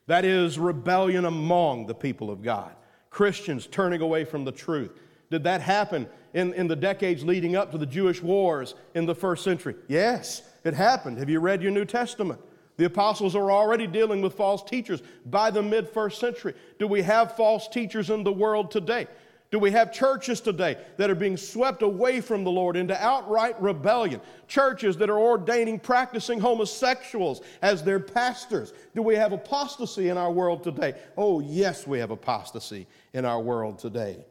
That 0.08 0.24
is 0.24 0.58
rebellion 0.58 1.26
among 1.26 1.88
the 1.88 1.94
people 1.94 2.32
of 2.32 2.42
God. 2.42 2.74
Christians 3.10 3.68
turning 3.68 4.02
away 4.02 4.24
from 4.24 4.46
the 4.46 4.52
truth. 4.52 4.98
Did 5.32 5.46
that 5.46 5.62
happen 5.62 6.08
in, 6.34 6.54
in 6.54 6.68
the 6.68 6.76
decades 6.76 7.24
leading 7.24 7.56
up 7.56 7.72
to 7.72 7.78
the 7.78 7.86
Jewish 7.86 8.22
wars 8.22 8.76
in 8.94 9.06
the 9.06 9.16
first 9.16 9.44
century? 9.44 9.76
Yes, 9.88 10.44
it 10.66 10.74
happened. 10.74 11.18
Have 11.18 11.30
you 11.30 11.40
read 11.40 11.64
your 11.64 11.72
New 11.72 11.86
Testament? 11.86 12.40
The 12.76 12.86
apostles 12.86 13.36
are 13.36 13.50
already 13.50 13.88
dealing 13.88 14.22
with 14.22 14.34
false 14.34 14.62
teachers 14.62 15.02
by 15.26 15.50
the 15.50 15.64
mid 15.64 15.88
first 15.88 16.20
century. 16.20 16.54
Do 16.80 16.88
we 16.88 17.02
have 17.04 17.38
false 17.38 17.68
teachers 17.70 18.10
in 18.10 18.24
the 18.24 18.32
world 18.32 18.72
today? 18.72 19.08
Do 19.52 19.60
we 19.60 19.72
have 19.72 19.94
churches 19.94 20.42
today 20.42 20.78
that 20.98 21.10
are 21.10 21.16
being 21.16 21.38
swept 21.38 21.82
away 21.82 22.22
from 22.22 22.44
the 22.44 22.52
Lord 22.52 22.76
into 22.76 23.02
outright 23.02 23.62
rebellion? 23.62 24.22
Churches 24.48 24.98
that 24.98 25.10
are 25.10 25.20
ordaining 25.20 25.80
practicing 25.80 26.40
homosexuals 26.40 27.42
as 27.62 27.84
their 27.84 28.00
pastors? 28.00 28.74
Do 28.96 29.02
we 29.02 29.16
have 29.16 29.32
apostasy 29.32 30.10
in 30.10 30.18
our 30.18 30.32
world 30.32 30.64
today? 30.64 30.96
Oh, 31.18 31.40
yes, 31.40 31.86
we 31.86 32.00
have 32.00 32.12
apostasy 32.12 32.88
in 33.14 33.26
our 33.26 33.42
world 33.42 33.80
today. 33.80 34.26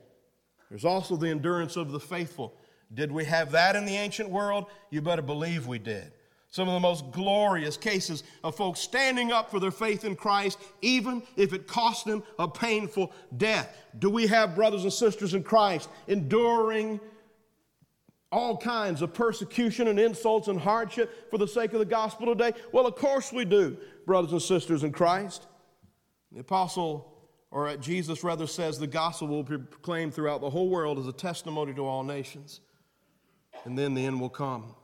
There's 0.70 0.84
also 0.84 1.16
the 1.16 1.28
endurance 1.28 1.76
of 1.76 1.92
the 1.92 2.00
faithful. 2.00 2.54
Did 2.94 3.12
we 3.12 3.24
have 3.24 3.52
that 3.52 3.76
in 3.76 3.84
the 3.84 3.96
ancient 3.96 4.30
world? 4.30 4.66
You 4.90 5.02
better 5.02 5.22
believe 5.22 5.66
we 5.66 5.78
did. 5.78 6.12
Some 6.52 6.66
of 6.66 6.74
the 6.74 6.80
most 6.80 7.12
glorious 7.12 7.76
cases 7.76 8.24
of 8.42 8.56
folks 8.56 8.80
standing 8.80 9.30
up 9.30 9.50
for 9.50 9.60
their 9.60 9.70
faith 9.70 10.04
in 10.04 10.16
Christ, 10.16 10.58
even 10.82 11.22
if 11.36 11.52
it 11.52 11.68
cost 11.68 12.06
them 12.06 12.24
a 12.40 12.48
painful 12.48 13.12
death. 13.36 13.76
Do 13.98 14.10
we 14.10 14.26
have 14.26 14.56
brothers 14.56 14.82
and 14.82 14.92
sisters 14.92 15.34
in 15.34 15.44
Christ 15.44 15.88
enduring 16.08 16.98
all 18.32 18.56
kinds 18.56 19.00
of 19.02 19.14
persecution 19.14 19.88
and 19.88 19.98
insults 19.98 20.48
and 20.48 20.58
hardship 20.58 21.30
for 21.30 21.38
the 21.38 21.46
sake 21.46 21.72
of 21.72 21.78
the 21.78 21.84
gospel 21.84 22.26
today? 22.26 22.52
Well, 22.72 22.86
of 22.86 22.96
course 22.96 23.32
we 23.32 23.44
do, 23.44 23.76
brothers 24.04 24.32
and 24.32 24.42
sisters 24.42 24.82
in 24.82 24.90
Christ. 24.90 25.46
The 26.32 26.40
apostle, 26.40 27.12
or 27.50 27.68
uh, 27.68 27.76
Jesus 27.76 28.22
rather, 28.22 28.46
says 28.46 28.78
the 28.78 28.86
gospel 28.86 29.28
will 29.28 29.42
be 29.42 29.58
proclaimed 29.58 30.14
throughout 30.14 30.40
the 30.40 30.50
whole 30.50 30.68
world 30.68 30.98
as 30.98 31.06
a 31.06 31.12
testimony 31.12 31.74
to 31.74 31.84
all 31.84 32.04
nations. 32.04 32.60
And 33.64 33.78
then 33.78 33.94
the 33.94 34.06
end 34.06 34.20
will 34.20 34.28
come. 34.28 34.74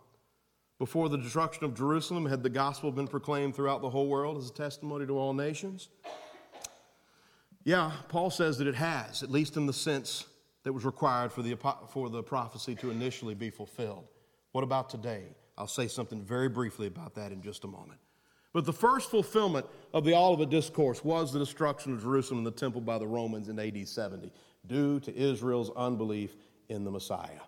Before 0.78 1.08
the 1.08 1.16
destruction 1.16 1.64
of 1.64 1.74
Jerusalem, 1.74 2.26
had 2.26 2.42
the 2.42 2.50
gospel 2.50 2.92
been 2.92 3.08
proclaimed 3.08 3.54
throughout 3.54 3.80
the 3.80 3.88
whole 3.88 4.08
world 4.08 4.36
as 4.36 4.50
a 4.50 4.52
testimony 4.52 5.06
to 5.06 5.16
all 5.16 5.32
nations? 5.32 5.88
Yeah, 7.64 7.92
Paul 8.08 8.30
says 8.30 8.58
that 8.58 8.66
it 8.66 8.74
has, 8.74 9.22
at 9.22 9.30
least 9.30 9.56
in 9.56 9.66
the 9.66 9.72
sense 9.72 10.26
that 10.64 10.72
was 10.72 10.84
required 10.84 11.32
for 11.32 11.42
the, 11.42 11.56
for 11.88 12.10
the 12.10 12.22
prophecy 12.22 12.74
to 12.76 12.90
initially 12.90 13.34
be 13.34 13.50
fulfilled. 13.50 14.06
What 14.52 14.64
about 14.64 14.90
today? 14.90 15.24
I'll 15.56 15.66
say 15.66 15.88
something 15.88 16.22
very 16.22 16.48
briefly 16.48 16.88
about 16.88 17.14
that 17.14 17.32
in 17.32 17.40
just 17.40 17.64
a 17.64 17.68
moment. 17.68 18.00
But 18.56 18.64
the 18.64 18.72
first 18.72 19.10
fulfillment 19.10 19.66
of 19.92 20.06
the 20.06 20.14
Olivet 20.14 20.48
Discourse 20.48 21.04
was 21.04 21.30
the 21.30 21.38
destruction 21.38 21.92
of 21.92 22.00
Jerusalem 22.00 22.38
and 22.38 22.46
the 22.46 22.50
temple 22.50 22.80
by 22.80 22.96
the 22.96 23.06
Romans 23.06 23.50
in 23.50 23.58
AD 23.58 23.86
70, 23.86 24.32
due 24.66 24.98
to 25.00 25.14
Israel's 25.14 25.70
unbelief 25.76 26.34
in 26.70 26.82
the 26.82 26.90
Messiah. 26.90 27.42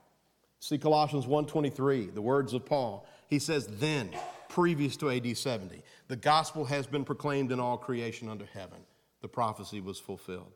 See 0.60 0.76
Colossians 0.76 1.26
1:23, 1.26 2.08
the 2.08 2.20
words 2.20 2.52
of 2.52 2.66
Paul. 2.66 3.06
He 3.26 3.38
says, 3.38 3.66
"Then, 3.66 4.14
previous 4.50 4.98
to 4.98 5.08
AD 5.08 5.34
70, 5.34 5.82
the 6.08 6.16
gospel 6.16 6.66
has 6.66 6.86
been 6.86 7.06
proclaimed 7.06 7.52
in 7.52 7.58
all 7.58 7.78
creation 7.78 8.28
under 8.28 8.44
heaven. 8.44 8.84
The 9.22 9.28
prophecy 9.28 9.80
was 9.80 9.98
fulfilled." 9.98 10.52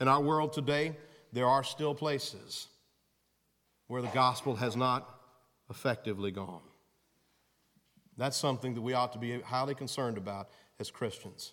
In 0.00 0.08
our 0.08 0.22
world 0.22 0.54
today, 0.54 0.96
there 1.34 1.46
are 1.46 1.62
still 1.62 1.94
places 1.94 2.68
where 3.88 4.00
the 4.00 4.08
gospel 4.08 4.56
has 4.56 4.74
not 4.74 5.20
effectively 5.68 6.30
gone. 6.30 6.62
That's 8.16 8.36
something 8.36 8.74
that 8.74 8.82
we 8.82 8.94
ought 8.94 9.12
to 9.14 9.18
be 9.18 9.40
highly 9.40 9.74
concerned 9.74 10.18
about 10.18 10.50
as 10.78 10.90
Christians. 10.90 11.52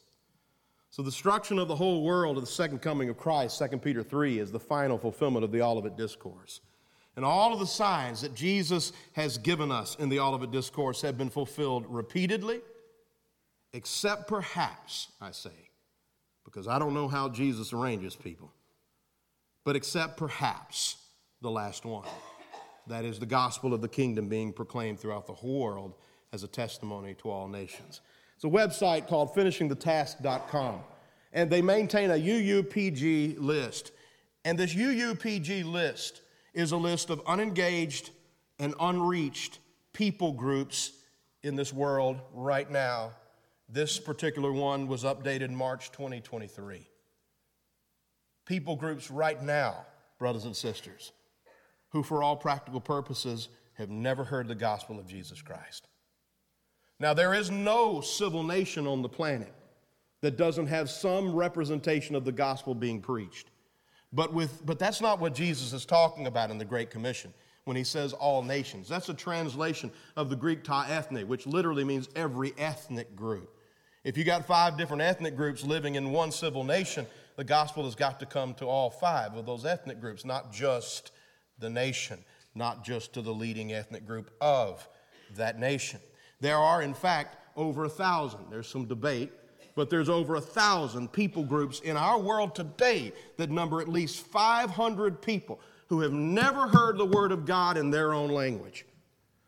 So, 0.91 1.03
the 1.03 1.12
destruction 1.12 1.60
of 1.60 1.68
the 1.68 1.76
whole 1.76 2.03
world 2.03 2.38
of 2.38 2.43
the 2.43 2.49
second 2.49 2.80
coming 2.80 3.10
of 3.10 3.18
Christ, 3.18 3.60
2 3.60 3.78
Peter 3.78 4.03
3, 4.03 4.39
is 4.39 4.51
the 4.51 4.60
final 4.60 4.97
fulfillment 4.97 5.43
of 5.43 5.51
the 5.51 5.62
Olivet 5.62 5.95
Discourse. 5.95 6.62
And 7.16 7.24
all 7.24 7.53
of 7.53 7.60
the 7.60 7.68
signs 7.68 8.22
that 8.22 8.34
Jesus 8.34 8.91
has 9.14 9.38
given 9.38 9.72
us 9.72 9.95
in 9.95 10.10
the 10.10 10.20
Olivet 10.20 10.51
Discourse 10.51 11.01
have 11.01 11.18
been 11.18 11.30
fulfilled 11.30 11.86
repeatedly, 11.88 12.62
except 13.74 14.28
perhaps, 14.28 15.10
I 15.22 15.32
say, 15.32 15.70
because 16.43 16.68
I 16.68 16.80
don't 16.80 16.93
know 16.93 17.07
how 17.07 17.30
Jesus 17.30 17.72
arranges 17.72 18.16
people 18.16 18.51
but 19.70 19.76
except 19.76 20.18
perhaps 20.18 20.97
the 21.41 21.51
last 21.51 21.86
one. 21.86 22.07
That 22.88 23.05
is 23.05 23.20
the 23.20 23.28
gospel 23.28 23.72
of 23.74 23.82
the 23.82 23.88
kingdom 23.88 24.28
being 24.28 24.51
proclaimed 24.51 24.99
throughout 24.99 25.28
the 25.28 25.34
whole 25.34 25.60
world 25.60 25.93
as 26.34 26.43
a 26.43 26.47
testimony 26.47 27.13
to 27.15 27.30
all 27.30 27.47
nations. 27.47 28.01
It's 28.36 28.43
a 28.43 28.47
website 28.47 29.07
called 29.07 29.34
finishingthetask.com, 29.34 30.80
and 31.34 31.49
they 31.49 31.61
maintain 31.61 32.11
a 32.11 32.15
UUPG 32.15 33.39
list. 33.39 33.91
And 34.45 34.57
this 34.57 34.73
UUPG 34.73 35.65
list 35.65 36.21
is 36.53 36.71
a 36.71 36.77
list 36.77 37.09
of 37.09 37.21
unengaged 37.27 38.11
and 38.59 38.73
unreached 38.80 39.59
people 39.93 40.32
groups 40.32 40.91
in 41.43 41.55
this 41.55 41.73
world 41.73 42.19
right 42.34 42.69
now. 42.69 43.11
This 43.67 43.99
particular 43.99 44.51
one 44.51 44.88
was 44.88 45.03
updated 45.03 45.51
March 45.51 45.91
2023 45.91 46.88
people 48.49 48.75
groups 48.75 49.11
right 49.11 49.43
now, 49.43 49.86
brothers 50.17 50.45
and 50.45 50.57
sisters, 50.57 51.11
who, 51.89 52.01
for 52.01 52.23
all 52.23 52.36
practical 52.36 52.82
purposes, 52.82 53.47
have 53.77 53.91
never 53.91 54.23
heard 54.23 54.47
the 54.47 54.55
gospel 54.55 54.97
of 54.97 55.05
Jesus 55.05 55.39
Christ. 55.39 55.88
Now, 56.99 57.13
there 57.13 57.33
is 57.33 57.49
no 57.49 58.01
civil 58.01 58.43
nation 58.43 58.85
on 58.85 59.01
the 59.01 59.09
planet 59.09 59.53
that 60.21 60.37
doesn't 60.37 60.67
have 60.67 60.89
some 60.89 61.33
representation 61.33 62.15
of 62.15 62.25
the 62.25 62.31
gospel 62.31 62.75
being 62.75 63.01
preached. 63.01 63.51
But, 64.11 64.33
with, 64.33 64.65
but 64.65 64.79
that's 64.79 65.01
not 65.01 65.19
what 65.19 65.33
Jesus 65.33 65.71
is 65.71 65.85
talking 65.85 66.27
about 66.27 66.51
in 66.51 66.57
the 66.57 66.65
Great 66.65 66.89
Commission 66.89 67.33
when 67.63 67.77
he 67.77 67.83
says 67.83 68.13
all 68.13 68.41
nations. 68.41 68.89
That's 68.89 69.09
a 69.09 69.13
translation 69.13 69.91
of 70.17 70.29
the 70.29 70.35
Greek 70.35 70.63
ta 70.63 70.87
ethne, 70.89 71.27
which 71.27 71.45
literally 71.45 71.83
means 71.83 72.09
every 72.15 72.53
ethnic 72.57 73.15
group. 73.15 73.55
If 74.03 74.17
you 74.17 74.23
got 74.23 74.47
five 74.47 74.77
different 74.77 75.03
ethnic 75.03 75.35
groups 75.35 75.63
living 75.63 75.95
in 75.95 76.11
one 76.11 76.31
civil 76.31 76.63
nation, 76.63 77.05
the 77.35 77.43
gospel 77.43 77.83
has 77.83 77.95
got 77.95 78.19
to 78.19 78.25
come 78.25 78.53
to 78.55 78.65
all 78.65 78.89
five 78.89 79.35
of 79.35 79.45
those 79.45 79.65
ethnic 79.65 80.01
groups, 80.01 80.25
not 80.25 80.51
just 80.51 81.11
the 81.59 81.69
nation, 81.69 82.19
not 82.55 82.83
just 82.83 83.13
to 83.13 83.21
the 83.21 83.33
leading 83.33 83.71
ethnic 83.71 84.05
group 84.05 84.31
of 84.41 84.87
that 85.35 85.59
nation. 85.59 85.99
There 86.39 86.57
are, 86.57 86.81
in 86.81 86.93
fact, 86.93 87.37
over 87.55 87.85
a 87.85 87.89
thousand. 87.89 88.39
There's 88.49 88.67
some 88.67 88.85
debate, 88.85 89.31
but 89.75 89.89
there's 89.89 90.09
over 90.09 90.35
a 90.35 90.41
thousand 90.41 91.11
people 91.11 91.43
groups 91.43 91.79
in 91.81 91.97
our 91.97 92.19
world 92.19 92.55
today 92.55 93.11
that 93.37 93.49
number 93.49 93.81
at 93.81 93.87
least 93.87 94.25
500 94.27 95.21
people 95.21 95.59
who 95.87 96.01
have 96.01 96.13
never 96.13 96.67
heard 96.67 96.97
the 96.97 97.05
word 97.05 97.31
of 97.31 97.45
God 97.45 97.77
in 97.77 97.89
their 97.89 98.13
own 98.13 98.29
language, 98.29 98.85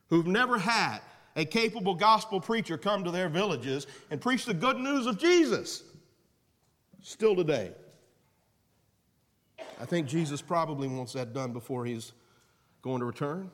who've 0.09 0.27
never 0.27 0.57
had 0.57 0.99
a 1.35 1.45
capable 1.45 1.95
gospel 1.95 2.41
preacher 2.41 2.77
come 2.77 3.03
to 3.03 3.11
their 3.11 3.29
villages 3.29 3.87
and 4.09 4.19
preach 4.19 4.45
the 4.45 4.53
good 4.53 4.77
news 4.77 5.05
of 5.05 5.17
Jesus. 5.17 5.83
Still 7.01 7.35
today. 7.35 7.71
I 9.79 9.85
think 9.85 10.07
Jesus 10.07 10.41
probably 10.41 10.87
wants 10.87 11.13
that 11.13 11.33
done 11.33 11.53
before 11.53 11.85
he's 11.85 12.11
going 12.81 12.99
to 12.99 13.05
return. 13.05 13.49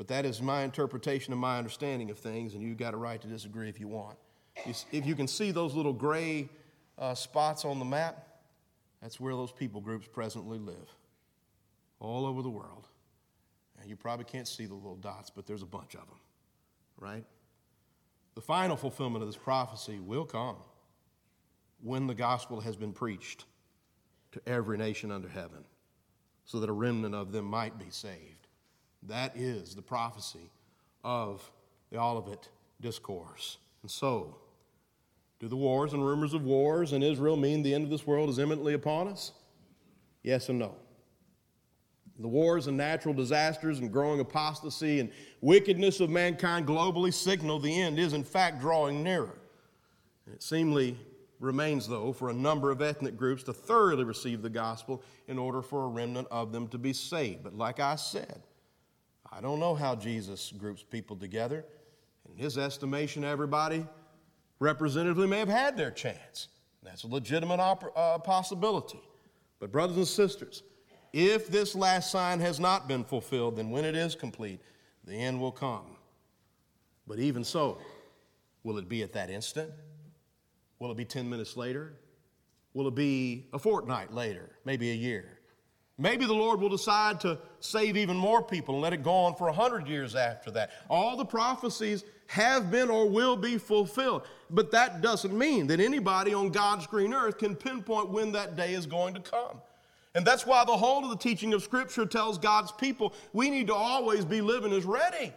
But 0.00 0.08
that 0.08 0.24
is 0.24 0.40
my 0.40 0.62
interpretation 0.62 1.34
and 1.34 1.40
my 1.42 1.58
understanding 1.58 2.08
of 2.08 2.18
things, 2.18 2.54
and 2.54 2.62
you've 2.62 2.78
got 2.78 2.94
a 2.94 2.96
right 2.96 3.20
to 3.20 3.28
disagree 3.28 3.68
if 3.68 3.78
you 3.78 3.86
want. 3.86 4.16
If 4.64 5.04
you 5.04 5.14
can 5.14 5.28
see 5.28 5.50
those 5.50 5.74
little 5.74 5.92
gray 5.92 6.48
uh, 6.96 7.14
spots 7.14 7.66
on 7.66 7.78
the 7.78 7.84
map, 7.84 8.26
that's 9.02 9.20
where 9.20 9.34
those 9.34 9.52
people 9.52 9.82
groups 9.82 10.08
presently 10.10 10.58
live, 10.58 10.88
all 11.98 12.24
over 12.24 12.40
the 12.40 12.48
world. 12.48 12.88
And 13.78 13.90
you 13.90 13.94
probably 13.94 14.24
can't 14.24 14.48
see 14.48 14.64
the 14.64 14.72
little 14.72 14.96
dots, 14.96 15.28
but 15.28 15.44
there's 15.44 15.60
a 15.60 15.66
bunch 15.66 15.92
of 15.92 16.06
them, 16.06 16.18
right? 16.98 17.24
The 18.36 18.40
final 18.40 18.78
fulfillment 18.78 19.22
of 19.22 19.28
this 19.28 19.36
prophecy 19.36 19.98
will 19.98 20.24
come 20.24 20.56
when 21.82 22.06
the 22.06 22.14
gospel 22.14 22.60
has 22.60 22.74
been 22.74 22.94
preached 22.94 23.44
to 24.32 24.40
every 24.46 24.78
nation 24.78 25.12
under 25.12 25.28
heaven, 25.28 25.62
so 26.46 26.58
that 26.58 26.70
a 26.70 26.72
remnant 26.72 27.14
of 27.14 27.32
them 27.32 27.44
might 27.44 27.78
be 27.78 27.90
saved. 27.90 28.39
That 29.04 29.36
is 29.36 29.74
the 29.74 29.82
prophecy 29.82 30.50
of 31.02 31.50
the 31.90 31.98
Olivet 31.98 32.48
Discourse. 32.80 33.58
And 33.82 33.90
so, 33.90 34.36
do 35.38 35.48
the 35.48 35.56
wars 35.56 35.94
and 35.94 36.04
rumors 36.04 36.34
of 36.34 36.44
wars 36.44 36.92
in 36.92 37.02
Israel 37.02 37.36
mean 37.36 37.62
the 37.62 37.74
end 37.74 37.84
of 37.84 37.90
this 37.90 38.06
world 38.06 38.28
is 38.28 38.38
imminently 38.38 38.74
upon 38.74 39.08
us? 39.08 39.32
Yes 40.22 40.50
and 40.50 40.58
no. 40.58 40.74
The 42.18 42.28
wars 42.28 42.66
and 42.66 42.76
natural 42.76 43.14
disasters 43.14 43.78
and 43.78 43.90
growing 43.90 44.20
apostasy 44.20 45.00
and 45.00 45.10
wickedness 45.40 46.00
of 46.00 46.10
mankind 46.10 46.66
globally 46.66 47.14
signal 47.14 47.58
the 47.58 47.80
end 47.80 47.98
is, 47.98 48.12
in 48.12 48.24
fact, 48.24 48.60
drawing 48.60 49.02
nearer. 49.02 49.38
And 50.26 50.34
it 50.34 50.42
seemingly 50.42 50.98
remains, 51.38 51.88
though, 51.88 52.12
for 52.12 52.28
a 52.28 52.34
number 52.34 52.70
of 52.70 52.82
ethnic 52.82 53.16
groups 53.16 53.42
to 53.44 53.54
thoroughly 53.54 54.04
receive 54.04 54.42
the 54.42 54.50
gospel 54.50 55.02
in 55.28 55.38
order 55.38 55.62
for 55.62 55.84
a 55.84 55.88
remnant 55.88 56.28
of 56.30 56.52
them 56.52 56.68
to 56.68 56.76
be 56.76 56.92
saved. 56.92 57.42
But 57.42 57.54
like 57.56 57.80
I 57.80 57.96
said, 57.96 58.42
I 59.32 59.40
don't 59.40 59.60
know 59.60 59.74
how 59.74 59.94
Jesus 59.94 60.52
groups 60.58 60.82
people 60.82 61.16
together. 61.16 61.64
In 62.28 62.36
his 62.36 62.58
estimation, 62.58 63.24
everybody 63.24 63.86
representatively 64.58 65.26
may 65.26 65.38
have 65.38 65.48
had 65.48 65.76
their 65.76 65.90
chance. 65.90 66.48
That's 66.82 67.04
a 67.04 67.08
legitimate 67.08 67.60
op- 67.60 67.96
uh, 67.96 68.18
possibility. 68.18 69.00
But, 69.58 69.70
brothers 69.70 69.96
and 69.96 70.08
sisters, 70.08 70.62
if 71.12 71.48
this 71.48 71.74
last 71.74 72.10
sign 72.10 72.40
has 72.40 72.58
not 72.58 72.88
been 72.88 73.04
fulfilled, 73.04 73.56
then 73.56 73.70
when 73.70 73.84
it 73.84 73.94
is 73.94 74.14
complete, 74.14 74.60
the 75.04 75.14
end 75.14 75.40
will 75.40 75.52
come. 75.52 75.96
But 77.06 77.18
even 77.18 77.44
so, 77.44 77.78
will 78.62 78.78
it 78.78 78.88
be 78.88 79.02
at 79.02 79.12
that 79.14 79.30
instant? 79.30 79.70
Will 80.78 80.90
it 80.90 80.96
be 80.96 81.04
10 81.04 81.28
minutes 81.28 81.56
later? 81.56 81.94
Will 82.72 82.88
it 82.88 82.94
be 82.94 83.46
a 83.52 83.58
fortnight 83.58 84.14
later? 84.14 84.50
Maybe 84.64 84.90
a 84.90 84.94
year? 84.94 85.39
Maybe 86.00 86.24
the 86.24 86.32
Lord 86.32 86.60
will 86.62 86.70
decide 86.70 87.20
to 87.20 87.38
save 87.60 87.94
even 87.94 88.16
more 88.16 88.42
people 88.42 88.74
and 88.74 88.82
let 88.82 88.94
it 88.94 89.02
go 89.02 89.12
on 89.12 89.34
for 89.34 89.44
100 89.48 89.86
years 89.86 90.16
after 90.16 90.50
that. 90.52 90.70
All 90.88 91.14
the 91.14 91.26
prophecies 91.26 92.04
have 92.26 92.70
been 92.70 92.88
or 92.88 93.06
will 93.06 93.36
be 93.36 93.58
fulfilled. 93.58 94.22
But 94.48 94.70
that 94.70 95.02
doesn't 95.02 95.36
mean 95.36 95.66
that 95.66 95.78
anybody 95.78 96.32
on 96.32 96.48
God's 96.48 96.86
green 96.86 97.12
earth 97.12 97.36
can 97.36 97.54
pinpoint 97.54 98.08
when 98.08 98.32
that 98.32 98.56
day 98.56 98.72
is 98.72 98.86
going 98.86 99.12
to 99.12 99.20
come. 99.20 99.60
And 100.14 100.26
that's 100.26 100.46
why 100.46 100.64
the 100.64 100.76
whole 100.76 101.04
of 101.04 101.10
the 101.10 101.16
teaching 101.16 101.52
of 101.52 101.62
Scripture 101.62 102.06
tells 102.06 102.38
God's 102.38 102.72
people 102.72 103.12
we 103.34 103.50
need 103.50 103.66
to 103.66 103.74
always 103.74 104.24
be 104.24 104.40
living 104.40 104.72
as 104.72 104.86
ready. 104.86 105.34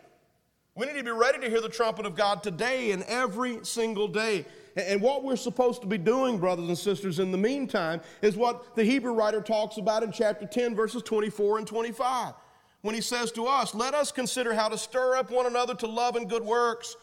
We 0.75 0.85
need 0.85 0.95
to 0.95 1.03
be 1.03 1.11
ready 1.11 1.39
to 1.39 1.49
hear 1.49 1.61
the 1.61 1.69
trumpet 1.69 2.05
of 2.05 2.15
God 2.15 2.41
today 2.41 2.91
and 2.91 3.03
every 3.03 3.65
single 3.65 4.07
day. 4.07 4.45
And 4.75 5.01
what 5.01 5.23
we're 5.23 5.35
supposed 5.35 5.81
to 5.81 5.87
be 5.87 5.99
doing, 5.99 6.39
brothers 6.39 6.67
and 6.67 6.77
sisters, 6.77 7.19
in 7.19 7.31
the 7.31 7.37
meantime, 7.37 8.01
is 8.21 8.35
what 8.35 8.75
the 8.75 8.83
Hebrew 8.83 9.13
writer 9.13 9.41
talks 9.41 9.77
about 9.77 10.01
in 10.03 10.11
chapter 10.11 10.47
10, 10.47 10.75
verses 10.75 11.03
24 11.03 11.59
and 11.59 11.67
25. 11.67 12.33
when 12.81 12.95
he 12.95 13.01
says 13.01 13.31
to 13.31 13.45
us, 13.45 13.73
Let 13.75 13.93
us 13.93 14.11
consider 14.11 14.53
how 14.53 14.69
to 14.69 14.77
stir 14.77 15.15
up 15.15 15.29
one 15.31 15.45
another 15.45 15.75
to 15.75 15.87
love 15.87 16.15
and 16.15 16.29
good 16.29 16.43
works, 16.43 16.95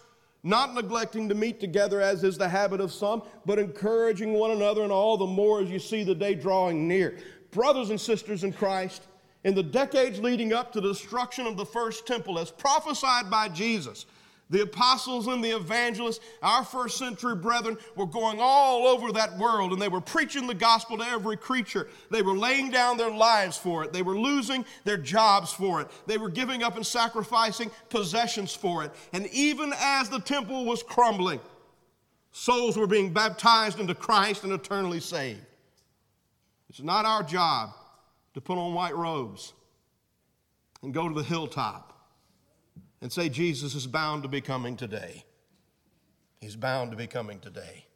not 0.42 0.74
neglecting 0.74 1.28
to 1.28 1.34
meet 1.34 1.60
together 1.60 2.00
as 2.00 2.24
is 2.24 2.36
the 2.36 2.48
habit 2.48 2.80
of 2.80 2.92
some, 2.92 3.22
but 3.46 3.58
encouraging 3.58 4.32
one 4.32 4.50
another, 4.50 4.82
and 4.82 4.92
all 4.92 5.16
the 5.16 5.26
more 5.26 5.60
as 5.60 5.70
you 5.70 5.78
see 5.78 6.02
the 6.02 6.14
day 6.14 6.34
drawing 6.34 6.88
near. 6.88 7.16
Brothers 7.50 7.90
and 7.90 8.00
sisters 8.00 8.44
in 8.44 8.52
Christ, 8.52 9.02
in 9.44 9.54
the 9.54 9.62
decades 9.62 10.18
leading 10.18 10.52
up 10.52 10.72
to 10.72 10.80
the 10.80 10.92
destruction 10.92 11.46
of 11.46 11.56
the 11.56 11.66
first 11.66 12.06
temple, 12.06 12.38
as 12.38 12.50
prophesied 12.50 13.30
by 13.30 13.48
Jesus, 13.48 14.06
the 14.50 14.62
apostles 14.62 15.28
and 15.28 15.42
the 15.42 15.56
evangelists, 15.56 16.20
our 16.42 16.64
first 16.64 16.98
century 16.98 17.36
brethren, 17.36 17.78
were 17.94 18.06
going 18.06 18.38
all 18.40 18.88
over 18.88 19.12
that 19.12 19.38
world 19.38 19.72
and 19.72 19.80
they 19.80 19.88
were 19.88 20.00
preaching 20.00 20.48
the 20.48 20.54
gospel 20.54 20.98
to 20.98 21.04
every 21.04 21.36
creature. 21.36 21.88
They 22.10 22.22
were 22.22 22.36
laying 22.36 22.70
down 22.70 22.96
their 22.96 23.12
lives 23.12 23.56
for 23.56 23.84
it. 23.84 23.92
They 23.92 24.02
were 24.02 24.18
losing 24.18 24.64
their 24.84 24.96
jobs 24.96 25.52
for 25.52 25.80
it. 25.80 25.88
They 26.06 26.18
were 26.18 26.28
giving 26.28 26.64
up 26.64 26.74
and 26.74 26.84
sacrificing 26.84 27.70
possessions 27.88 28.52
for 28.52 28.82
it. 28.82 28.90
And 29.12 29.28
even 29.28 29.72
as 29.78 30.08
the 30.08 30.20
temple 30.20 30.64
was 30.64 30.82
crumbling, 30.82 31.40
souls 32.32 32.76
were 32.76 32.88
being 32.88 33.12
baptized 33.12 33.78
into 33.78 33.94
Christ 33.94 34.42
and 34.42 34.52
eternally 34.52 35.00
saved. 35.00 35.40
It's 36.68 36.82
not 36.82 37.04
our 37.04 37.22
job 37.22 37.70
to 38.34 38.40
put 38.40 38.58
on 38.58 38.74
white 38.74 38.96
robes 38.96 39.52
and 40.82 40.92
go 40.92 41.08
to 41.08 41.14
the 41.14 41.22
hilltop 41.22 41.89
and 43.00 43.12
say, 43.12 43.28
Jesus 43.28 43.74
is 43.74 43.86
bound 43.86 44.22
to 44.22 44.28
be 44.28 44.40
coming 44.40 44.76
today. 44.76 45.24
He's 46.40 46.56
bound 46.56 46.90
to 46.90 46.96
be 46.96 47.06
coming 47.06 47.38
today. 47.40 47.86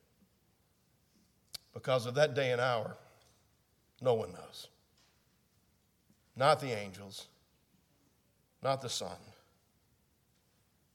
Because 1.72 2.06
of 2.06 2.14
that 2.14 2.34
day 2.34 2.52
and 2.52 2.60
hour, 2.60 2.96
no 4.00 4.14
one 4.14 4.32
knows. 4.32 4.68
Not 6.36 6.60
the 6.60 6.78
angels, 6.78 7.26
not 8.62 8.80
the 8.80 8.88
Son, 8.88 9.16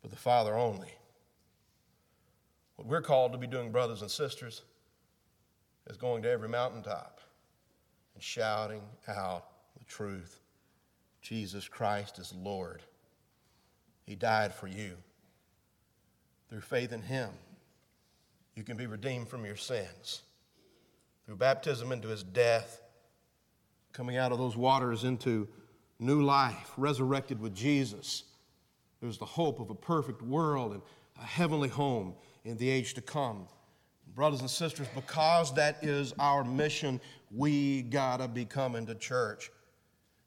but 0.01 0.11
the 0.11 0.17
Father 0.17 0.55
only. 0.55 0.93
What 2.75 2.87
we're 2.87 3.01
called 3.01 3.33
to 3.33 3.37
be 3.37 3.47
doing, 3.47 3.71
brothers 3.71 4.01
and 4.01 4.09
sisters, 4.09 4.61
is 5.89 5.97
going 5.97 6.23
to 6.23 6.29
every 6.29 6.49
mountaintop 6.49 7.19
and 8.13 8.23
shouting 8.23 8.81
out 9.07 9.45
the 9.77 9.83
truth 9.85 10.39
Jesus 11.21 11.67
Christ 11.67 12.19
is 12.19 12.33
Lord 12.33 12.81
he 14.09 14.15
died 14.15 14.55
for 14.55 14.65
you. 14.65 14.97
Through 16.49 16.61
faith 16.61 16.93
in 16.93 17.03
Him, 17.03 17.29
you 18.55 18.63
can 18.63 18.75
be 18.75 18.87
redeemed 18.87 19.27
from 19.27 19.45
your 19.45 19.55
sins. 19.55 20.23
Through 21.27 21.35
baptism 21.35 21.91
into 21.91 22.07
His 22.07 22.23
death, 22.23 22.81
coming 23.93 24.17
out 24.17 24.31
of 24.31 24.39
those 24.39 24.57
waters 24.57 25.03
into 25.03 25.47
new 25.99 26.23
life, 26.23 26.73
resurrected 26.75 27.39
with 27.39 27.53
Jesus, 27.53 28.23
there's 28.99 29.19
the 29.19 29.25
hope 29.25 29.59
of 29.59 29.69
a 29.69 29.75
perfect 29.75 30.23
world 30.23 30.73
and 30.73 30.81
a 31.21 31.25
heavenly 31.25 31.69
home 31.69 32.15
in 32.45 32.57
the 32.57 32.67
age 32.67 32.95
to 32.95 33.01
come. 33.01 33.47
Brothers 34.15 34.41
and 34.41 34.49
sisters, 34.49 34.87
because 34.95 35.53
that 35.53 35.83
is 35.83 36.15
our 36.17 36.43
mission, 36.43 36.99
we 37.29 37.83
gotta 37.83 38.27
be 38.27 38.43
coming 38.43 38.87
to 38.87 38.95
church. 38.95 39.51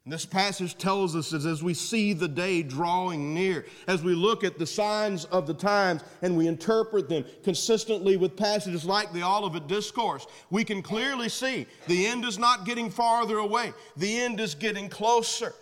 And 0.05 0.11
this 0.11 0.25
passage 0.25 0.77
tells 0.77 1.15
us 1.15 1.29
that 1.29 1.45
as 1.45 1.63
we 1.63 1.73
see 1.73 2.11
the 2.11 2.27
day 2.27 2.61
drawing 2.61 3.33
near, 3.33 3.65
as 3.87 4.03
we 4.03 4.13
look 4.13 4.43
at 4.43 4.59
the 4.59 4.65
signs 4.65 5.23
of 5.25 5.47
the 5.47 5.53
times 5.53 6.03
and 6.21 6.35
we 6.35 6.47
interpret 6.47 7.07
them 7.07 7.23
consistently 7.41 8.17
with 8.17 8.35
passages 8.35 8.83
like 8.83 9.13
the 9.13 9.23
Olivet 9.23 9.67
Discourse, 9.67 10.27
we 10.49 10.65
can 10.65 10.81
clearly 10.81 11.29
see 11.29 11.65
the 11.87 12.05
end 12.05 12.25
is 12.25 12.37
not 12.37 12.65
getting 12.65 12.89
farther 12.89 13.37
away, 13.37 13.71
the 13.95 14.19
end 14.19 14.41
is 14.41 14.55
getting 14.55 14.89
closer. 14.89 15.53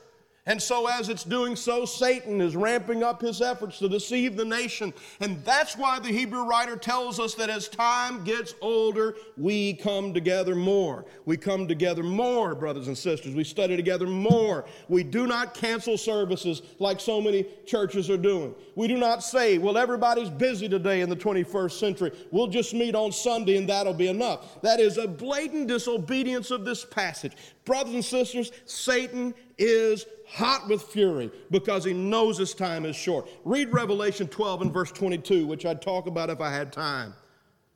And 0.48 0.60
so, 0.60 0.88
as 0.88 1.10
it's 1.10 1.24
doing 1.24 1.56
so, 1.56 1.86
Satan 1.86 2.42
is 2.42 2.56
ramping 2.56 3.04
up 3.04 3.22
his 3.22 3.44
efforts 3.44 3.78
to 3.78 3.88
deceive 3.88 4.36
the 4.36 4.44
nation. 4.44 4.92
And 5.20 5.44
that's 5.46 5.78
why 5.78 6.00
the 6.00 6.08
Hebrew 6.08 6.46
writer 6.46 6.76
tells 6.76 7.20
us 7.20 7.36
that 7.36 7.52
as 7.52 7.68
time 7.68 8.24
gets 8.24 8.56
older, 8.60 9.14
we 9.38 9.76
come 9.76 10.16
together 10.16 10.56
more. 10.56 11.06
We 11.26 11.38
come 11.38 11.68
together 11.68 12.02
more, 12.02 12.56
brothers 12.56 12.88
and 12.88 12.98
sisters. 12.98 13.36
We 13.36 13.44
study 13.44 13.76
together 13.76 14.08
more. 14.08 14.66
We 14.90 15.04
do 15.04 15.28
not 15.28 15.54
cancel 15.54 15.96
services 15.96 16.64
like 16.80 17.00
so 17.00 17.22
many 17.22 17.46
churches 17.68 18.10
are 18.10 18.18
doing. 18.18 18.56
We 18.76 18.88
do 18.88 18.98
not 18.98 19.22
say, 19.24 19.60
well, 19.60 19.78
everybody's 19.78 20.32
busy 20.32 20.68
today 20.68 21.02
in 21.02 21.10
the 21.10 21.16
21st 21.16 21.74
century. 21.74 22.12
We'll 22.32 22.48
just 22.48 22.74
meet 22.74 22.96
on 22.96 23.12
Sunday 23.12 23.58
and 23.58 23.70
that'll 23.70 23.94
be 23.94 24.08
enough. 24.08 24.60
That 24.64 24.80
is 24.80 24.98
a 24.98 25.08
blatant 25.08 25.68
disobedience 25.68 26.50
of 26.50 26.66
this 26.66 26.84
passage. 26.84 27.34
Brothers 27.66 27.94
and 27.94 28.06
sisters, 28.06 28.52
Satan 28.66 29.34
is 29.58 30.06
hot 30.28 30.68
with 30.68 30.82
fury 30.84 31.32
because 31.52 31.84
he 31.84 31.94
knows 31.94 32.38
his 32.38 32.54
time 32.54 32.86
is 32.86 32.96
short. 32.96 33.30
Read 33.46 33.72
Revelation 33.72 34.28
12 34.28 34.64
and 34.64 34.74
verse 34.74 34.92
22, 34.92 35.46
which 35.46 35.66
I'd 35.66 35.82
talk 35.82 36.08
about 36.08 36.30
if 36.30 36.42
I 36.42 36.52
had 36.52 36.74
time. 36.74 37.14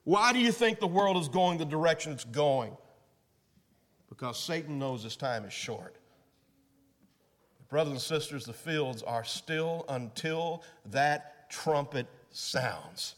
Why 0.03 0.33
do 0.33 0.39
you 0.39 0.51
think 0.51 0.79
the 0.79 0.87
world 0.87 1.17
is 1.17 1.27
going 1.27 1.57
the 1.57 1.65
direction 1.65 2.13
it's 2.13 2.23
going? 2.23 2.75
Because 4.09 4.39
Satan 4.39 4.79
knows 4.79 5.03
his 5.03 5.15
time 5.15 5.45
is 5.45 5.53
short. 5.53 5.97
Brothers 7.69 7.93
and 7.93 8.01
sisters, 8.01 8.45
the 8.45 8.53
fields 8.53 9.03
are 9.03 9.23
still 9.23 9.85
until 9.89 10.63
that 10.85 11.49
trumpet 11.49 12.07
sounds 12.31 13.15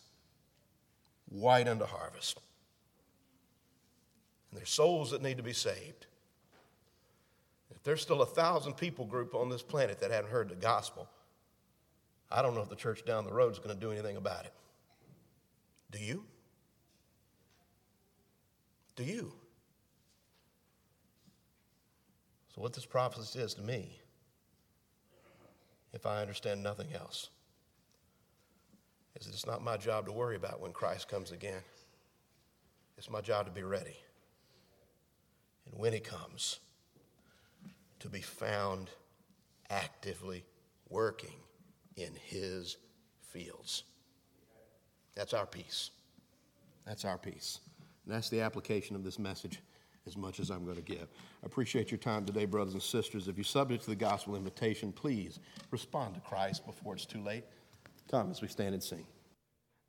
white 1.30 1.68
unto 1.68 1.86
harvest. 1.86 2.40
And 4.50 4.60
there's 4.60 4.70
souls 4.70 5.12
that 5.12 5.22
need 5.22 5.38
to 5.38 5.44
be 5.44 5.54
saved 5.54 6.07
there's 7.88 8.02
still 8.02 8.22
a 8.22 8.26
thousand 8.26 8.74
people 8.74 9.06
group 9.06 9.34
on 9.34 9.48
this 9.48 9.62
planet 9.62 10.02
that 10.02 10.12
haven't 10.12 10.30
heard 10.30 10.50
the 10.50 10.56
gospel. 10.56 11.08
I 12.30 12.42
don't 12.42 12.54
know 12.54 12.60
if 12.60 12.68
the 12.68 12.76
church 12.76 13.06
down 13.06 13.24
the 13.24 13.32
road 13.32 13.54
is 13.54 13.60
going 13.60 13.74
to 13.74 13.80
do 13.80 13.94
anything 13.94 14.18
about 14.18 14.44
it. 14.44 14.52
Do 15.92 15.98
you? 15.98 16.26
Do 18.98 19.06
you? 19.06 19.32
So, 22.54 22.62
what 22.62 22.74
this 22.74 22.86
prophecy 22.86 23.40
says 23.40 23.54
to 23.54 23.62
me, 23.62 24.02
if 25.94 26.06
I 26.06 26.20
understand 26.20 26.62
nothing 26.62 26.90
else, 26.94 27.30
is 29.16 29.28
it's 29.28 29.46
not 29.46 29.64
my 29.64 29.78
job 29.78 30.08
to 30.08 30.12
worry 30.12 30.36
about 30.36 30.60
when 30.60 30.74
Christ 30.74 31.08
comes 31.08 31.32
again. 31.32 31.62
It's 32.98 33.10
my 33.10 33.22
job 33.22 33.46
to 33.46 33.52
be 33.54 33.64
ready. 33.64 33.96
And 35.66 35.80
when 35.80 35.94
he 35.94 36.02
comes, 36.02 36.60
to 38.08 38.14
be 38.14 38.22
found 38.22 38.90
actively 39.70 40.46
working 40.88 41.36
in 41.98 42.14
his 42.24 42.78
fields. 43.20 43.84
That's 45.14 45.34
our 45.34 45.46
peace. 45.46 45.92
That's 46.86 47.04
our 47.04 47.18
peace. 47.18 47.60
And 48.06 48.16
that's 48.16 48.30
the 48.30 48.40
application 48.40 48.96
of 48.96 49.04
this 49.04 49.20
message 49.20 49.60
as 50.06 50.16
much 50.16 50.40
as 50.40 50.50
I'm 50.50 50.64
going 50.64 50.78
to 50.78 50.82
give. 50.82 51.10
I 51.44 51.46
appreciate 51.46 51.92
your 51.92 51.98
time 51.98 52.24
today, 52.24 52.46
brothers 52.46 52.76
and 52.76 52.82
sisters. 52.82 53.28
If 53.28 53.36
you're 53.36 53.44
subject 53.44 53.84
to 53.84 53.90
the 53.90 53.96
gospel 53.98 54.38
invitation, 54.38 54.94
please 54.94 55.40
respond 55.72 56.16
to 56.16 56.22
Christ 56.22 56.66
before 56.66 56.94
it's 56.94 57.06
too 57.06 57.22
late. 57.22 57.44
Come 58.10 58.32
as 58.32 58.42
we 58.42 58.48
stand 58.48 58.74
and 58.74 58.82
sing. 58.82 59.06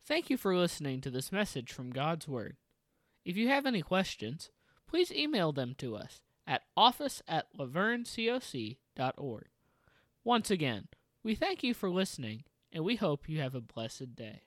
Thank 0.05 0.29
you 0.29 0.37
for 0.37 0.57
listening 0.57 1.01
to 1.03 1.11
this 1.11 1.31
message 1.31 1.73
from 1.73 1.91
God's 1.91 2.27
Word. 2.27 2.57
If 3.25 3.37
you 3.37 3.47
have 3.47 3.65
any 3.65 3.83
questions, 3.83 4.51
please 4.89 5.13
email 5.13 5.53
them 5.53 5.77
to 5.79 5.95
us 5.95 6.19
at 6.49 6.63
office 6.77 7.23
at 7.29 7.47
lavergnecoc.org. 7.57 9.47
Once 10.25 10.51
again, 10.51 10.89
we 11.23 11.35
thank 11.35 11.63
you 11.63 11.75
for 11.75 11.91
listening, 11.91 12.43
and 12.73 12.83
we 12.83 12.97
hope 12.97 13.29
you 13.29 13.41
have 13.41 13.55
a 13.55 13.61
blessed 13.61 14.17
day. 14.17 14.43